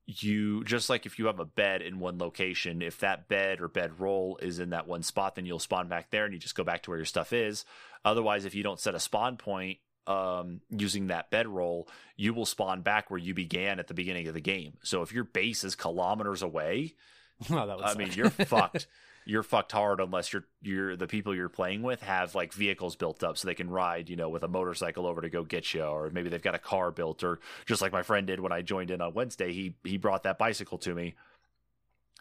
you 0.06 0.64
just 0.64 0.90
like 0.90 1.06
if 1.06 1.18
you 1.18 1.26
have 1.26 1.40
a 1.40 1.44
bed 1.44 1.80
in 1.82 1.98
one 1.98 2.18
location, 2.18 2.82
if 2.82 2.98
that 2.98 3.28
bed 3.28 3.60
or 3.60 3.68
bed 3.68 3.98
roll 4.00 4.38
is 4.42 4.58
in 4.58 4.70
that 4.70 4.86
one 4.86 5.02
spot, 5.02 5.34
then 5.34 5.46
you'll 5.46 5.58
spawn 5.58 5.88
back 5.88 6.10
there, 6.10 6.24
and 6.24 6.34
you 6.34 6.38
just 6.40 6.54
go 6.54 6.64
back 6.64 6.82
to 6.82 6.90
where 6.90 6.98
your 6.98 7.06
stuff 7.06 7.32
is. 7.32 7.64
Otherwise, 8.04 8.44
if 8.44 8.54
you 8.54 8.62
don't 8.62 8.80
set 8.80 8.94
a 8.94 9.00
spawn 9.00 9.36
point 9.38 9.78
um, 10.06 10.60
using 10.68 11.06
that 11.06 11.30
bed 11.30 11.46
roll, 11.46 11.88
you 12.16 12.34
will 12.34 12.44
spawn 12.44 12.82
back 12.82 13.10
where 13.10 13.18
you 13.18 13.32
began 13.32 13.78
at 13.78 13.86
the 13.88 13.94
beginning 13.94 14.28
of 14.28 14.34
the 14.34 14.40
game. 14.40 14.74
So 14.82 15.00
if 15.00 15.12
your 15.12 15.24
base 15.24 15.64
is 15.64 15.74
kilometers 15.74 16.42
away, 16.42 16.94
Oh, 17.50 17.80
I 17.82 17.88
suck. 17.88 17.98
mean, 17.98 18.12
you're 18.14 18.30
fucked. 18.30 18.86
You're 19.26 19.42
fucked 19.42 19.72
hard 19.72 20.00
unless 20.00 20.32
you're 20.32 20.44
you're 20.62 20.96
the 20.96 21.06
people 21.06 21.34
you're 21.34 21.48
playing 21.48 21.82
with 21.82 22.02
have 22.02 22.34
like 22.34 22.52
vehicles 22.52 22.96
built 22.96 23.24
up 23.24 23.38
so 23.38 23.46
they 23.46 23.54
can 23.54 23.70
ride, 23.70 24.10
you 24.10 24.16
know, 24.16 24.28
with 24.28 24.42
a 24.42 24.48
motorcycle 24.48 25.06
over 25.06 25.20
to 25.20 25.30
go 25.30 25.44
get 25.44 25.72
you, 25.72 25.82
or 25.82 26.10
maybe 26.10 26.28
they've 26.28 26.42
got 26.42 26.54
a 26.54 26.58
car 26.58 26.90
built, 26.90 27.24
or 27.24 27.40
just 27.66 27.80
like 27.80 27.92
my 27.92 28.02
friend 28.02 28.26
did 28.26 28.40
when 28.40 28.52
I 28.52 28.62
joined 28.62 28.90
in 28.90 29.00
on 29.00 29.14
Wednesday, 29.14 29.52
he 29.52 29.76
he 29.84 29.96
brought 29.96 30.24
that 30.24 30.38
bicycle 30.38 30.78
to 30.78 30.94
me 30.94 31.14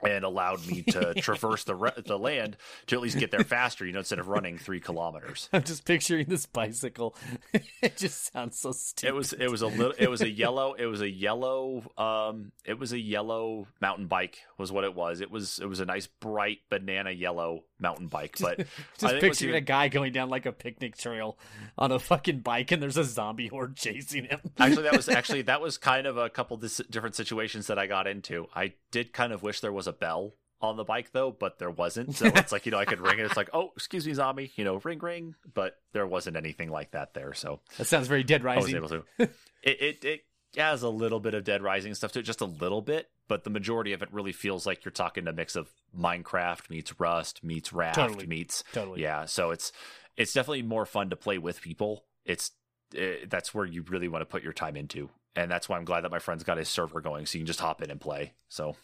and 0.06 0.24
allowed 0.24 0.66
me 0.68 0.82
to 0.84 1.14
traverse 1.18 1.64
the 1.64 1.76
re- 1.76 1.92
the 2.06 2.18
land 2.18 2.58
to 2.88 2.96
at 2.96 3.02
least 3.02 3.18
get 3.18 3.32
there 3.32 3.44
faster, 3.44 3.86
you 3.86 3.92
know, 3.92 4.00
instead 4.00 4.20
of 4.20 4.28
running 4.28 4.58
three 4.58 4.80
kilometers. 4.80 5.50
I'm 5.54 5.64
just 5.64 5.86
picturing 5.86 6.26
this 6.28 6.46
bicycle. 6.46 7.16
it 7.82 7.98
just 7.98 8.32
sounds 8.32 8.60
so 8.60 8.72
stupid. 8.72 9.10
It 9.10 9.16
was 9.16 9.34
it 9.34 9.50
was 9.52 9.62
a 9.62 9.68
little 9.68 9.94
it 9.98 10.08
was 10.08 10.22
a 10.22 10.30
yellow 10.30 10.74
it 10.74 10.86
was 10.86 11.02
a 11.02 11.10
yellow 11.10 11.84
um 11.98 12.52
it 12.66 12.80
was 12.80 12.92
a 12.94 13.00
yellow 13.00 13.68
mountain 13.82 14.08
bike 14.08 14.40
was 14.58 14.72
what 14.72 14.84
it 14.84 14.96
was. 14.96 15.22
It 15.22 15.32
was 15.32 15.60
it 15.60 15.68
was 15.68 15.80
a 15.80 15.86
nice 15.86 16.08
bright 16.08 16.60
banana 16.70 17.12
yellow 17.12 17.64
mountain 17.80 18.08
bike, 18.08 18.38
but 18.40 18.62
I 18.62 18.66
just 18.98 19.20
picturing 19.20 19.50
even- 19.50 19.56
a 19.56 19.62
guy 19.62 19.88
going 19.90 20.14
down 20.14 20.30
like 20.30 20.46
a 20.46 20.52
picnic 20.52 20.98
trail 20.98 21.38
on 21.78 21.92
a 21.92 22.00
fucking 22.00 22.40
bike, 22.40 22.72
and 22.72 22.82
there's 22.82 22.98
a 22.98 23.04
zombie 23.04 23.48
horde 23.48 23.76
chasing 23.76 24.26
him. 24.26 24.40
actually 24.58 24.84
that 24.84 24.96
was 24.96 25.10
actually 25.10 25.42
that 25.44 25.62
was 25.62 25.78
kind 25.78 26.08
of 26.08 26.18
a 26.18 26.30
couple 26.30 26.58
different 26.58 27.16
situations 27.16 27.68
that 27.68 27.78
I 27.78 27.88
got 27.88 28.08
into. 28.08 28.48
I 28.56 28.74
did 28.92 29.14
kind 29.14 29.34
of 29.34 29.44
wish 29.44 29.60
there 29.60 29.72
was 29.72 29.88
a 29.88 29.93
bell 29.94 30.36
on 30.64 30.78
the 30.78 30.84
bike 30.84 31.12
though, 31.12 31.32
but 31.32 31.60
there 31.60 31.70
wasn't. 31.70 32.16
So 32.16 32.26
it's 32.36 32.52
like 32.52 32.66
you 32.66 32.72
know 32.72 32.80
I 32.80 32.86
could 32.86 33.02
ring 33.02 33.20
it. 33.20 33.26
It's 33.26 33.38
like 33.38 33.50
oh 33.54 33.72
excuse 33.76 34.08
me 34.08 34.14
zombie, 34.14 34.52
you 34.56 34.64
know 34.64 34.78
ring 34.78 35.00
ring, 35.00 35.36
but 35.54 35.76
there 35.92 36.08
wasn't 36.08 36.38
anything 36.38 36.70
like 36.70 36.92
that 36.92 37.14
there. 37.14 37.34
So 37.34 37.60
that 37.78 37.86
sounds 37.86 38.08
very 38.08 38.24
Dead 38.24 38.44
Rising. 38.44 38.76
I 38.76 38.80
was 38.80 38.92
able 38.92 39.04
to. 39.18 39.30
it, 39.64 39.82
it 39.82 40.06
it 40.06 40.22
has 40.56 40.84
a 40.84 40.90
little 40.90 41.20
bit 41.20 41.34
of 41.34 41.44
Dead 41.44 41.62
Rising 41.62 41.94
stuff 41.94 42.14
to 42.14 42.20
it, 42.20 42.24
just 42.24 42.42
a 42.42 42.46
little 42.46 42.82
bit, 42.82 43.10
but 43.28 43.44
the 43.44 43.50
majority 43.50 43.94
of 43.94 44.02
it 44.02 44.10
really 44.12 44.32
feels 44.32 44.66
like 44.66 44.86
you're 44.86 44.92
talking 44.92 45.28
a 45.28 45.34
mix 45.34 45.56
of 45.56 45.70
Minecraft 45.98 46.70
meets 46.70 47.00
Rust 47.00 47.44
meets 47.44 47.74
Raft 47.74 47.96
Totally. 47.96 48.28
meets 48.28 48.64
Totally. 48.72 49.02
yeah. 49.02 49.26
So 49.26 49.52
it's 49.52 49.72
it's 50.16 50.34
definitely 50.34 50.64
more 50.64 50.86
fun 50.86 51.10
to 51.10 51.16
play 51.16 51.38
with 51.38 51.62
people. 51.62 52.06
It's 52.26 52.52
eh, 52.96 53.26
that's 53.28 53.54
where 53.54 53.66
you 53.66 53.84
really 53.84 54.08
want 54.08 54.22
to 54.22 54.26
put 54.26 54.44
your 54.44 54.54
time 54.54 54.78
into, 54.78 55.10
and 55.36 55.52
that's 55.52 55.68
why 55.68 55.78
I'm 55.78 55.86
glad 55.86 56.02
that 56.02 56.12
my 56.12 56.20
friend's 56.20 56.44
got 56.44 56.58
his 56.58 56.70
server 56.70 57.02
going, 57.02 57.26
so 57.26 57.38
you 57.38 57.42
can 57.42 57.48
just 57.48 57.60
hop 57.60 57.82
in 57.82 57.92
and 57.92 58.00
play. 58.00 58.34
So 58.48 58.76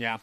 Yeah. 0.00 0.18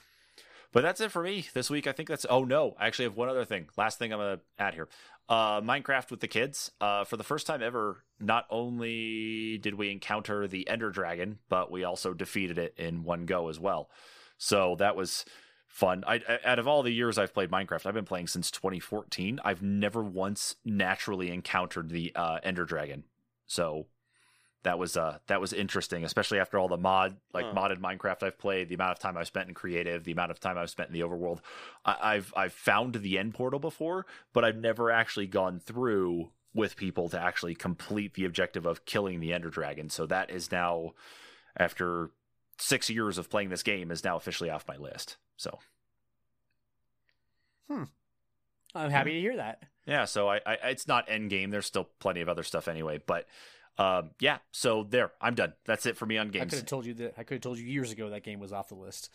but 0.73 0.81
that's 0.81 0.99
it 0.99 1.11
for 1.11 1.21
me 1.23 1.45
this 1.53 1.69
week. 1.69 1.87
I 1.87 1.91
think 1.93 2.09
that's. 2.09 2.25
Oh 2.29 2.43
no, 2.43 2.75
I 2.79 2.87
actually 2.87 3.05
have 3.05 3.15
one 3.15 3.29
other 3.29 3.45
thing. 3.45 3.67
Last 3.77 3.99
thing 3.99 4.11
I'm 4.11 4.19
gonna 4.19 4.39
add 4.59 4.73
here. 4.73 4.89
Uh, 5.29 5.61
Minecraft 5.61 6.09
with 6.11 6.19
the 6.19 6.27
kids. 6.27 6.71
Uh, 6.81 7.03
for 7.03 7.15
the 7.17 7.23
first 7.23 7.45
time 7.47 7.61
ever, 7.61 8.03
not 8.19 8.45
only 8.49 9.57
did 9.59 9.75
we 9.75 9.91
encounter 9.91 10.47
the 10.47 10.67
Ender 10.67 10.89
Dragon, 10.89 11.39
but 11.49 11.69
we 11.71 11.83
also 11.83 12.13
defeated 12.13 12.57
it 12.57 12.73
in 12.77 13.03
one 13.03 13.25
go 13.25 13.49
as 13.49 13.59
well. 13.59 13.89
So 14.37 14.75
that 14.79 14.95
was 14.95 15.25
fun. 15.67 16.03
I, 16.07 16.21
I- 16.27 16.39
out 16.45 16.59
of 16.59 16.67
all 16.67 16.81
the 16.81 16.91
years 16.93 17.17
I've 17.17 17.33
played 17.33 17.51
Minecraft, 17.51 17.85
I've 17.85 17.93
been 17.93 18.05
playing 18.05 18.27
since 18.27 18.49
2014. 18.51 19.39
I've 19.43 19.61
never 19.61 20.01
once 20.03 20.55
naturally 20.65 21.29
encountered 21.31 21.89
the 21.89 22.11
uh, 22.15 22.39
Ender 22.43 22.65
Dragon. 22.65 23.03
So 23.45 23.87
that 24.63 24.77
was 24.79 24.97
uh 24.97 25.19
that 25.27 25.39
was 25.39 25.53
interesting, 25.53 26.03
especially 26.03 26.39
after 26.39 26.57
all 26.57 26.67
the 26.67 26.77
mod 26.77 27.17
like 27.33 27.45
Huh. 27.45 27.53
modded 27.53 27.79
Minecraft 27.79 28.23
I've 28.23 28.37
played, 28.37 28.69
the 28.69 28.75
amount 28.75 28.91
of 28.91 28.99
time 28.99 29.17
I've 29.17 29.27
spent 29.27 29.47
in 29.49 29.53
creative, 29.55 30.03
the 30.03 30.11
amount 30.11 30.31
of 30.31 30.39
time 30.39 30.57
I've 30.57 30.69
spent 30.69 30.89
in 30.89 30.93
the 30.93 31.01
overworld. 31.01 31.39
I, 31.85 32.15
I've 32.15 32.33
I've 32.35 32.53
found 32.53 32.95
the 32.95 33.17
end 33.17 33.33
portal 33.33 33.59
before, 33.59 34.05
but 34.33 34.43
I've 34.43 34.57
never 34.57 34.91
actually 34.91 35.27
gone 35.27 35.59
through 35.59 36.31
with 36.53 36.75
people 36.75 37.07
to 37.09 37.19
actually 37.19 37.53
complete 37.55 38.15
the 38.15 38.25
objective 38.25 38.65
of 38.65 38.85
killing 38.85 39.19
the 39.19 39.31
Ender 39.31 39.49
Dragon. 39.49 39.89
So 39.89 40.05
that 40.07 40.31
is 40.31 40.51
now 40.51 40.93
after 41.55 42.09
six 42.57 42.89
years 42.89 43.17
of 43.19 43.29
playing 43.29 43.49
this 43.49 43.61
game 43.63 43.91
is 43.91 44.03
now 44.03 44.15
officially 44.17 44.49
off 44.49 44.67
my 44.67 44.75
list. 44.77 45.17
So 45.37 45.59
Hmm. 47.69 47.83
I'm 48.73 48.89
happy 48.89 49.13
to 49.13 49.19
hear 49.19 49.35
that. 49.37 49.63
yeah, 49.85 50.05
so 50.05 50.29
I, 50.29 50.39
I 50.45 50.53
it's 50.65 50.87
not 50.87 51.09
end 51.09 51.29
game. 51.29 51.49
There's 51.51 51.65
still 51.65 51.89
plenty 51.99 52.21
of 52.21 52.29
other 52.29 52.43
stuff 52.43 52.67
anyway, 52.67 52.99
but 53.05 53.27
um 53.77 54.11
yeah. 54.19 54.37
So 54.51 54.83
there, 54.89 55.11
I'm 55.21 55.35
done. 55.35 55.53
That's 55.65 55.85
it 55.85 55.97
for 55.97 56.05
me 56.05 56.17
on 56.17 56.29
games. 56.29 56.43
I 56.43 56.45
could 56.49 56.59
have 56.59 56.65
told 56.65 56.85
you 56.85 56.93
that. 56.95 57.13
I 57.17 57.23
could 57.23 57.35
have 57.35 57.41
told 57.41 57.57
you 57.59 57.65
years 57.65 57.91
ago 57.91 58.09
that 58.09 58.23
game 58.23 58.39
was 58.39 58.51
off 58.53 58.69
the 58.69 58.75
list. 58.75 59.09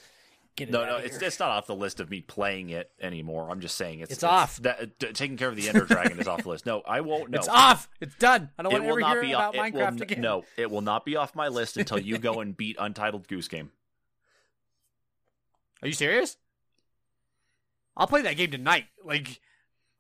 Get 0.55 0.69
it 0.69 0.73
No, 0.73 0.85
no, 0.85 0.97
it's 0.99 1.17
it's 1.17 1.39
not 1.41 1.49
off 1.49 1.67
the 1.67 1.75
list 1.75 1.99
of 1.99 2.11
me 2.11 2.21
playing 2.21 2.69
it 2.71 2.91
anymore. 3.01 3.49
I'm 3.51 3.61
just 3.61 3.75
saying 3.77 4.01
it's 4.01 4.13
It's 4.13 4.23
off. 4.23 4.59
That 4.59 4.81
uh, 4.81 4.87
d- 4.99 5.13
taking 5.15 5.39
care 5.39 5.49
of 5.49 5.57
the 5.57 5.67
Ender 5.69 5.87
Dragon 5.87 6.21
is 6.21 6.29
off 6.29 6.43
the 6.43 6.51
list. 6.51 6.67
No, 6.67 6.83
I 6.87 7.01
won't. 7.01 7.31
No, 7.31 7.39
It's 7.39 7.49
off. 7.49 7.89
It's 8.03 8.15
done. 8.17 8.51
I 8.59 8.63
don't 8.63 8.71
It 8.73 8.75
want 8.75 8.85
to 8.85 8.91
ever 8.91 9.01
not 9.01 9.13
hear 9.15 9.23
be 9.23 9.33
about 9.33 9.57
off. 9.57 9.67
it 9.67 9.73
will 9.75 9.81
Minecraft 9.81 10.01
again. 10.03 10.21
No, 10.21 10.45
it 10.59 10.71
will 10.71 10.83
not 10.83 11.07
be 11.07 11.17
off 11.17 11.35
my 11.35 11.49
list 11.49 11.79
until 11.79 11.99
you 11.99 12.19
go 12.19 12.41
and 12.43 12.55
beat 12.55 12.77
Untitled 12.79 13.29
Goose 13.29 13.49
Game. 13.49 13.71
Are 15.81 15.89
you 15.89 15.95
serious? 15.95 16.37
I'll 17.97 18.07
play 18.07 18.23
that 18.23 18.37
game 18.37 18.51
tonight. 18.51 18.85
Like, 19.05 19.41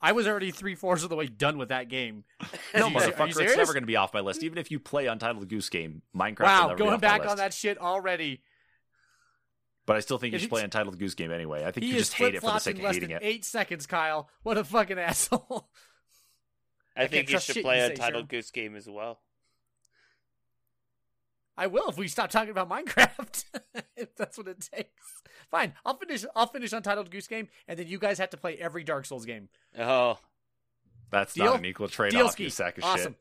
I 0.04 0.12
was 0.12 0.26
already 0.26 0.50
three 0.50 0.74
fourths 0.74 1.04
of 1.04 1.10
the 1.10 1.16
way 1.16 1.26
done 1.26 1.58
with 1.58 1.68
that 1.68 1.88
game. 1.88 2.24
No, 2.74 2.86
Are 2.86 2.90
you- 2.90 2.96
are 2.96 3.00
you 3.02 3.12
motherfucker, 3.12 3.42
it's 3.44 3.56
never 3.56 3.72
going 3.72 3.82
to 3.82 3.86
be 3.86 3.96
off 3.96 4.12
my 4.14 4.20
list. 4.20 4.42
Even 4.42 4.58
if 4.58 4.70
you 4.70 4.80
play 4.80 5.06
Untitled 5.06 5.48
Goose 5.48 5.68
Game, 5.68 6.02
Minecraft. 6.16 6.38
will 6.40 6.46
Wow, 6.46 6.60
never 6.68 6.74
be 6.74 6.78
going 6.78 6.94
off 6.94 7.02
my 7.02 7.08
back 7.08 7.20
list. 7.20 7.30
on 7.30 7.36
that 7.36 7.54
shit 7.54 7.78
already. 7.78 8.42
But 9.86 9.96
I 9.96 10.00
still 10.00 10.16
think 10.18 10.32
you 10.32 10.38
should 10.38 10.48
play 10.50 10.62
Untitled 10.62 10.98
Goose 10.98 11.14
Game 11.14 11.30
anyway. 11.32 11.64
I 11.64 11.70
think 11.70 11.86
you 11.86 11.94
just 11.94 12.14
hate 12.14 12.34
it 12.34 12.40
for 12.40 12.46
the 12.46 12.58
sake 12.58 12.76
of 12.78 12.82
less 12.82 12.94
hating 12.94 13.10
than 13.10 13.18
it. 13.18 13.22
eight 13.26 13.44
seconds, 13.44 13.86
Kyle. 13.86 14.28
What 14.42 14.56
a 14.58 14.64
fucking 14.64 14.98
asshole. 14.98 15.68
I, 16.96 17.04
I 17.04 17.06
think 17.08 17.30
you 17.30 17.38
should 17.40 17.62
play 17.62 17.78
you 17.78 17.84
a 17.84 17.88
say, 17.88 17.94
titled 17.94 18.12
Sharon. 18.14 18.26
goose 18.26 18.50
game 18.50 18.76
as 18.76 18.88
well. 18.88 19.20
I 21.56 21.66
will 21.66 21.88
if 21.88 21.98
we 21.98 22.08
stop 22.08 22.30
talking 22.30 22.50
about 22.50 22.68
Minecraft. 22.70 23.44
if 23.96 24.14
that's 24.16 24.38
what 24.38 24.48
it 24.48 24.68
takes. 24.72 25.22
Fine, 25.50 25.74
I'll 25.84 25.96
finish. 25.96 26.24
I'll 26.34 26.46
finish 26.46 26.72
Untitled 26.72 27.10
Goose 27.10 27.26
Game, 27.26 27.48
and 27.68 27.78
then 27.78 27.86
you 27.86 27.98
guys 27.98 28.18
have 28.18 28.30
to 28.30 28.36
play 28.36 28.56
every 28.56 28.84
Dark 28.84 29.04
Souls 29.04 29.26
game. 29.26 29.48
Oh, 29.78 30.18
That's 31.10 31.34
Deal? 31.34 31.46
not 31.46 31.58
an 31.58 31.64
equal 31.66 31.88
trade 31.88 32.12
Deal 32.12 32.26
off, 32.26 32.40
you 32.40 32.48
sack 32.50 32.78
of 32.78 32.84
awesome. 32.84 33.16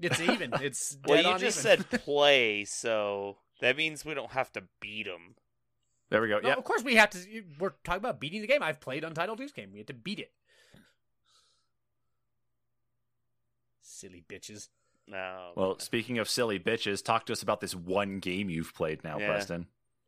shit. 0.00 0.12
It's 0.12 0.20
even. 0.20 0.52
It's 0.60 0.96
well, 1.06 1.20
you 1.20 1.28
on 1.28 1.40
just 1.40 1.64
even. 1.64 1.84
said 1.84 2.02
play, 2.02 2.64
so 2.64 3.38
that 3.60 3.76
means 3.76 4.04
we 4.04 4.14
don't 4.14 4.30
have 4.30 4.52
to 4.52 4.62
beat 4.80 5.06
them. 5.06 5.34
There 6.10 6.20
we 6.20 6.28
go. 6.28 6.40
No, 6.40 6.50
yeah. 6.50 6.54
of 6.54 6.64
course 6.64 6.84
we 6.84 6.96
have 6.96 7.10
to. 7.10 7.18
We're 7.58 7.72
talking 7.84 8.00
about 8.00 8.20
beating 8.20 8.42
the 8.42 8.46
game. 8.46 8.62
I've 8.62 8.80
played 8.80 9.02
Untitled 9.02 9.38
Goose 9.38 9.52
Game. 9.52 9.70
We 9.72 9.78
have 9.78 9.86
to 9.86 9.94
beat 9.94 10.18
it. 10.18 10.30
Silly 13.80 14.24
bitches. 14.28 14.68
No. 15.08 15.52
Well, 15.56 15.78
speaking 15.78 16.18
of 16.18 16.28
silly 16.28 16.58
bitches, 16.58 17.04
talk 17.04 17.26
to 17.26 17.32
us 17.32 17.42
about 17.42 17.60
this 17.60 17.74
one 17.74 18.18
game 18.18 18.48
you've 18.48 18.74
played 18.74 19.02
now, 19.04 19.18
Yeah. 19.18 19.28
Preston. 19.28 19.66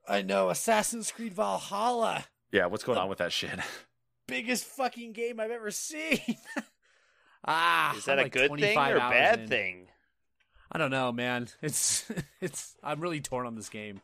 I 0.09 0.23
know 0.23 0.51
Assassin's 0.51 1.11
Creed 1.11 1.33
Valhalla, 1.35 2.25
Yeah, 2.53 2.67
what's 2.67 2.85
going 2.85 2.99
on 2.99 3.09
with 3.09 3.19
that 3.19 3.33
shit? 3.33 3.59
biggest 4.27 4.65
fucking 4.65 5.13
game 5.13 5.41
I've 5.41 5.51
ever 5.51 5.71
seen. 5.71 6.21
ah, 7.47 7.97
is 7.97 8.05
that 8.07 8.13
I'm 8.13 8.19
a 8.19 8.23
like 8.25 8.33
good 8.33 8.51
thing 8.51 8.75
25 8.75 8.95
or 8.97 8.99
bad 8.99 9.41
in. 9.41 9.49
thing? 9.49 9.87
I 10.73 10.79
don't 10.79 10.91
know, 10.91 11.13
man. 11.13 11.49
It's 11.63 12.11
it's. 12.41 12.75
I'm 12.83 13.01
really 13.01 13.21
torn 13.21 13.47
on 13.47 13.55
this 13.55 13.69
game. 13.69 14.01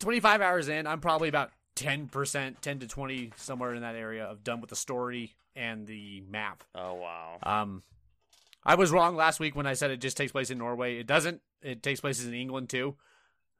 25 0.00 0.40
hours 0.40 0.68
in, 0.68 0.86
I'm 0.86 1.00
probably 1.00 1.28
about 1.28 1.50
10%, 1.76 2.60
10 2.60 2.78
to 2.78 2.86
20 2.86 3.32
somewhere 3.36 3.74
in 3.74 3.82
that 3.82 3.94
area 3.96 4.24
of 4.24 4.42
done 4.42 4.60
with 4.60 4.70
the 4.70 4.76
story 4.76 5.34
and 5.54 5.86
the 5.86 6.22
map. 6.28 6.64
Oh 6.74 6.94
wow. 6.94 7.38
Um, 7.42 7.82
I 8.64 8.74
was 8.74 8.90
wrong 8.90 9.16
last 9.16 9.40
week 9.40 9.56
when 9.56 9.66
I 9.66 9.72
said 9.74 9.90
it 9.90 10.00
just 10.00 10.16
takes 10.16 10.32
place 10.32 10.50
in 10.50 10.58
Norway. 10.58 10.98
It 10.98 11.06
doesn't. 11.06 11.40
It 11.62 11.82
takes 11.82 12.00
place 12.00 12.24
in 12.24 12.34
England 12.34 12.68
too. 12.68 12.96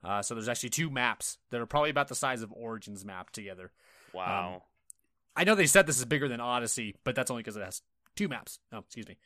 Uh, 0.05 0.22
so 0.22 0.34
there's 0.34 0.48
actually 0.48 0.70
two 0.70 0.90
maps 0.90 1.38
that 1.51 1.61
are 1.61 1.66
probably 1.66 1.90
about 1.90 2.09
the 2.09 2.14
size 2.14 2.42
of 2.42 2.53
Origins 2.53 3.05
map 3.05 3.30
together. 3.30 3.70
Wow. 4.12 4.62
I 5.36 5.44
know 5.44 5.55
they 5.55 5.66
said 5.66 5.86
this 5.86 5.98
is 5.98 6.05
bigger 6.05 6.28
than 6.28 6.40
Odyssey, 6.40 6.96
but 7.05 7.14
that's 7.14 7.30
only 7.30 7.42
because 7.42 7.57
it 7.57 7.62
has 7.64 7.82
two 8.16 8.28
maps. 8.28 8.59
Oh, 8.72 8.78
excuse 8.78 9.07
me. 9.09 9.16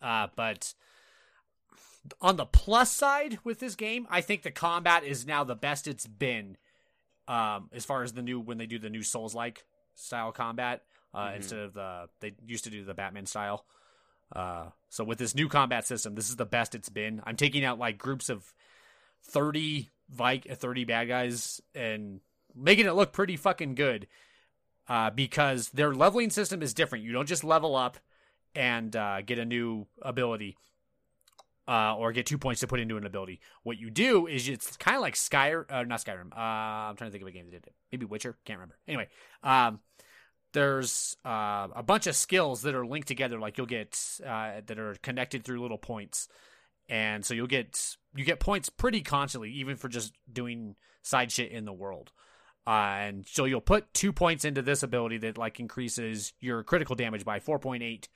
Uh, 0.00 0.28
but 0.34 0.74
on 2.20 2.36
the 2.36 2.46
plus 2.46 2.90
side 2.90 3.38
with 3.44 3.58
this 3.60 3.74
game, 3.74 4.06
I 4.10 4.20
think 4.20 4.42
the 4.42 4.50
combat 4.50 5.04
is 5.04 5.26
now 5.26 5.44
the 5.44 5.54
best 5.56 5.86
it's 5.86 6.06
been. 6.06 6.56
Um, 7.28 7.68
as 7.72 7.84
far 7.84 8.02
as 8.02 8.12
the 8.12 8.22
new 8.22 8.40
when 8.40 8.58
they 8.58 8.66
do 8.66 8.78
the 8.78 8.90
new 8.90 9.02
Souls 9.02 9.34
like 9.34 9.64
style 9.94 10.32
combat 10.32 10.82
uh, 11.14 11.28
Mhm. 11.28 11.36
instead 11.36 11.58
of 11.60 11.74
the 11.74 12.08
they 12.20 12.34
used 12.44 12.64
to 12.64 12.70
do 12.70 12.84
the 12.84 12.94
Batman 12.94 13.26
style. 13.26 13.64
Uh, 14.34 14.66
so 14.88 15.04
with 15.04 15.18
this 15.18 15.34
new 15.34 15.48
combat 15.48 15.86
system, 15.86 16.14
this 16.14 16.28
is 16.28 16.36
the 16.36 16.46
best 16.46 16.74
it's 16.74 16.88
been. 16.88 17.22
I'm 17.24 17.36
taking 17.36 17.64
out 17.64 17.78
like 17.78 17.98
groups 17.98 18.28
of 18.28 18.52
thirty 19.22 19.90
Vike, 20.08 20.46
thirty 20.56 20.84
bad 20.84 21.08
guys, 21.08 21.60
and 21.74 22.20
making 22.54 22.86
it 22.86 22.94
look 22.94 23.12
pretty 23.12 23.36
fucking 23.36 23.74
good. 23.74 24.06
Uh, 24.88 25.08
because 25.08 25.68
their 25.68 25.94
leveling 25.94 26.30
system 26.30 26.62
is 26.62 26.74
different. 26.74 27.04
You 27.04 27.12
don't 27.12 27.28
just 27.28 27.44
level 27.44 27.76
up 27.76 27.98
and 28.56 28.96
uh, 28.96 29.22
get 29.22 29.38
a 29.38 29.44
new 29.44 29.86
ability 30.02 30.56
uh, 31.68 31.94
or 31.96 32.10
get 32.10 32.26
two 32.26 32.38
points 32.38 32.60
to 32.60 32.66
put 32.66 32.80
into 32.80 32.96
an 32.96 33.06
ability. 33.06 33.40
What 33.62 33.78
you 33.78 33.90
do 33.90 34.26
is 34.26 34.48
it's 34.48 34.76
kind 34.76 34.96
of 34.96 35.02
like 35.02 35.14
Skyrim, 35.14 35.66
uh, 35.70 35.84
not 35.84 36.02
Skyrim. 36.04 36.32
Uh, 36.36 36.40
I'm 36.90 36.96
trying 36.96 37.08
to 37.08 37.12
think 37.12 37.22
of 37.22 37.28
a 37.28 37.30
game 37.30 37.44
that 37.44 37.52
did 37.52 37.66
it. 37.68 37.74
Maybe 37.92 38.04
Witcher. 38.04 38.36
Can't 38.44 38.58
remember. 38.58 38.76
Anyway, 38.88 39.06
um, 39.44 39.78
there's 40.52 41.16
uh, 41.24 41.68
a 41.74 41.82
bunch 41.82 42.06
of 42.06 42.16
skills 42.16 42.62
that 42.62 42.74
are 42.74 42.86
linked 42.86 43.08
together. 43.08 43.38
Like 43.38 43.58
you'll 43.58 43.66
get 43.66 43.98
uh, 44.26 44.60
that 44.66 44.78
are 44.78 44.96
connected 45.02 45.44
through 45.44 45.60
little 45.60 45.78
points, 45.78 46.28
and 46.88 47.24
so 47.24 47.34
you'll 47.34 47.46
get 47.46 47.96
you 48.14 48.24
get 48.24 48.40
points 48.40 48.68
pretty 48.68 49.02
constantly, 49.02 49.50
even 49.52 49.76
for 49.76 49.88
just 49.88 50.12
doing 50.30 50.76
side 51.02 51.30
shit 51.32 51.52
in 51.52 51.64
the 51.64 51.72
world. 51.72 52.12
Uh, 52.66 52.98
and 53.00 53.26
so 53.26 53.46
you'll 53.46 53.60
put 53.60 53.92
two 53.94 54.12
points 54.12 54.44
into 54.44 54.62
this 54.62 54.82
ability 54.82 55.18
that 55.18 55.38
like 55.38 55.60
increases 55.60 56.32
your 56.40 56.62
critical 56.62 56.94
damage 56.94 57.24
by 57.24 57.40
4.8 57.40 58.08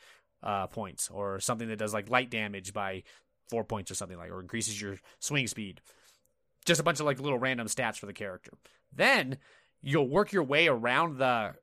uh, 0.42 0.66
points, 0.66 1.08
or 1.10 1.40
something 1.40 1.68
that 1.68 1.78
does 1.78 1.94
like 1.94 2.10
light 2.10 2.30
damage 2.30 2.72
by 2.72 3.02
four 3.48 3.64
points 3.64 3.90
or 3.90 3.94
something 3.94 4.18
like, 4.18 4.30
or 4.30 4.40
increases 4.40 4.80
your 4.80 4.98
swing 5.18 5.46
speed. 5.46 5.80
Just 6.64 6.80
a 6.80 6.84
bunch 6.84 7.00
of 7.00 7.06
like 7.06 7.20
little 7.20 7.38
random 7.38 7.66
stats 7.66 7.96
for 7.96 8.06
the 8.06 8.12
character. 8.12 8.52
Then 8.92 9.38
you'll 9.82 10.08
work 10.08 10.32
your 10.32 10.44
way 10.44 10.68
around 10.68 11.18
the. 11.18 11.54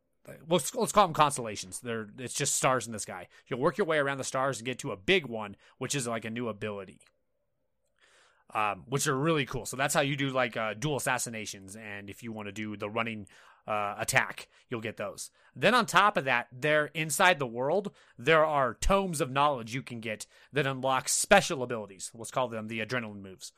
Let's, 0.47 0.73
let's 0.75 0.91
call 0.91 1.07
them 1.07 1.13
constellations. 1.13 1.79
They're 1.79 2.07
it's 2.19 2.33
just 2.35 2.55
stars 2.55 2.85
in 2.85 2.93
the 2.93 2.99
sky. 2.99 3.27
You'll 3.47 3.59
work 3.59 3.77
your 3.77 3.87
way 3.87 3.97
around 3.97 4.17
the 4.19 4.23
stars 4.23 4.59
and 4.59 4.65
get 4.65 4.79
to 4.79 4.91
a 4.91 4.97
big 4.97 5.25
one, 5.25 5.55
which 5.79 5.95
is 5.95 6.07
like 6.07 6.25
a 6.25 6.29
new 6.29 6.47
ability 6.47 6.99
um, 8.53 8.83
which 8.87 9.07
are 9.07 9.15
really 9.17 9.45
cool. 9.45 9.65
So 9.65 9.77
that's 9.77 9.93
how 9.93 10.01
you 10.01 10.15
do 10.15 10.29
like 10.29 10.57
uh, 10.57 10.73
dual 10.73 10.97
assassinations, 10.97 11.75
and 11.75 12.09
if 12.09 12.23
you 12.23 12.31
want 12.31 12.47
to 12.47 12.51
do 12.51 12.75
the 12.75 12.89
running 12.89 13.27
uh, 13.67 13.95
attack, 13.97 14.47
you'll 14.69 14.81
get 14.81 14.97
those. 14.97 15.31
Then 15.55 15.73
on 15.73 15.85
top 15.85 16.17
of 16.17 16.25
that, 16.25 16.47
there 16.51 16.87
inside 16.93 17.39
the 17.39 17.47
world, 17.47 17.91
there 18.17 18.45
are 18.45 18.73
tomes 18.73 19.21
of 19.21 19.31
knowledge 19.31 19.73
you 19.73 19.81
can 19.81 19.99
get 19.99 20.25
that 20.51 20.67
unlock 20.67 21.07
special 21.09 21.63
abilities. 21.63 22.11
Let's 22.13 22.31
call 22.31 22.47
them 22.47 22.67
the 22.67 22.79
adrenaline 22.79 23.21
moves. 23.21 23.53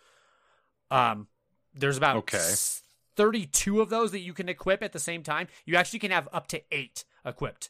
Um, 0.92 1.28
there's 1.74 1.98
about 1.98 2.18
Okay. 2.18 2.38
s- 2.38 2.83
32 3.16 3.82
of 3.82 3.90
those 3.90 4.12
that 4.12 4.20
you 4.20 4.34
can 4.34 4.50
equip 4.50 4.84
at 4.84 4.92
the 4.92 5.00
same 5.00 5.24
time. 5.24 5.48
You 5.66 5.76
actually 5.76 6.00
can 6.00 6.12
have 6.12 6.28
up 6.34 6.48
to 6.48 6.62
eight 6.72 7.06
equipped. 7.26 7.70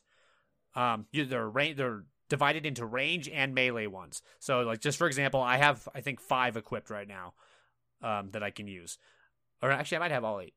Um, 0.75 1.05
they're 1.13 1.49
ra- 1.49 1.73
they're 1.75 2.03
divided 2.29 2.65
into 2.65 2.85
range 2.85 3.29
and 3.29 3.53
melee 3.53 3.87
ones. 3.87 4.21
So, 4.39 4.61
like 4.61 4.79
just 4.81 4.97
for 4.97 5.07
example, 5.07 5.41
I 5.41 5.57
have 5.57 5.87
I 5.93 6.01
think 6.01 6.19
five 6.19 6.57
equipped 6.57 6.89
right 6.89 7.07
now 7.07 7.33
um, 8.01 8.29
that 8.31 8.43
I 8.43 8.49
can 8.49 8.67
use, 8.67 8.97
or 9.61 9.71
actually 9.71 9.97
I 9.97 9.99
might 9.99 10.11
have 10.11 10.23
all 10.23 10.39
eight, 10.39 10.55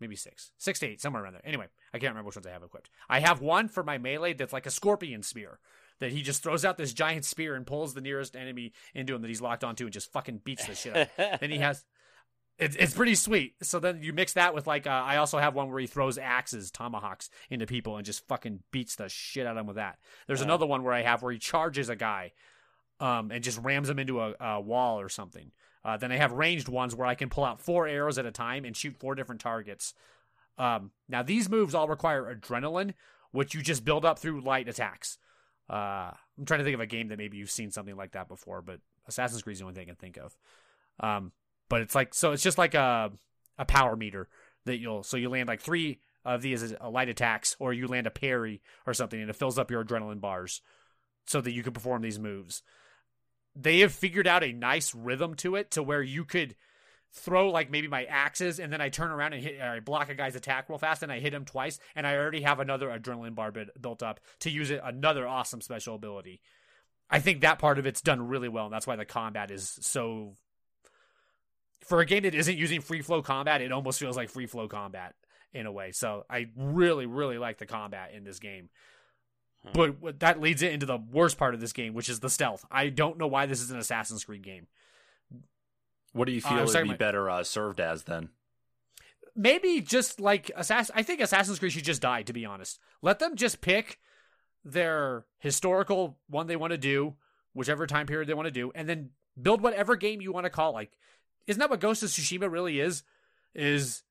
maybe 0.00 0.16
six, 0.16 0.52
six 0.58 0.78
to 0.80 0.86
eight, 0.86 1.00
somewhere 1.00 1.22
around 1.22 1.34
there. 1.34 1.46
Anyway, 1.46 1.66
I 1.92 1.98
can't 1.98 2.10
remember 2.10 2.28
which 2.28 2.36
ones 2.36 2.46
I 2.46 2.52
have 2.52 2.62
equipped. 2.62 2.90
I 3.08 3.20
have 3.20 3.40
one 3.40 3.68
for 3.68 3.82
my 3.82 3.98
melee 3.98 4.34
that's 4.34 4.52
like 4.52 4.66
a 4.66 4.70
scorpion 4.70 5.22
spear. 5.22 5.58
That 5.98 6.10
he 6.10 6.22
just 6.22 6.42
throws 6.42 6.64
out 6.64 6.78
this 6.78 6.92
giant 6.92 7.24
spear 7.24 7.54
and 7.54 7.64
pulls 7.64 7.94
the 7.94 8.00
nearest 8.00 8.34
enemy 8.34 8.72
into 8.92 9.14
him 9.14 9.22
that 9.22 9.28
he's 9.28 9.40
locked 9.40 9.62
onto 9.62 9.84
and 9.84 9.92
just 9.92 10.10
fucking 10.10 10.40
beats 10.42 10.66
the 10.66 10.74
shit 10.74 10.96
out. 10.96 11.08
then 11.40 11.50
he 11.50 11.58
has 11.58 11.84
it's 12.62 12.76
it's 12.76 12.94
pretty 12.94 13.14
sweet. 13.14 13.54
So 13.62 13.78
then 13.78 14.02
you 14.02 14.12
mix 14.12 14.32
that 14.34 14.54
with 14.54 14.66
like 14.66 14.86
uh, 14.86 14.90
I 14.90 15.16
also 15.16 15.38
have 15.38 15.54
one 15.54 15.70
where 15.70 15.80
he 15.80 15.86
throws 15.86 16.18
axes, 16.18 16.70
tomahawks 16.70 17.30
into 17.50 17.66
people 17.66 17.96
and 17.96 18.06
just 18.06 18.26
fucking 18.28 18.60
beats 18.70 18.96
the 18.96 19.08
shit 19.08 19.46
out 19.46 19.50
of 19.52 19.56
them 19.56 19.66
with 19.66 19.76
that. 19.76 19.98
There's 20.26 20.40
Oh. 20.40 20.44
another 20.44 20.66
one 20.66 20.82
where 20.82 20.94
I 20.94 21.02
have 21.02 21.22
where 21.22 21.32
he 21.32 21.38
charges 21.38 21.88
a 21.88 21.96
guy, 21.96 22.32
um, 23.00 23.30
and 23.30 23.42
just 23.44 23.58
rams 23.58 23.88
him 23.90 23.98
into 23.98 24.20
a, 24.20 24.34
a 24.40 24.60
wall 24.60 25.00
or 25.00 25.08
something. 25.08 25.50
Uh, 25.84 25.96
then 25.96 26.12
I 26.12 26.16
have 26.16 26.32
ranged 26.32 26.68
ones 26.68 26.94
where 26.94 27.06
I 27.08 27.14
can 27.16 27.28
pull 27.28 27.44
out 27.44 27.60
four 27.60 27.88
arrows 27.88 28.16
at 28.18 28.24
a 28.26 28.30
time 28.30 28.64
and 28.64 28.76
shoot 28.76 28.96
four 28.98 29.14
different 29.16 29.40
targets. 29.40 29.94
Um, 30.58 30.92
now 31.08 31.22
these 31.22 31.48
moves 31.48 31.74
all 31.74 31.88
require 31.88 32.32
adrenaline, 32.34 32.94
which 33.32 33.54
you 33.54 33.62
just 33.62 33.84
build 33.84 34.04
up 34.04 34.18
through 34.18 34.42
light 34.42 34.68
attacks. 34.68 35.18
Uh, 35.68 36.12
I'm 36.38 36.44
trying 36.46 36.58
to 36.58 36.64
think 36.64 36.74
of 36.74 36.80
a 36.80 36.86
game 36.86 37.08
that 37.08 37.18
maybe 37.18 37.36
you've 37.38 37.50
seen 37.50 37.70
something 37.70 37.96
like 37.96 38.12
that 38.12 38.28
before, 38.28 38.62
but 38.62 38.78
Assassin's 39.08 39.42
Creed 39.42 39.54
is 39.54 39.58
the 39.60 39.64
only 39.64 39.74
thing 39.74 39.84
I 39.84 39.86
can 39.86 39.96
think 39.96 40.18
of. 40.18 40.36
Um, 41.00 41.32
but 41.72 41.80
it's 41.80 41.94
like 41.94 42.12
so 42.12 42.32
it's 42.32 42.42
just 42.42 42.58
like 42.58 42.74
a 42.74 43.10
a 43.56 43.64
power 43.64 43.96
meter 43.96 44.28
that 44.66 44.76
you'll 44.76 45.02
so 45.02 45.16
you 45.16 45.30
land 45.30 45.48
like 45.48 45.62
three 45.62 46.00
of 46.22 46.42
these 46.42 46.74
light 46.86 47.08
attacks 47.08 47.56
or 47.58 47.72
you 47.72 47.88
land 47.88 48.06
a 48.06 48.10
parry 48.10 48.60
or 48.86 48.92
something 48.92 49.18
and 49.18 49.30
it 49.30 49.36
fills 49.36 49.58
up 49.58 49.70
your 49.70 49.82
adrenaline 49.82 50.20
bars 50.20 50.60
so 51.26 51.40
that 51.40 51.54
you 51.54 51.62
can 51.62 51.72
perform 51.72 52.02
these 52.02 52.18
moves 52.18 52.62
they 53.56 53.78
have 53.78 53.90
figured 53.90 54.26
out 54.26 54.44
a 54.44 54.52
nice 54.52 54.94
rhythm 54.94 55.34
to 55.34 55.56
it 55.56 55.70
to 55.70 55.82
where 55.82 56.02
you 56.02 56.26
could 56.26 56.54
throw 57.10 57.48
like 57.48 57.70
maybe 57.70 57.88
my 57.88 58.04
axes 58.04 58.60
and 58.60 58.70
then 58.70 58.82
I 58.82 58.90
turn 58.90 59.10
around 59.10 59.32
and 59.32 59.42
hit 59.42 59.58
I 59.58 59.80
block 59.80 60.10
a 60.10 60.14
guy's 60.14 60.36
attack 60.36 60.68
real 60.68 60.76
fast 60.76 61.02
and 61.02 61.10
I 61.10 61.20
hit 61.20 61.32
him 61.32 61.46
twice 61.46 61.78
and 61.96 62.06
I 62.06 62.16
already 62.16 62.42
have 62.42 62.60
another 62.60 62.88
adrenaline 62.88 63.34
bar 63.34 63.50
built 63.80 64.02
up 64.02 64.20
to 64.40 64.50
use 64.50 64.70
it 64.70 64.82
another 64.84 65.26
awesome 65.26 65.62
special 65.62 65.94
ability. 65.94 66.42
I 67.08 67.20
think 67.20 67.40
that 67.40 67.58
part 67.58 67.78
of 67.78 67.86
it's 67.86 68.02
done 68.02 68.28
really 68.28 68.50
well 68.50 68.66
and 68.66 68.74
that's 68.74 68.86
why 68.86 68.96
the 68.96 69.06
combat 69.06 69.50
is 69.50 69.78
so 69.80 70.36
for 71.84 72.00
a 72.00 72.06
game 72.06 72.22
that 72.24 72.34
isn't 72.34 72.56
using 72.56 72.80
free 72.80 73.02
flow 73.02 73.22
combat, 73.22 73.60
it 73.60 73.72
almost 73.72 73.98
feels 73.98 74.16
like 74.16 74.28
free 74.30 74.46
flow 74.46 74.68
combat 74.68 75.14
in 75.52 75.66
a 75.66 75.72
way. 75.72 75.92
So 75.92 76.24
I 76.30 76.48
really, 76.56 77.06
really 77.06 77.38
like 77.38 77.58
the 77.58 77.66
combat 77.66 78.12
in 78.14 78.24
this 78.24 78.38
game. 78.38 78.68
Hmm. 79.64 79.92
But 80.00 80.20
that 80.20 80.40
leads 80.40 80.62
it 80.62 80.72
into 80.72 80.86
the 80.86 80.96
worst 80.98 81.38
part 81.38 81.54
of 81.54 81.60
this 81.60 81.72
game, 81.72 81.94
which 81.94 82.08
is 82.08 82.20
the 82.20 82.30
stealth. 82.30 82.64
I 82.70 82.88
don't 82.88 83.18
know 83.18 83.26
why 83.26 83.46
this 83.46 83.60
is 83.60 83.70
an 83.70 83.78
Assassin's 83.78 84.24
Creed 84.24 84.42
game. 84.42 84.66
What 86.12 86.26
do 86.26 86.32
you 86.32 86.40
Uh, 86.44 86.48
feel 86.48 86.60
was 86.62 86.74
it'd 86.74 86.84
be 86.84 86.90
about- 86.90 86.98
better 86.98 87.30
uh, 87.30 87.42
served 87.44 87.80
as 87.80 88.04
then? 88.04 88.30
Maybe 89.34 89.80
just 89.80 90.20
like 90.20 90.50
Assassin. 90.54 90.94
I 90.96 91.02
think 91.02 91.20
Assassin's 91.20 91.58
Creed 91.58 91.72
should 91.72 91.84
just 91.84 92.02
die. 92.02 92.22
To 92.22 92.32
be 92.34 92.44
honest, 92.44 92.78
let 93.00 93.18
them 93.18 93.34
just 93.34 93.62
pick 93.62 93.98
their 94.64 95.24
historical 95.38 96.18
one 96.28 96.46
they 96.48 96.56
want 96.56 96.72
to 96.72 96.78
do, 96.78 97.16
whichever 97.54 97.86
time 97.86 98.06
period 98.06 98.28
they 98.28 98.34
want 98.34 98.46
to 98.46 98.52
do, 98.52 98.70
and 98.74 98.86
then 98.88 99.10
build 99.40 99.62
whatever 99.62 99.96
game 99.96 100.20
you 100.20 100.32
want 100.32 100.44
to 100.44 100.50
call. 100.50 100.72
Like, 100.74 100.92
isn't 101.46 101.60
that 101.60 101.70
what 101.70 101.80
Ghost 101.80 102.02
of 102.02 102.10
Tsushima 102.10 102.50
really 102.50 102.80
is? 102.80 103.02
Is 103.54 104.02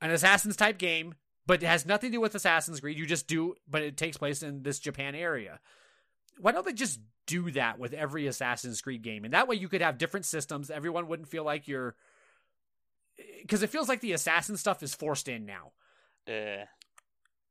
an 0.00 0.10
Assassin's 0.10 0.56
type 0.56 0.78
game, 0.78 1.14
but 1.46 1.62
it 1.62 1.66
has 1.66 1.86
nothing 1.86 2.10
to 2.10 2.16
do 2.16 2.20
with 2.20 2.34
Assassin's 2.34 2.80
Creed. 2.80 2.98
You 2.98 3.06
just 3.06 3.26
do, 3.26 3.54
but 3.68 3.82
it 3.82 3.96
takes 3.96 4.16
place 4.16 4.42
in 4.42 4.62
this 4.62 4.78
Japan 4.78 5.14
area. 5.14 5.60
Why 6.38 6.52
don't 6.52 6.66
they 6.66 6.72
just 6.72 7.00
do 7.26 7.50
that 7.52 7.78
with 7.78 7.92
every 7.94 8.26
Assassin's 8.26 8.80
Creed 8.80 9.02
game? 9.02 9.24
And 9.24 9.32
that 9.32 9.48
way 9.48 9.56
you 9.56 9.68
could 9.68 9.80
have 9.80 9.96
different 9.98 10.26
systems. 10.26 10.70
Everyone 10.70 11.08
wouldn't 11.08 11.28
feel 11.28 11.44
like 11.44 11.66
you're 11.66 11.94
because 13.40 13.62
it 13.62 13.70
feels 13.70 13.88
like 13.88 14.00
the 14.00 14.12
assassin 14.12 14.56
stuff 14.56 14.82
is 14.82 14.94
forced 14.94 15.28
in 15.28 15.46
now 15.46 15.72
Uh, 16.28 16.66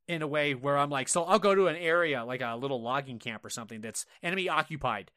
in 0.07 0.21
a 0.21 0.28
way 0.28 0.53
where 0.53 0.78
I'm 0.78 0.91
like, 0.91 1.07
so 1.09 1.23
I'll 1.23 1.39
go 1.39 1.55
to 1.55 1.65
an 1.67 1.76
area 1.76 2.23
like 2.23 2.41
a 2.41 2.55
little 2.55 2.82
logging 2.82 3.17
camp 3.17 3.43
or 3.43 3.49
something 3.49 3.82
that's 3.82 4.05
enemy 4.21 4.47
occupied. 4.49 5.11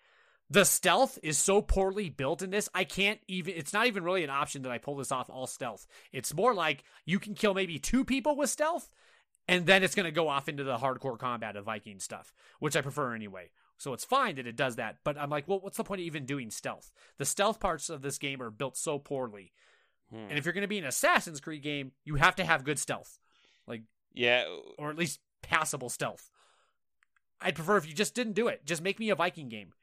The 0.50 0.64
stealth 0.64 1.18
is 1.22 1.36
so 1.36 1.60
poorly 1.60 2.08
built 2.08 2.40
in 2.40 2.50
this, 2.50 2.70
I 2.74 2.84
can't 2.84 3.20
even. 3.28 3.54
It's 3.54 3.72
not 3.72 3.86
even 3.86 4.02
really 4.02 4.24
an 4.24 4.30
option 4.30 4.62
that 4.62 4.72
I 4.72 4.78
pull 4.78 4.96
this 4.96 5.12
off 5.12 5.28
all 5.28 5.46
stealth. 5.46 5.86
It's 6.12 6.32
more 6.34 6.54
like 6.54 6.84
you 7.04 7.18
can 7.18 7.34
kill 7.34 7.52
maybe 7.52 7.78
two 7.78 8.04
people 8.04 8.34
with 8.34 8.48
stealth, 8.48 8.88
and 9.46 9.66
then 9.66 9.82
it's 9.82 9.94
going 9.94 10.04
to 10.04 10.10
go 10.10 10.28
off 10.28 10.48
into 10.48 10.64
the 10.64 10.78
hardcore 10.78 11.18
combat 11.18 11.56
of 11.56 11.66
Viking 11.66 12.00
stuff, 12.00 12.32
which 12.60 12.76
I 12.76 12.80
prefer 12.80 13.14
anyway. 13.14 13.50
So 13.76 13.92
it's 13.92 14.04
fine 14.04 14.36
that 14.36 14.46
it 14.46 14.56
does 14.56 14.76
that, 14.76 14.96
but 15.04 15.16
I'm 15.16 15.30
like, 15.30 15.46
well, 15.46 15.60
what's 15.60 15.76
the 15.76 15.84
point 15.84 16.00
of 16.00 16.06
even 16.06 16.26
doing 16.26 16.50
stealth? 16.50 16.90
The 17.18 17.24
stealth 17.24 17.60
parts 17.60 17.90
of 17.90 18.02
this 18.02 18.18
game 18.18 18.42
are 18.42 18.50
built 18.50 18.76
so 18.76 18.98
poorly. 18.98 19.52
hmm. 20.10 20.16
And 20.16 20.38
if 20.38 20.44
you're 20.44 20.54
going 20.54 20.62
to 20.62 20.68
be 20.68 20.78
an 20.78 20.84
Assassin's 20.84 21.40
Creed 21.40 21.62
game, 21.62 21.92
you 22.04 22.16
have 22.16 22.36
to 22.36 22.44
have 22.44 22.64
good 22.64 22.78
stealth, 22.78 23.18
Like, 23.66 23.82
yeah, 24.12 24.44
or 24.78 24.90
at 24.90 24.96
least 24.96 25.20
passable 25.42 25.90
stealth. 25.90 26.30
I'd 27.40 27.54
prefer 27.54 27.76
if 27.76 27.86
you 27.86 27.94
just 27.94 28.14
didn't 28.14 28.32
do 28.32 28.48
it. 28.48 28.66
Just 28.66 28.82
make 28.82 28.98
me 28.98 29.10
a 29.10 29.14
Viking 29.14 29.48
game. 29.48 29.74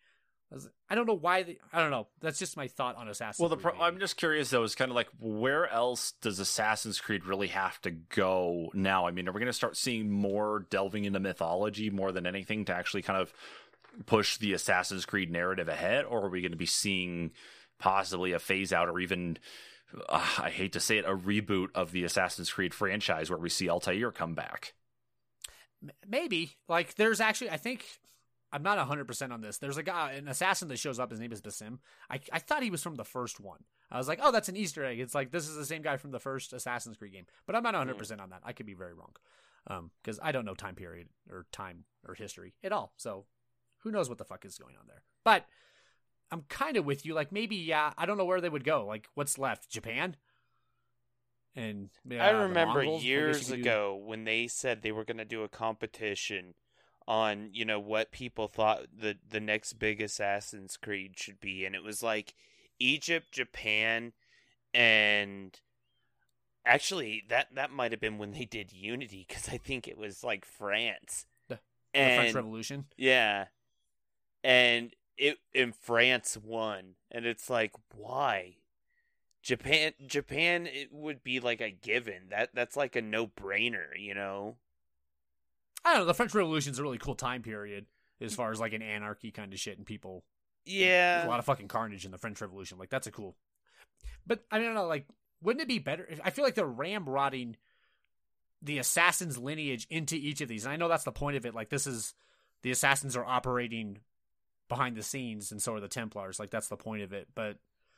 I 0.56 0.58
was- 0.58 0.70
I 0.90 0.96
don't 0.96 1.06
know 1.06 1.14
why. 1.18 1.44
The, 1.44 1.60
I 1.74 1.82
don't 1.82 1.92
know. 1.92 2.08
That's 2.22 2.40
just 2.40 2.56
my 2.56 2.68
thought 2.70 2.96
on 2.96 3.10
Assassin's 3.10 3.42
Well, 3.42 3.50
the 3.50 3.58
Creed. 3.58 3.76
pro- 3.76 3.86
I'm 3.86 4.00
just 4.00 4.16
curious 4.16 4.50
though. 4.52 4.64
Is 4.64 4.74
kind 4.74 4.90
of 4.90 4.96
like 4.96 5.10
where 5.20 5.68
else 5.70 6.14
does 6.22 6.40
Assassin's 6.40 7.02
Creed 7.02 7.26
really 7.26 7.48
have 7.48 7.82
to 7.82 7.92
go 7.92 8.70
now? 8.74 9.06
I 9.06 9.12
mean, 9.12 9.28
are 9.28 9.34
we 9.34 9.40
going 9.40 9.48
to 9.48 9.54
start 9.54 9.76
seeing 9.76 10.10
more 10.10 10.66
delving 10.70 11.04
into 11.04 11.20
mythology 11.20 11.90
more 11.90 12.14
than 12.14 12.26
anything 12.26 12.64
to 12.66 12.74
actually 12.74 13.02
kind 13.02 13.20
of 13.22 13.34
push 14.06 14.38
the 14.38 14.54
Assassin's 14.54 15.06
Creed 15.06 15.30
narrative 15.30 15.68
ahead, 15.68 16.06
or 16.06 16.24
are 16.26 16.30
we 16.30 16.40
going 16.42 16.52
to 16.52 16.58
be 16.58 16.66
seeing 16.66 17.32
possibly 17.78 18.32
a 18.32 18.40
phase 18.40 18.72
out 18.72 18.88
or 18.88 19.00
even? 19.00 19.38
Uh, 20.08 20.26
I 20.40 20.50
hate 20.52 20.72
to 20.74 20.80
say 20.80 20.98
it, 21.00 21.06
a 21.06 21.16
reboot 21.16 21.68
of 21.76 21.92
the 21.92 22.06
Assassin's 22.06 22.52
Creed 22.52 22.74
franchise 22.74 23.30
where 23.30 23.40
we 23.40 23.50
see 23.50 23.70
Altair 23.70 24.12
come 24.12 24.36
back. 24.36 24.74
Maybe 26.08 26.58
like 26.68 26.96
there's 26.96 27.20
actually 27.22 27.50
I 27.52 27.58
think 27.58 27.86
I'm 28.56 28.64
not 28.64 28.78
100% 28.78 29.32
on 29.34 29.42
this. 29.42 29.58
There's 29.58 29.76
a 29.76 29.84
guy 29.84 30.14
an 30.14 30.30
assassin 30.30 30.70
that 30.70 30.80
shows 30.80 30.98
up 30.98 31.12
his 31.12 31.20
name 31.20 31.34
is 31.34 31.42
Basim. 31.42 31.80
I 32.10 32.22
I 32.32 32.40
thought 32.40 32.64
he 32.64 32.72
was 32.72 32.82
from 32.82 32.96
the 32.96 33.04
first 33.04 33.42
one. 33.42 33.66
I 33.92 33.98
was 33.98 34.08
like, 34.08 34.20
"Oh, 34.24 34.32
that's 34.32 34.48
an 34.48 34.56
easter 34.56 34.86
egg." 34.86 35.02
It's 35.02 35.14
like 35.14 35.32
this 35.32 35.50
is 35.50 35.58
the 35.58 35.66
same 35.66 35.82
guy 35.82 35.98
from 35.98 36.12
the 36.12 36.22
first 36.22 36.54
Assassin's 36.54 36.96
Creed 36.96 37.12
game. 37.12 37.26
But 37.46 37.58
I'm 37.58 37.64
not 37.64 37.76
100% 37.76 38.22
on 38.22 38.30
that. 38.30 38.44
I 38.46 38.54
could 38.54 38.66
be 38.66 38.74
very 38.74 38.94
wrong. 38.94 39.12
Um, 39.68 39.92
because 40.02 40.22
I 40.24 40.32
don't 40.32 40.46
know 40.46 40.54
time 40.54 40.76
period 40.76 41.10
or 41.30 41.48
time 41.52 41.84
or 42.08 42.14
history 42.14 42.54
at 42.64 42.72
all. 42.72 42.94
So 42.96 43.26
who 43.80 43.92
knows 43.92 44.08
what 44.08 44.20
the 44.20 44.24
fuck 44.24 44.46
is 44.46 44.58
going 44.58 44.76
on 44.80 44.88
there? 44.88 45.02
But 45.26 45.46
I'm 46.32 46.44
kind 46.48 46.78
of 46.78 46.86
with 46.86 47.06
you. 47.06 47.14
Like 47.14 47.34
maybe 47.34 47.58
yeah, 47.58 47.92
I 47.98 48.06
don't 48.06 48.18
know 48.18 48.26
where 48.26 48.40
they 48.40 48.48
would 48.48 48.64
go. 48.64 48.86
Like 48.86 49.10
what's 49.16 49.38
left? 49.38 49.70
Japan. 49.70 50.16
And 51.58 51.90
I 52.10 52.30
remember 52.30 52.84
Mongols? 52.84 52.88
I 52.88 52.96
guess 52.96 53.04
you 53.04 53.12
years 53.12 53.52
ago 53.52 54.02
when 54.02 54.24
they 54.24 54.48
said 54.48 54.82
they 54.82 54.94
were 54.94 55.06
going 55.06 55.18
to 55.18 55.26
do 55.26 55.44
a 55.44 55.50
competition 55.50 56.54
on, 57.08 57.50
you 57.54 57.66
know, 57.66 57.80
what 57.80 58.12
people 58.12 58.48
thought 58.48 58.86
the 58.98 59.18
the 59.30 59.40
next 59.40 59.74
big 59.74 60.02
Assassin's 60.02 60.78
Creed 60.78 61.14
should 61.18 61.40
be 61.40 61.66
and 61.66 61.76
it 61.76 61.84
was 61.84 62.02
like 62.02 62.34
Egypt, 62.80 63.32
Japan, 63.32 64.14
and 64.74 65.60
actually 66.66 67.24
that 67.30 67.48
that 67.54 67.72
might 67.72 67.92
have 67.92 68.02
been 68.02 68.18
when 68.18 68.32
they 68.32 68.46
did 68.46 68.74
Unity 68.74 69.26
cuz 69.30 69.50
I 69.50 69.58
think 69.58 69.88
it 69.88 69.98
was 69.98 70.24
like 70.24 70.46
France. 70.46 71.26
The- 71.48 71.60
the 71.94 72.00
and 72.00 72.22
French 72.22 72.36
Revolution. 72.36 72.86
yeah. 72.98 73.46
And 74.44 74.94
it 75.18 75.38
in 75.54 75.72
France 75.74 76.38
won 76.38 76.96
and 77.12 77.26
it's 77.26 77.50
like 77.50 77.72
why? 77.94 78.58
Japan 79.42 79.94
Japan 80.06 80.66
it 80.68 80.92
would 80.92 81.24
be 81.24 81.40
like 81.40 81.62
a 81.62 81.70
given. 81.70 82.30
That 82.30 82.50
that's 82.56 82.76
like 82.76 82.96
a 82.96 83.02
no-brainer, 83.02 83.90
you 83.98 84.14
know. 84.16 84.58
I 85.86 85.92
don't 85.92 86.02
know. 86.02 86.06
The 86.06 86.14
French 86.14 86.34
Revolution's 86.34 86.80
a 86.80 86.84
really 86.84 86.98
cool 86.98 87.16
time 87.16 87.44
period 87.44 87.86
as 88.20 88.34
far 88.34 88.52
as 88.52 88.60
like 88.60 88.74
an 88.74 88.82
anarchy 88.82 89.32
kind 89.32 89.54
of 89.54 89.60
shit 89.60 89.78
and 89.78 89.86
people. 89.86 90.24
There's 90.66 91.26
a 91.26 91.30
lot 91.30 91.40
of 91.40 91.46
fucking 91.46 91.68
carnage 91.68 92.06
in 92.06 92.12
the 92.12 92.18
French 92.18 92.42
Revolution. 92.42 92.80
Like 92.80 92.90
that's 92.90 93.08
a 93.08 93.12
cool. 93.12 93.36
But 94.26 94.44
I 94.52 94.58
don't 94.58 94.74
know. 94.74 94.88
Like, 94.88 95.06
wouldn't 95.42 95.62
it 95.62 95.68
be 95.68 95.80
better? 95.80 96.10
I 96.24 96.32
feel 96.32 96.44
like 96.44 96.56
they're 96.56 96.66
ramrodding 96.66 97.56
the 98.62 98.80
assassin's 98.80 99.38
lineage 99.38 99.86
into 99.92 100.16
each 100.16 100.42
of 100.42 100.48
these. 100.48 100.66
And 100.66 100.74
I 100.74 100.78
know 100.78 100.88
that's 100.88 101.04
the 101.04 101.12
point 101.12 101.38
of 101.38 101.46
it. 101.46 101.54
Like, 101.54 101.70
this 101.70 101.86
is 101.86 102.16
the 102.64 102.72
assassins 102.72 103.16
are 103.16 103.26
operating 103.26 104.00
behind 104.68 104.96
the 104.96 105.04
scenes, 105.04 105.52
and 105.52 105.62
so 105.62 105.76
are 105.76 105.80
the 105.80 105.88
Templars. 105.88 106.40
Like, 106.40 106.50
that's 106.50 106.68
the 106.68 106.78
point 106.78 107.04
of 107.04 107.14
it. 107.14 107.28
But 107.36 107.58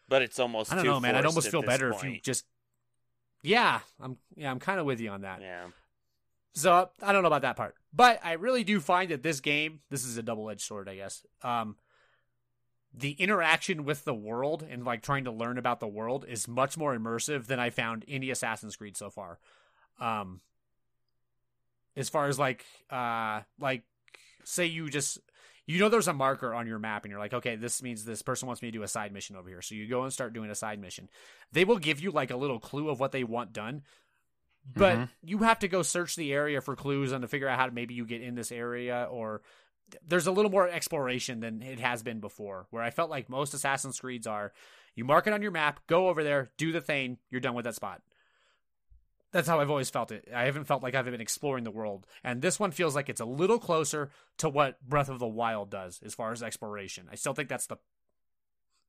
But 0.10 0.22
it's 0.22 0.40
almost 0.40 0.72
I 0.72 0.76
don't 0.76 0.86
know, 0.86 1.00
man. 1.00 1.16
I'd 1.16 1.26
almost 1.26 1.50
feel 1.50 1.62
better 1.62 1.92
if 1.92 2.04
you 2.04 2.20
just. 2.22 2.46
Yeah, 3.44 3.80
I'm. 4.02 4.18
Yeah, 4.36 4.52
I'm 4.52 4.60
kind 4.60 4.80
of 4.80 4.86
with 4.86 5.00
you 5.00 5.10
on 5.12 5.22
that. 5.22 5.42
Yeah. 5.42 5.68
So 6.58 6.90
I 7.04 7.14
don't 7.14 7.22
know 7.22 7.28
about 7.28 7.44
that 7.44 7.56
part, 7.56 7.76
but 7.94 8.20
I 8.24 8.34
really 8.34 8.64
do 8.64 8.80
find 8.80 9.12
that 9.12 9.22
this 9.22 9.42
game, 9.42 9.82
this 9.92 10.04
is 10.04 10.18
a 10.18 10.24
double 10.24 10.50
edged 10.50 10.62
sword, 10.62 10.90
I 10.90 10.96
guess. 10.96 11.24
Um, 11.44 11.76
the 12.92 13.12
interaction 13.12 13.86
with 13.86 14.06
the 14.06 14.14
world 14.16 14.66
and 14.68 14.84
like 14.84 15.04
trying 15.04 15.26
to 15.26 15.32
learn 15.32 15.60
about 15.60 15.80
the 15.80 15.88
world 15.88 16.26
is 16.28 16.48
much 16.48 16.76
more 16.76 16.98
immersive 16.98 17.46
than 17.46 17.60
I 17.60 17.70
found 17.70 18.06
any 18.08 18.32
Assassin's 18.32 18.76
Creed 18.76 18.98
so 18.98 19.12
far. 19.12 19.38
Um, 20.00 20.42
as 21.96 22.10
far 22.10 22.28
as 22.28 22.40
like, 22.40 22.66
uh, 22.90 23.42
like 23.60 23.84
say 24.44 24.66
you 24.66 24.90
just 24.90 25.20
you 25.68 25.78
know 25.78 25.90
there's 25.90 26.08
a 26.08 26.14
marker 26.14 26.56
on 26.56 26.66
your 26.66 26.80
map 26.80 27.04
and 27.04 27.12
you're 27.12 27.20
like, 27.20 27.34
okay, 27.34 27.56
this 27.56 27.84
means 27.84 28.04
this 28.04 28.24
person 28.24 28.48
wants 28.48 28.64
me 28.64 28.70
to 28.70 28.78
do 28.78 28.84
a 28.84 28.88
side 28.88 29.12
mission 29.12 29.36
over 29.36 29.48
here. 29.48 29.62
So 29.62 29.76
you 29.76 29.88
go 29.88 30.02
and 30.02 30.12
start 30.12 30.34
doing 30.34 30.50
a 30.50 30.56
side 30.56 30.80
mission. 30.80 31.08
They 31.52 31.66
will 31.66 31.78
give 31.78 32.00
you 32.00 32.10
like 32.10 32.32
a 32.32 32.38
little 32.38 32.60
clue 32.60 32.90
of 32.90 33.00
what 33.00 33.12
they 33.12 33.24
want 33.24 33.54
done, 33.54 33.84
but 34.76 34.98
Mhm. 34.98 35.10
you 35.22 35.38
have 35.40 35.60
to 35.60 35.68
go 35.68 35.82
search 35.82 36.16
the 36.16 36.34
area 36.34 36.62
for 36.62 36.76
clues 36.76 37.12
and 37.12 37.22
to 37.22 37.28
figure 37.28 37.48
out 37.48 37.58
how 37.58 37.66
to 37.66 37.72
maybe 37.72 37.94
you 37.94 38.06
get 38.06 38.22
in 38.22 38.36
this 38.36 38.52
area 38.52 39.08
or 39.10 39.42
there's 40.06 40.28
a 40.28 40.32
little 40.32 40.52
more 40.52 40.68
exploration 40.68 41.40
than 41.40 41.62
it 41.62 41.80
has 41.80 42.04
been 42.04 42.20
before 42.20 42.68
where 42.72 42.84
i 42.84 42.90
felt 42.90 43.10
like 43.10 43.30
most 43.30 43.54
assassin's 43.54 44.00
creeds 44.00 44.28
are 44.28 44.52
you 44.96 45.06
mark 45.06 45.28
it 45.28 45.34
on 45.34 45.42
your 45.42 45.52
map 45.52 45.80
go 45.88 46.10
over 46.10 46.24
there 46.24 46.52
do 46.58 46.72
the 46.72 46.82
thing 46.82 47.18
you're 47.30 47.40
done 47.42 47.54
with 47.56 47.66
that 47.66 47.76
spot. 47.76 48.02
That's 49.32 49.48
how 49.48 49.60
i've 49.60 49.70
always 49.70 49.90
felt 49.90 50.12
it. 50.12 50.28
I 50.34 50.44
haven't 50.46 50.66
felt 50.66 50.84
like 50.84 50.96
i've 50.96 51.06
been 51.06 51.22
exploring 51.22 51.64
the 51.64 51.72
world. 51.72 52.08
And 52.24 52.42
this 52.42 52.60
one 52.60 52.72
feels 52.72 52.96
like 52.96 53.08
it's 53.10 53.22
a 53.22 53.26
little 53.26 53.60
closer 53.60 54.10
to 54.38 54.50
what 54.50 54.82
breath 54.82 55.10
of 55.10 55.20
the 55.20 55.28
wild 55.28 55.70
does 55.70 56.02
as 56.04 56.16
far 56.16 56.32
as 56.32 56.42
exploration. 56.42 57.08
I 57.12 57.16
still 57.16 57.34
think 57.34 57.50
that's 57.50 57.68
the 57.68 57.78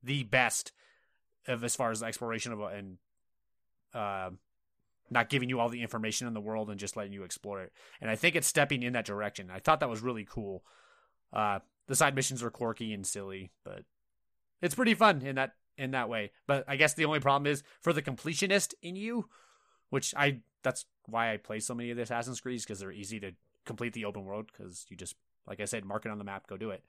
the 0.01 0.23
best 0.23 0.71
of 1.47 1.63
as 1.63 1.75
far 1.75 1.91
as 1.91 2.01
exploration 2.01 2.51
of 2.53 2.59
and 2.61 2.97
uh, 3.93 4.31
not 5.09 5.29
giving 5.29 5.49
you 5.49 5.59
all 5.59 5.69
the 5.69 5.81
information 5.81 6.27
in 6.27 6.33
the 6.33 6.41
world 6.41 6.69
and 6.69 6.79
just 6.79 6.95
letting 6.95 7.13
you 7.13 7.23
explore 7.23 7.61
it. 7.61 7.71
And 8.01 8.09
I 8.09 8.15
think 8.15 8.35
it's 8.35 8.47
stepping 8.47 8.83
in 8.83 8.93
that 8.93 9.05
direction. 9.05 9.49
I 9.51 9.59
thought 9.59 9.79
that 9.79 9.89
was 9.89 10.01
really 10.01 10.25
cool. 10.29 10.63
Uh, 11.33 11.59
the 11.87 11.95
side 11.95 12.15
missions 12.15 12.43
are 12.43 12.49
quirky 12.49 12.93
and 12.93 13.05
silly, 13.05 13.51
but 13.63 13.83
it's 14.61 14.75
pretty 14.75 14.93
fun 14.93 15.21
in 15.21 15.35
that 15.35 15.53
in 15.77 15.91
that 15.91 16.09
way. 16.09 16.31
But 16.45 16.65
I 16.67 16.75
guess 16.75 16.93
the 16.93 17.05
only 17.05 17.19
problem 17.19 17.51
is 17.51 17.63
for 17.81 17.93
the 17.93 18.01
completionist 18.01 18.73
in 18.81 18.95
you, 18.95 19.29
which 19.89 20.13
I 20.15 20.39
that's 20.63 20.85
why 21.07 21.33
I 21.33 21.37
play 21.37 21.59
so 21.59 21.73
many 21.73 21.89
of 21.91 21.97
the 21.97 22.03
Assassin's 22.03 22.41
Creeds 22.41 22.63
because 22.63 22.79
they're 22.79 22.91
easy 22.91 23.19
to 23.21 23.31
complete 23.65 23.93
the 23.93 24.05
open 24.05 24.25
world 24.25 24.51
because 24.51 24.85
you 24.89 24.97
just 24.97 25.15
like 25.47 25.59
I 25.59 25.65
said, 25.65 25.85
mark 25.85 26.05
it 26.05 26.11
on 26.11 26.17
the 26.17 26.23
map, 26.23 26.47
go 26.47 26.57
do 26.57 26.69
it. 26.69 26.83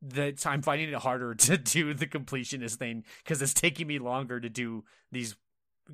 That 0.00 0.46
I'm 0.46 0.62
finding 0.62 0.88
it 0.90 0.94
harder 0.94 1.34
to 1.46 1.56
do 1.56 1.94
the 1.94 2.06
completionist 2.06 2.76
thing 2.76 3.04
because 3.24 3.42
it's 3.42 3.54
taking 3.54 3.86
me 3.86 3.98
longer 3.98 4.38
to 4.38 4.48
do 4.48 4.84
these 5.10 5.34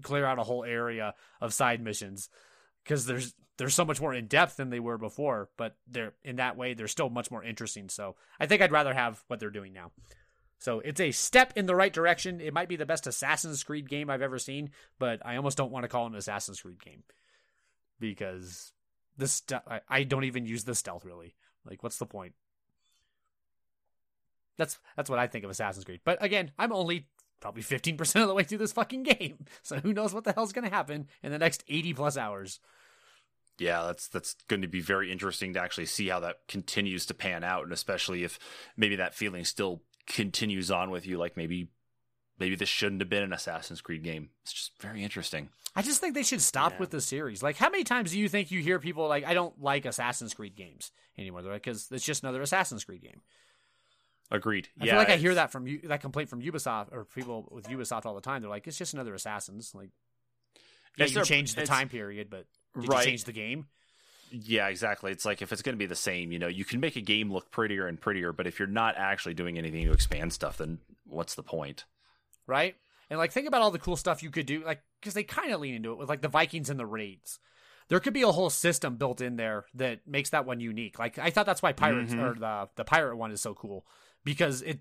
clear 0.02 0.24
out 0.24 0.38
a 0.38 0.44
whole 0.44 0.64
area 0.64 1.14
of 1.40 1.52
side 1.54 1.80
missions 1.80 2.28
because 2.82 3.06
there's 3.06 3.34
there's 3.56 3.74
so 3.74 3.84
much 3.84 4.00
more 4.00 4.12
in 4.12 4.26
depth 4.26 4.56
than 4.56 4.70
they 4.70 4.80
were 4.80 4.98
before 4.98 5.48
but 5.56 5.76
they're 5.86 6.14
in 6.24 6.36
that 6.36 6.56
way 6.56 6.74
they're 6.74 6.88
still 6.88 7.10
much 7.10 7.30
more 7.30 7.42
interesting. 7.44 7.88
So 7.88 8.16
i 8.38 8.46
think 8.46 8.62
i'd 8.62 8.72
rather 8.72 8.94
have 8.94 9.22
what 9.28 9.40
they're 9.40 9.50
doing 9.50 9.72
now. 9.72 9.92
So 10.58 10.80
it's 10.80 11.00
a 11.00 11.10
step 11.10 11.52
in 11.56 11.66
the 11.66 11.74
right 11.74 11.92
direction. 11.92 12.40
It 12.40 12.54
might 12.54 12.68
be 12.68 12.76
the 12.76 12.86
best 12.86 13.06
assassin's 13.06 13.62
creed 13.62 13.88
game 13.88 14.10
i've 14.10 14.22
ever 14.22 14.38
seen 14.38 14.70
but 14.98 15.24
i 15.24 15.36
almost 15.36 15.56
don't 15.56 15.72
want 15.72 15.84
to 15.84 15.88
call 15.88 16.06
it 16.06 16.10
an 16.10 16.16
assassin's 16.16 16.60
creed 16.60 16.82
game 16.82 17.02
because 18.00 18.72
the 19.16 19.28
st- 19.28 19.62
I, 19.66 19.80
I 19.88 20.02
don't 20.02 20.24
even 20.24 20.46
use 20.46 20.64
the 20.64 20.74
stealth 20.74 21.04
really. 21.04 21.34
Like 21.68 21.82
what's 21.82 21.98
the 21.98 22.06
point? 22.06 22.34
That's 24.56 24.78
that's 24.96 25.10
what 25.10 25.18
i 25.18 25.26
think 25.26 25.44
of 25.44 25.50
assassin's 25.50 25.84
creed. 25.84 26.00
But 26.04 26.22
again 26.22 26.50
i'm 26.58 26.72
only 26.72 27.06
probably 27.40 27.62
15% 27.62 28.22
of 28.22 28.28
the 28.28 28.34
way 28.34 28.42
through 28.44 28.58
this 28.58 28.72
fucking 28.72 29.02
game. 29.02 29.44
So 29.62 29.76
who 29.78 29.92
knows 29.92 30.12
what 30.14 30.24
the 30.24 30.32
hell's 30.32 30.52
going 30.52 30.68
to 30.68 30.74
happen 30.74 31.08
in 31.22 31.32
the 31.32 31.38
next 31.38 31.64
80 31.68 31.94
plus 31.94 32.16
hours. 32.16 32.60
Yeah, 33.58 33.84
that's 33.84 34.08
that's 34.08 34.34
going 34.48 34.62
to 34.62 34.68
be 34.68 34.80
very 34.80 35.12
interesting 35.12 35.54
to 35.54 35.60
actually 35.60 35.86
see 35.86 36.08
how 36.08 36.20
that 36.20 36.38
continues 36.48 37.06
to 37.06 37.14
pan 37.14 37.44
out, 37.44 37.62
and 37.64 37.72
especially 37.72 38.24
if 38.24 38.38
maybe 38.76 38.96
that 38.96 39.14
feeling 39.14 39.44
still 39.44 39.80
continues 40.06 40.70
on 40.72 40.90
with 40.90 41.06
you. 41.06 41.18
Like 41.18 41.36
maybe 41.36 41.68
maybe 42.38 42.56
this 42.56 42.68
shouldn't 42.68 43.00
have 43.00 43.08
been 43.08 43.22
an 43.22 43.32
Assassin's 43.32 43.80
Creed 43.80 44.02
game. 44.02 44.30
It's 44.42 44.52
just 44.52 44.72
very 44.82 45.04
interesting. 45.04 45.50
I 45.76 45.82
just 45.82 46.00
think 46.00 46.14
they 46.14 46.24
should 46.24 46.42
stop 46.42 46.72
Yeah. 46.72 46.78
with 46.80 46.90
the 46.90 47.00
series. 47.00 47.42
Like, 47.44 47.56
how 47.56 47.70
many 47.70 47.84
times 47.84 48.10
do 48.10 48.18
you 48.18 48.28
think 48.28 48.50
you 48.50 48.60
hear 48.60 48.78
people 48.80 49.06
like, 49.08 49.24
I 49.24 49.34
don't 49.34 49.60
like 49.60 49.84
Assassin's 49.86 50.34
Creed 50.34 50.56
games 50.56 50.90
anymore? 51.18 51.42
They're 51.42 51.52
like, 51.52 51.62
because 51.64 51.88
it's 51.92 52.04
just 52.04 52.22
another 52.24 52.42
Assassin's 52.42 52.84
Creed 52.84 53.02
game. 53.02 53.22
Agreed. 54.34 54.68
I 54.80 54.84
yeah, 54.86 54.92
feel 54.92 54.98
like 54.98 55.10
I 55.10 55.16
hear 55.16 55.34
that 55.36 55.52
from 55.52 55.66
you, 55.66 55.80
that 55.84 56.00
complaint 56.00 56.28
from 56.28 56.42
Ubisoft 56.42 56.92
or 56.92 57.04
people 57.04 57.48
with 57.50 57.68
Ubisoft 57.68 58.04
all 58.06 58.14
the 58.14 58.20
time. 58.20 58.42
They're 58.42 58.50
like, 58.50 58.66
it's 58.66 58.76
just 58.78 58.92
another 58.94 59.14
Assassin's. 59.14 59.74
Like, 59.74 59.90
yeah, 60.96 61.06
you 61.06 61.14
their- 61.14 61.24
changed 61.24 61.56
the 61.56 61.64
time 61.66 61.88
period, 61.88 62.30
but 62.30 62.46
did 62.78 62.88
right. 62.88 63.04
you 63.04 63.10
change 63.12 63.24
the 63.24 63.32
game? 63.32 63.66
Yeah, 64.30 64.68
exactly. 64.68 65.12
It's 65.12 65.24
like 65.24 65.42
if 65.42 65.52
it's 65.52 65.62
going 65.62 65.74
to 65.74 65.78
be 65.78 65.86
the 65.86 65.94
same, 65.94 66.32
you 66.32 66.38
know, 66.40 66.48
you 66.48 66.64
can 66.64 66.80
make 66.80 66.96
a 66.96 67.00
game 67.00 67.32
look 67.32 67.50
prettier 67.52 67.86
and 67.86 68.00
prettier, 68.00 68.32
but 68.32 68.46
if 68.48 68.58
you're 68.58 68.66
not 68.66 68.96
actually 68.96 69.34
doing 69.34 69.58
anything 69.58 69.84
to 69.84 69.92
expand 69.92 70.32
stuff, 70.32 70.56
then 70.58 70.78
what's 71.06 71.34
the 71.36 71.42
point? 71.42 71.84
right? 72.46 72.74
And 73.10 73.18
like, 73.18 73.32
think 73.32 73.46
about 73.46 73.62
all 73.62 73.70
the 73.70 73.78
cool 73.78 73.96
stuff 73.96 74.22
you 74.22 74.30
could 74.30 74.46
do, 74.46 74.64
like, 74.64 74.80
because 75.00 75.14
they 75.14 75.22
kind 75.24 75.52
of 75.52 75.60
lean 75.60 75.74
into 75.74 75.92
it 75.92 75.98
with 75.98 76.08
like 76.08 76.20
the 76.22 76.28
Vikings 76.28 76.68
and 76.70 76.80
the 76.80 76.86
raids. 76.86 77.38
There 77.88 78.00
could 78.00 78.14
be 78.14 78.22
a 78.22 78.32
whole 78.32 78.48
system 78.50 78.96
built 78.96 79.20
in 79.20 79.36
there 79.36 79.66
that 79.74 80.00
makes 80.08 80.30
that 80.30 80.46
one 80.46 80.58
unique. 80.58 80.98
Like, 80.98 81.18
I 81.18 81.30
thought 81.30 81.44
that's 81.46 81.60
why 81.62 81.72
pirates 81.72 82.14
Mhm. 82.14 82.22
or 82.22 82.38
the 82.38 82.68
the 82.76 82.84
pirate 82.84 83.16
one 83.16 83.30
is 83.30 83.40
so 83.42 83.52
cool 83.54 83.86
because 84.24 84.62
it 84.62 84.80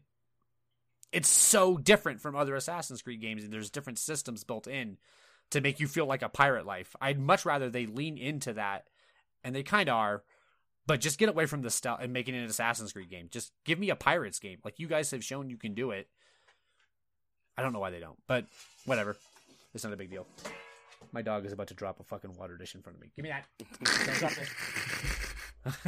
it's 1.12 1.30
so 1.30 1.78
different 1.78 2.22
from 2.22 2.36
other 2.36 2.56
Assassin's 2.56 3.04
Creed 3.04 3.22
games, 3.22 3.44
and 3.44 3.54
there's 3.54 3.70
different 3.70 4.00
systems 4.00 4.44
built 4.44 4.66
in 4.66 4.98
to 5.52 5.62
make 5.62 5.80
you 5.80 5.88
feel 5.88 6.08
like 6.08 6.24
a 6.24 6.30
pirate 6.30 6.66
life. 6.66 6.96
I'd 7.00 7.20
much 7.20 7.46
rather 7.46 7.70
they 7.70 7.86
lean 7.86 8.18
into 8.18 8.54
that, 8.54 8.88
and 9.44 9.56
they 9.56 9.62
kind 9.64 9.90
of 9.90 9.96
are. 9.96 10.24
But 10.86 11.00
just 11.00 11.20
get 11.20 11.30
away 11.30 11.46
from 11.46 11.62
the 11.62 11.70
stealth 11.70 12.00
and 12.02 12.12
making 12.12 12.36
an 12.36 12.44
Assassin's 12.44 12.92
Creed 12.92 13.10
game. 13.10 13.30
Just 13.32 13.54
give 13.64 13.80
me 13.80 13.90
a 13.90 13.96
pirates 13.96 14.40
game. 14.40 14.58
Like 14.66 14.80
you 14.80 14.88
guys 14.88 15.12
have 15.12 15.24
shown 15.24 15.50
you 15.50 15.56
can 15.56 15.76
do 15.76 15.92
it. 15.92 16.10
I 17.58 17.62
don't 17.62 17.72
know 17.72 17.80
why 17.80 17.92
they 17.92 18.00
don't, 18.02 18.18
but 18.28 18.48
whatever. 18.86 19.16
It's 19.74 19.84
not 19.84 19.94
a 19.94 19.98
big 19.98 20.10
deal. 20.10 20.28
My 21.12 21.22
dog 21.22 21.46
is 21.46 21.54
about 21.54 21.68
to 21.68 21.74
drop 21.74 22.00
a 22.00 22.04
fucking 22.04 22.36
water 22.38 22.58
dish 22.58 22.76
in 22.76 22.82
front 22.82 22.98
of 22.98 23.02
me. 23.02 23.12
Give 23.16 23.24
me 23.24 23.30
that. 23.30 23.46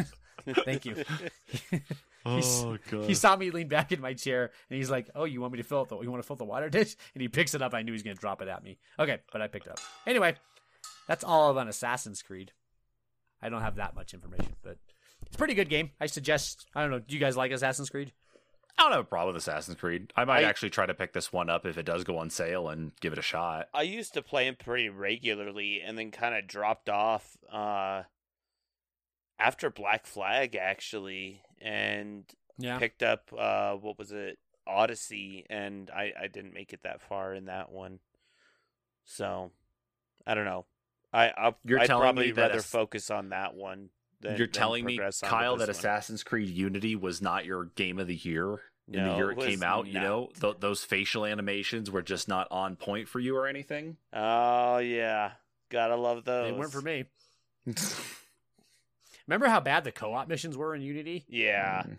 Don't 0.45 0.53
drop 0.55 0.65
this. 0.65 0.65
Thank 0.65 0.85
you. 0.85 0.95
He's- 2.25 2.65
god. 2.89 3.05
He 3.05 3.13
saw 3.13 3.35
me 3.35 3.51
lean 3.51 3.67
back 3.67 3.91
in 3.91 4.01
my 4.01 4.13
chair 4.13 4.51
and 4.69 4.77
he's 4.77 4.89
like, 4.89 5.09
"Oh, 5.13 5.25
you 5.25 5.41
want 5.41 5.53
me 5.53 5.57
to 5.57 5.63
fill 5.63 5.83
it? 5.83 5.89
The, 5.89 5.99
you 6.01 6.09
want 6.09 6.23
to 6.23 6.27
fill 6.27 6.35
the 6.35 6.43
water 6.43 6.69
dish?" 6.69 6.95
And 7.13 7.21
he 7.21 7.27
picks 7.27 7.53
it 7.53 7.61
up. 7.61 7.73
I 7.75 7.81
knew 7.83 7.91
he 7.91 7.93
was 7.93 8.03
going 8.03 8.15
to 8.15 8.19
drop 8.19 8.41
it 8.41 8.47
at 8.47 8.63
me. 8.63 8.77
Okay, 8.99 9.19
but 9.31 9.41
I 9.41 9.47
picked 9.47 9.67
it 9.67 9.71
up. 9.73 9.79
Anyway, 10.07 10.35
that's 11.07 11.23
all 11.23 11.51
of 11.51 11.57
an 11.57 11.67
Assassin's 11.67 12.23
Creed. 12.23 12.51
I 13.43 13.49
don't 13.49 13.61
have 13.61 13.75
that 13.75 13.93
much 13.95 14.13
information, 14.15 14.55
but 14.63 14.77
it's 15.27 15.35
a 15.35 15.37
pretty 15.37 15.53
good 15.53 15.69
game. 15.69 15.91
I 16.01 16.07
suggest. 16.07 16.65
I 16.73 16.81
don't 16.81 16.89
know. 16.89 16.99
Do 16.99 17.13
you 17.13 17.19
guys 17.19 17.37
like 17.37 17.51
Assassin's 17.51 17.91
Creed? 17.91 18.11
I 18.77 18.83
don't 18.83 18.91
have 18.91 19.01
a 19.01 19.03
problem 19.07 19.33
with 19.35 19.41
Assassin's 19.43 19.77
Creed. 19.77 20.11
I 20.17 20.25
might 20.25 20.43
I- 20.43 20.49
actually 20.49 20.71
try 20.71 20.85
to 20.87 20.93
pick 20.95 21.13
this 21.13 21.31
one 21.31 21.49
up 21.49 21.65
if 21.67 21.77
it 21.77 21.85
does 21.85 22.03
go 22.03 22.17
on 22.17 22.29
sale 22.31 22.69
and 22.69 22.91
give 23.01 23.13
it 23.13 23.19
a 23.19 23.21
shot. 23.21 23.67
I 23.73 23.83
used 23.83 24.15
to 24.15 24.23
play 24.23 24.47
him 24.47 24.55
pretty 24.55 24.89
regularly 24.89 25.79
and 25.85 25.95
then 25.97 26.09
kind 26.11 26.33
of 26.35 26.47
dropped 26.47 26.89
off 26.89 27.37
uh 27.51 28.01
after 29.39 29.69
Black 29.69 30.05
Flag 30.05 30.55
actually, 30.55 31.41
and 31.61 32.23
Yeah. 32.57 32.77
picked 32.79 33.03
up 33.03 33.31
uh 33.37 33.73
what 33.75 33.97
was 33.97 34.11
it 34.11 34.39
Odyssey, 34.67 35.45
and 35.49 35.89
I 35.91 36.13
I 36.19 36.27
didn't 36.27 36.53
make 36.53 36.73
it 36.73 36.81
that 36.83 37.01
far 37.01 37.33
in 37.33 37.45
that 37.45 37.71
one. 37.71 37.99
So 39.03 39.51
I 40.25 40.33
don't 40.35 40.45
know. 40.45 40.65
I 41.13 41.29
I'll, 41.37 41.57
You're 41.63 41.79
I'd 41.79 41.87
telling 41.87 42.03
probably 42.03 42.27
me 42.27 42.31
rather 42.33 42.55
Ass- 42.57 42.65
focus 42.65 43.11
on 43.11 43.29
that 43.29 43.53
one. 43.55 43.89
Than, 44.21 44.37
You're 44.37 44.47
telling 44.47 44.85
me, 44.85 44.95
progress 44.95 45.21
on 45.23 45.29
Kyle, 45.29 45.57
that 45.57 45.63
one. 45.67 45.69
Assassin's 45.69 46.23
Creed 46.23 46.49
Unity 46.49 46.95
was 46.95 47.21
not 47.21 47.45
your 47.45 47.65
game 47.65 47.99
of 47.99 48.07
the 48.07 48.15
year 48.15 48.59
in 48.91 49.03
the 49.03 49.15
year 49.15 49.31
it 49.31 49.37
it 49.39 49.41
came 49.45 49.59
was 49.59 49.63
out. 49.63 49.87
You 49.87 49.99
know, 49.99 50.29
Th- 50.39 50.55
those 50.59 50.83
facial 50.83 51.25
animations 51.25 51.91
were 51.91 52.01
just 52.01 52.27
not 52.27 52.47
on 52.49 52.75
point 52.75 53.07
for 53.09 53.19
you 53.19 53.35
or 53.35 53.45
anything. 53.45 53.97
Oh 54.13 54.77
yeah, 54.79 55.31
gotta 55.69 55.95
love 55.95 56.23
those. 56.23 56.51
They 56.51 56.57
weren't 56.57 56.71
for 56.71 56.81
me. 56.81 57.05
Remember 59.27 59.47
how 59.47 59.59
bad 59.59 59.83
the 59.83 59.91
co-op 59.91 60.27
missions 60.27 60.55
were 60.57 60.75
in 60.75 60.81
Unity? 60.81 61.25
Yeah, 61.27 61.83
Mm. 61.85 61.97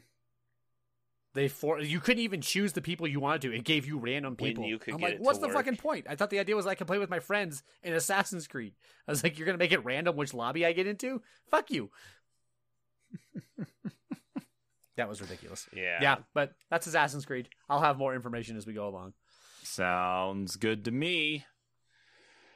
They 1.35 1.49
for 1.49 1.81
you 1.81 2.01
couldn't 2.01 2.23
even 2.23 2.41
choose 2.41 2.73
the 2.73 2.81
people 2.81 3.07
you 3.07 3.21
wanted 3.21 3.43
to. 3.43 3.53
It 3.55 3.63
gave 3.65 3.87
you 3.87 3.99
random 3.99 4.37
When 4.39 4.49
people. 4.53 4.65
you 4.65 4.79
could 4.79 4.95
I'm 4.95 5.01
get 5.01 5.05
like, 5.05 5.15
it 5.15 5.19
to 5.19 5.23
what's 5.23 5.39
the 5.39 5.49
work. 5.49 5.57
fucking 5.57 5.77
point? 5.77 6.07
I 6.09 6.17
thought 6.17 6.31
the 6.31 6.39
idea 6.39 6.57
was 6.57 6.67
I 6.67 6.75
could 6.75 6.87
play 6.87 6.97
with 6.97 7.11
my 7.11 7.21
friends 7.21 7.63
in 7.83 7.93
Assassin's 7.93 8.47
Creed. 8.49 8.73
I 9.07 9.13
was 9.13 9.23
like, 9.23 9.37
you're 9.39 9.45
gonna 9.45 9.59
make 9.59 9.73
it 9.73 9.85
random 9.85 10.17
which 10.17 10.33
lobby 10.33 10.65
I 10.65 10.73
get 10.73 10.87
into? 10.87 11.21
Fuck 11.51 11.71
you. 11.71 11.91
that 14.97 15.09
was 15.09 15.21
ridiculous. 15.21 15.69
yeah, 15.75 15.99
Yeah, 16.01 16.17
but 16.33 16.53
that's 16.71 16.87
Assassin's 16.87 17.27
Creed. 17.27 17.49
I'll 17.69 17.81
have 17.83 17.99
more 17.99 18.15
information 18.15 18.57
as 18.57 18.67
we 18.67 18.73
go 18.73 18.89
along. 18.89 19.13
Sounds 19.63 20.57
good 20.57 20.85
to 20.87 20.91
me. 20.91 21.45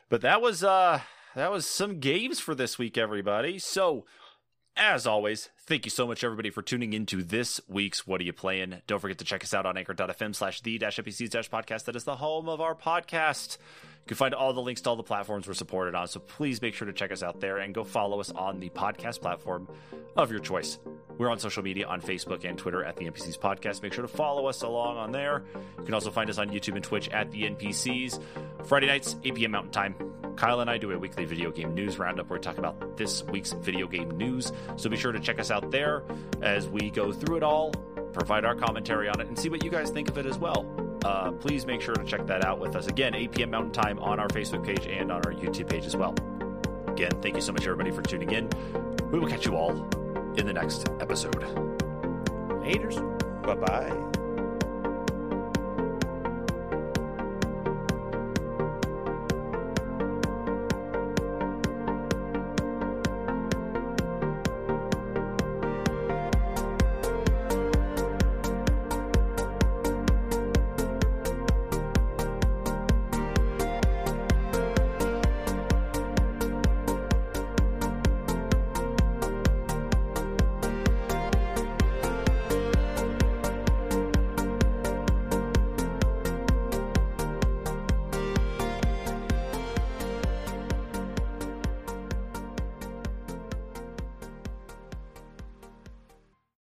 But 0.08 0.22
that 0.22 0.40
was 0.40 0.64
uh 0.64 1.00
that 1.36 1.50
was 1.52 1.66
some 1.66 2.00
games 2.00 2.40
for 2.40 2.54
this 2.54 2.78
week, 2.78 2.96
everybody. 2.96 3.58
So 3.58 4.06
as 4.76 5.06
always, 5.06 5.48
thank 5.58 5.84
you 5.84 5.90
so 5.90 6.06
much 6.06 6.24
everybody 6.24 6.50
for 6.50 6.62
tuning 6.62 6.92
into 6.92 7.22
this 7.22 7.60
week's 7.68 8.06
What 8.06 8.20
Are 8.20 8.24
You 8.24 8.32
Playing? 8.32 8.82
Don't 8.86 8.98
forget 8.98 9.18
to 9.18 9.24
check 9.24 9.44
us 9.44 9.54
out 9.54 9.66
on 9.66 9.76
anchor.fm 9.76 10.34
slash 10.34 10.60
the 10.60 10.78
dash 10.78 10.98
NPCs 10.98 11.30
dash 11.30 11.50
podcast. 11.50 11.84
That 11.84 11.96
is 11.96 12.04
the 12.04 12.16
home 12.16 12.48
of 12.48 12.60
our 12.60 12.74
podcast. 12.74 13.58
You 14.04 14.06
can 14.06 14.16
find 14.16 14.34
all 14.34 14.52
the 14.52 14.60
links 14.60 14.80
to 14.82 14.90
all 14.90 14.96
the 14.96 15.02
platforms 15.04 15.46
we're 15.46 15.54
supported 15.54 15.94
on, 15.94 16.08
so 16.08 16.18
please 16.20 16.60
make 16.60 16.74
sure 16.74 16.86
to 16.86 16.92
check 16.92 17.12
us 17.12 17.22
out 17.22 17.40
there 17.40 17.58
and 17.58 17.72
go 17.72 17.84
follow 17.84 18.18
us 18.20 18.30
on 18.32 18.58
the 18.58 18.68
podcast 18.70 19.20
platform 19.20 19.68
of 20.16 20.30
your 20.30 20.40
choice. 20.40 20.78
We're 21.16 21.30
on 21.30 21.38
social 21.38 21.62
media 21.62 21.86
on 21.86 22.00
Facebook 22.00 22.48
and 22.48 22.58
Twitter 22.58 22.82
at 22.82 22.96
the 22.96 23.04
NPCs 23.04 23.38
Podcast. 23.38 23.82
Make 23.82 23.92
sure 23.92 24.02
to 24.02 24.08
follow 24.08 24.46
us 24.46 24.62
along 24.62 24.96
on 24.96 25.12
there. 25.12 25.44
You 25.78 25.84
can 25.84 25.94
also 25.94 26.10
find 26.10 26.30
us 26.30 26.38
on 26.38 26.48
YouTube 26.48 26.76
and 26.76 26.82
Twitch 26.82 27.08
at 27.10 27.30
the 27.30 27.42
NPCs. 27.42 28.20
Friday 28.64 28.86
nights, 28.86 29.16
8 29.22 29.34
p.m. 29.34 29.50
Mountain 29.50 29.72
Time. 29.72 29.94
Kyle 30.36 30.60
and 30.60 30.70
I 30.70 30.78
do 30.78 30.90
a 30.92 30.98
weekly 30.98 31.26
video 31.26 31.50
game 31.50 31.74
news 31.74 31.98
roundup 31.98 32.30
where 32.30 32.38
we 32.38 32.42
talk 32.42 32.56
about 32.56 32.96
this 32.96 33.22
week's 33.24 33.52
video 33.52 33.86
game 33.86 34.10
news. 34.12 34.50
So 34.76 34.88
be 34.88 34.96
sure 34.96 35.12
to 35.12 35.20
check 35.20 35.38
us 35.38 35.50
out 35.50 35.70
there 35.70 36.02
as 36.40 36.68
we 36.68 36.90
go 36.90 37.12
through 37.12 37.36
it 37.36 37.42
all, 37.42 37.72
provide 38.14 38.46
our 38.46 38.54
commentary 38.54 39.08
on 39.08 39.20
it, 39.20 39.28
and 39.28 39.38
see 39.38 39.50
what 39.50 39.62
you 39.62 39.70
guys 39.70 39.90
think 39.90 40.08
of 40.08 40.16
it 40.16 40.24
as 40.24 40.38
well. 40.38 40.64
Uh, 41.04 41.32
please 41.32 41.66
make 41.66 41.80
sure 41.80 41.94
to 41.94 42.04
check 42.04 42.26
that 42.26 42.44
out 42.44 42.58
with 42.58 42.76
us 42.76 42.86
again, 42.86 43.14
8 43.14 43.32
p.m. 43.32 43.50
Mountain 43.50 43.72
Time 43.72 43.98
on 43.98 44.20
our 44.20 44.28
Facebook 44.28 44.64
page 44.64 44.86
and 44.86 45.10
on 45.10 45.24
our 45.24 45.32
YouTube 45.32 45.68
page 45.68 45.86
as 45.86 45.96
well. 45.96 46.14
Again, 46.88 47.12
thank 47.22 47.36
you 47.36 47.40
so 47.42 47.52
much, 47.52 47.62
everybody, 47.62 47.90
for 47.90 48.02
tuning 48.02 48.30
in. 48.30 48.50
We 49.10 49.18
will 49.18 49.28
catch 49.28 49.46
you 49.46 49.56
all 49.56 49.72
in 50.36 50.46
the 50.46 50.52
next 50.52 50.88
episode. 51.00 51.42
Haters. 52.62 52.96
Bye 53.42 53.54
bye. 53.54 54.19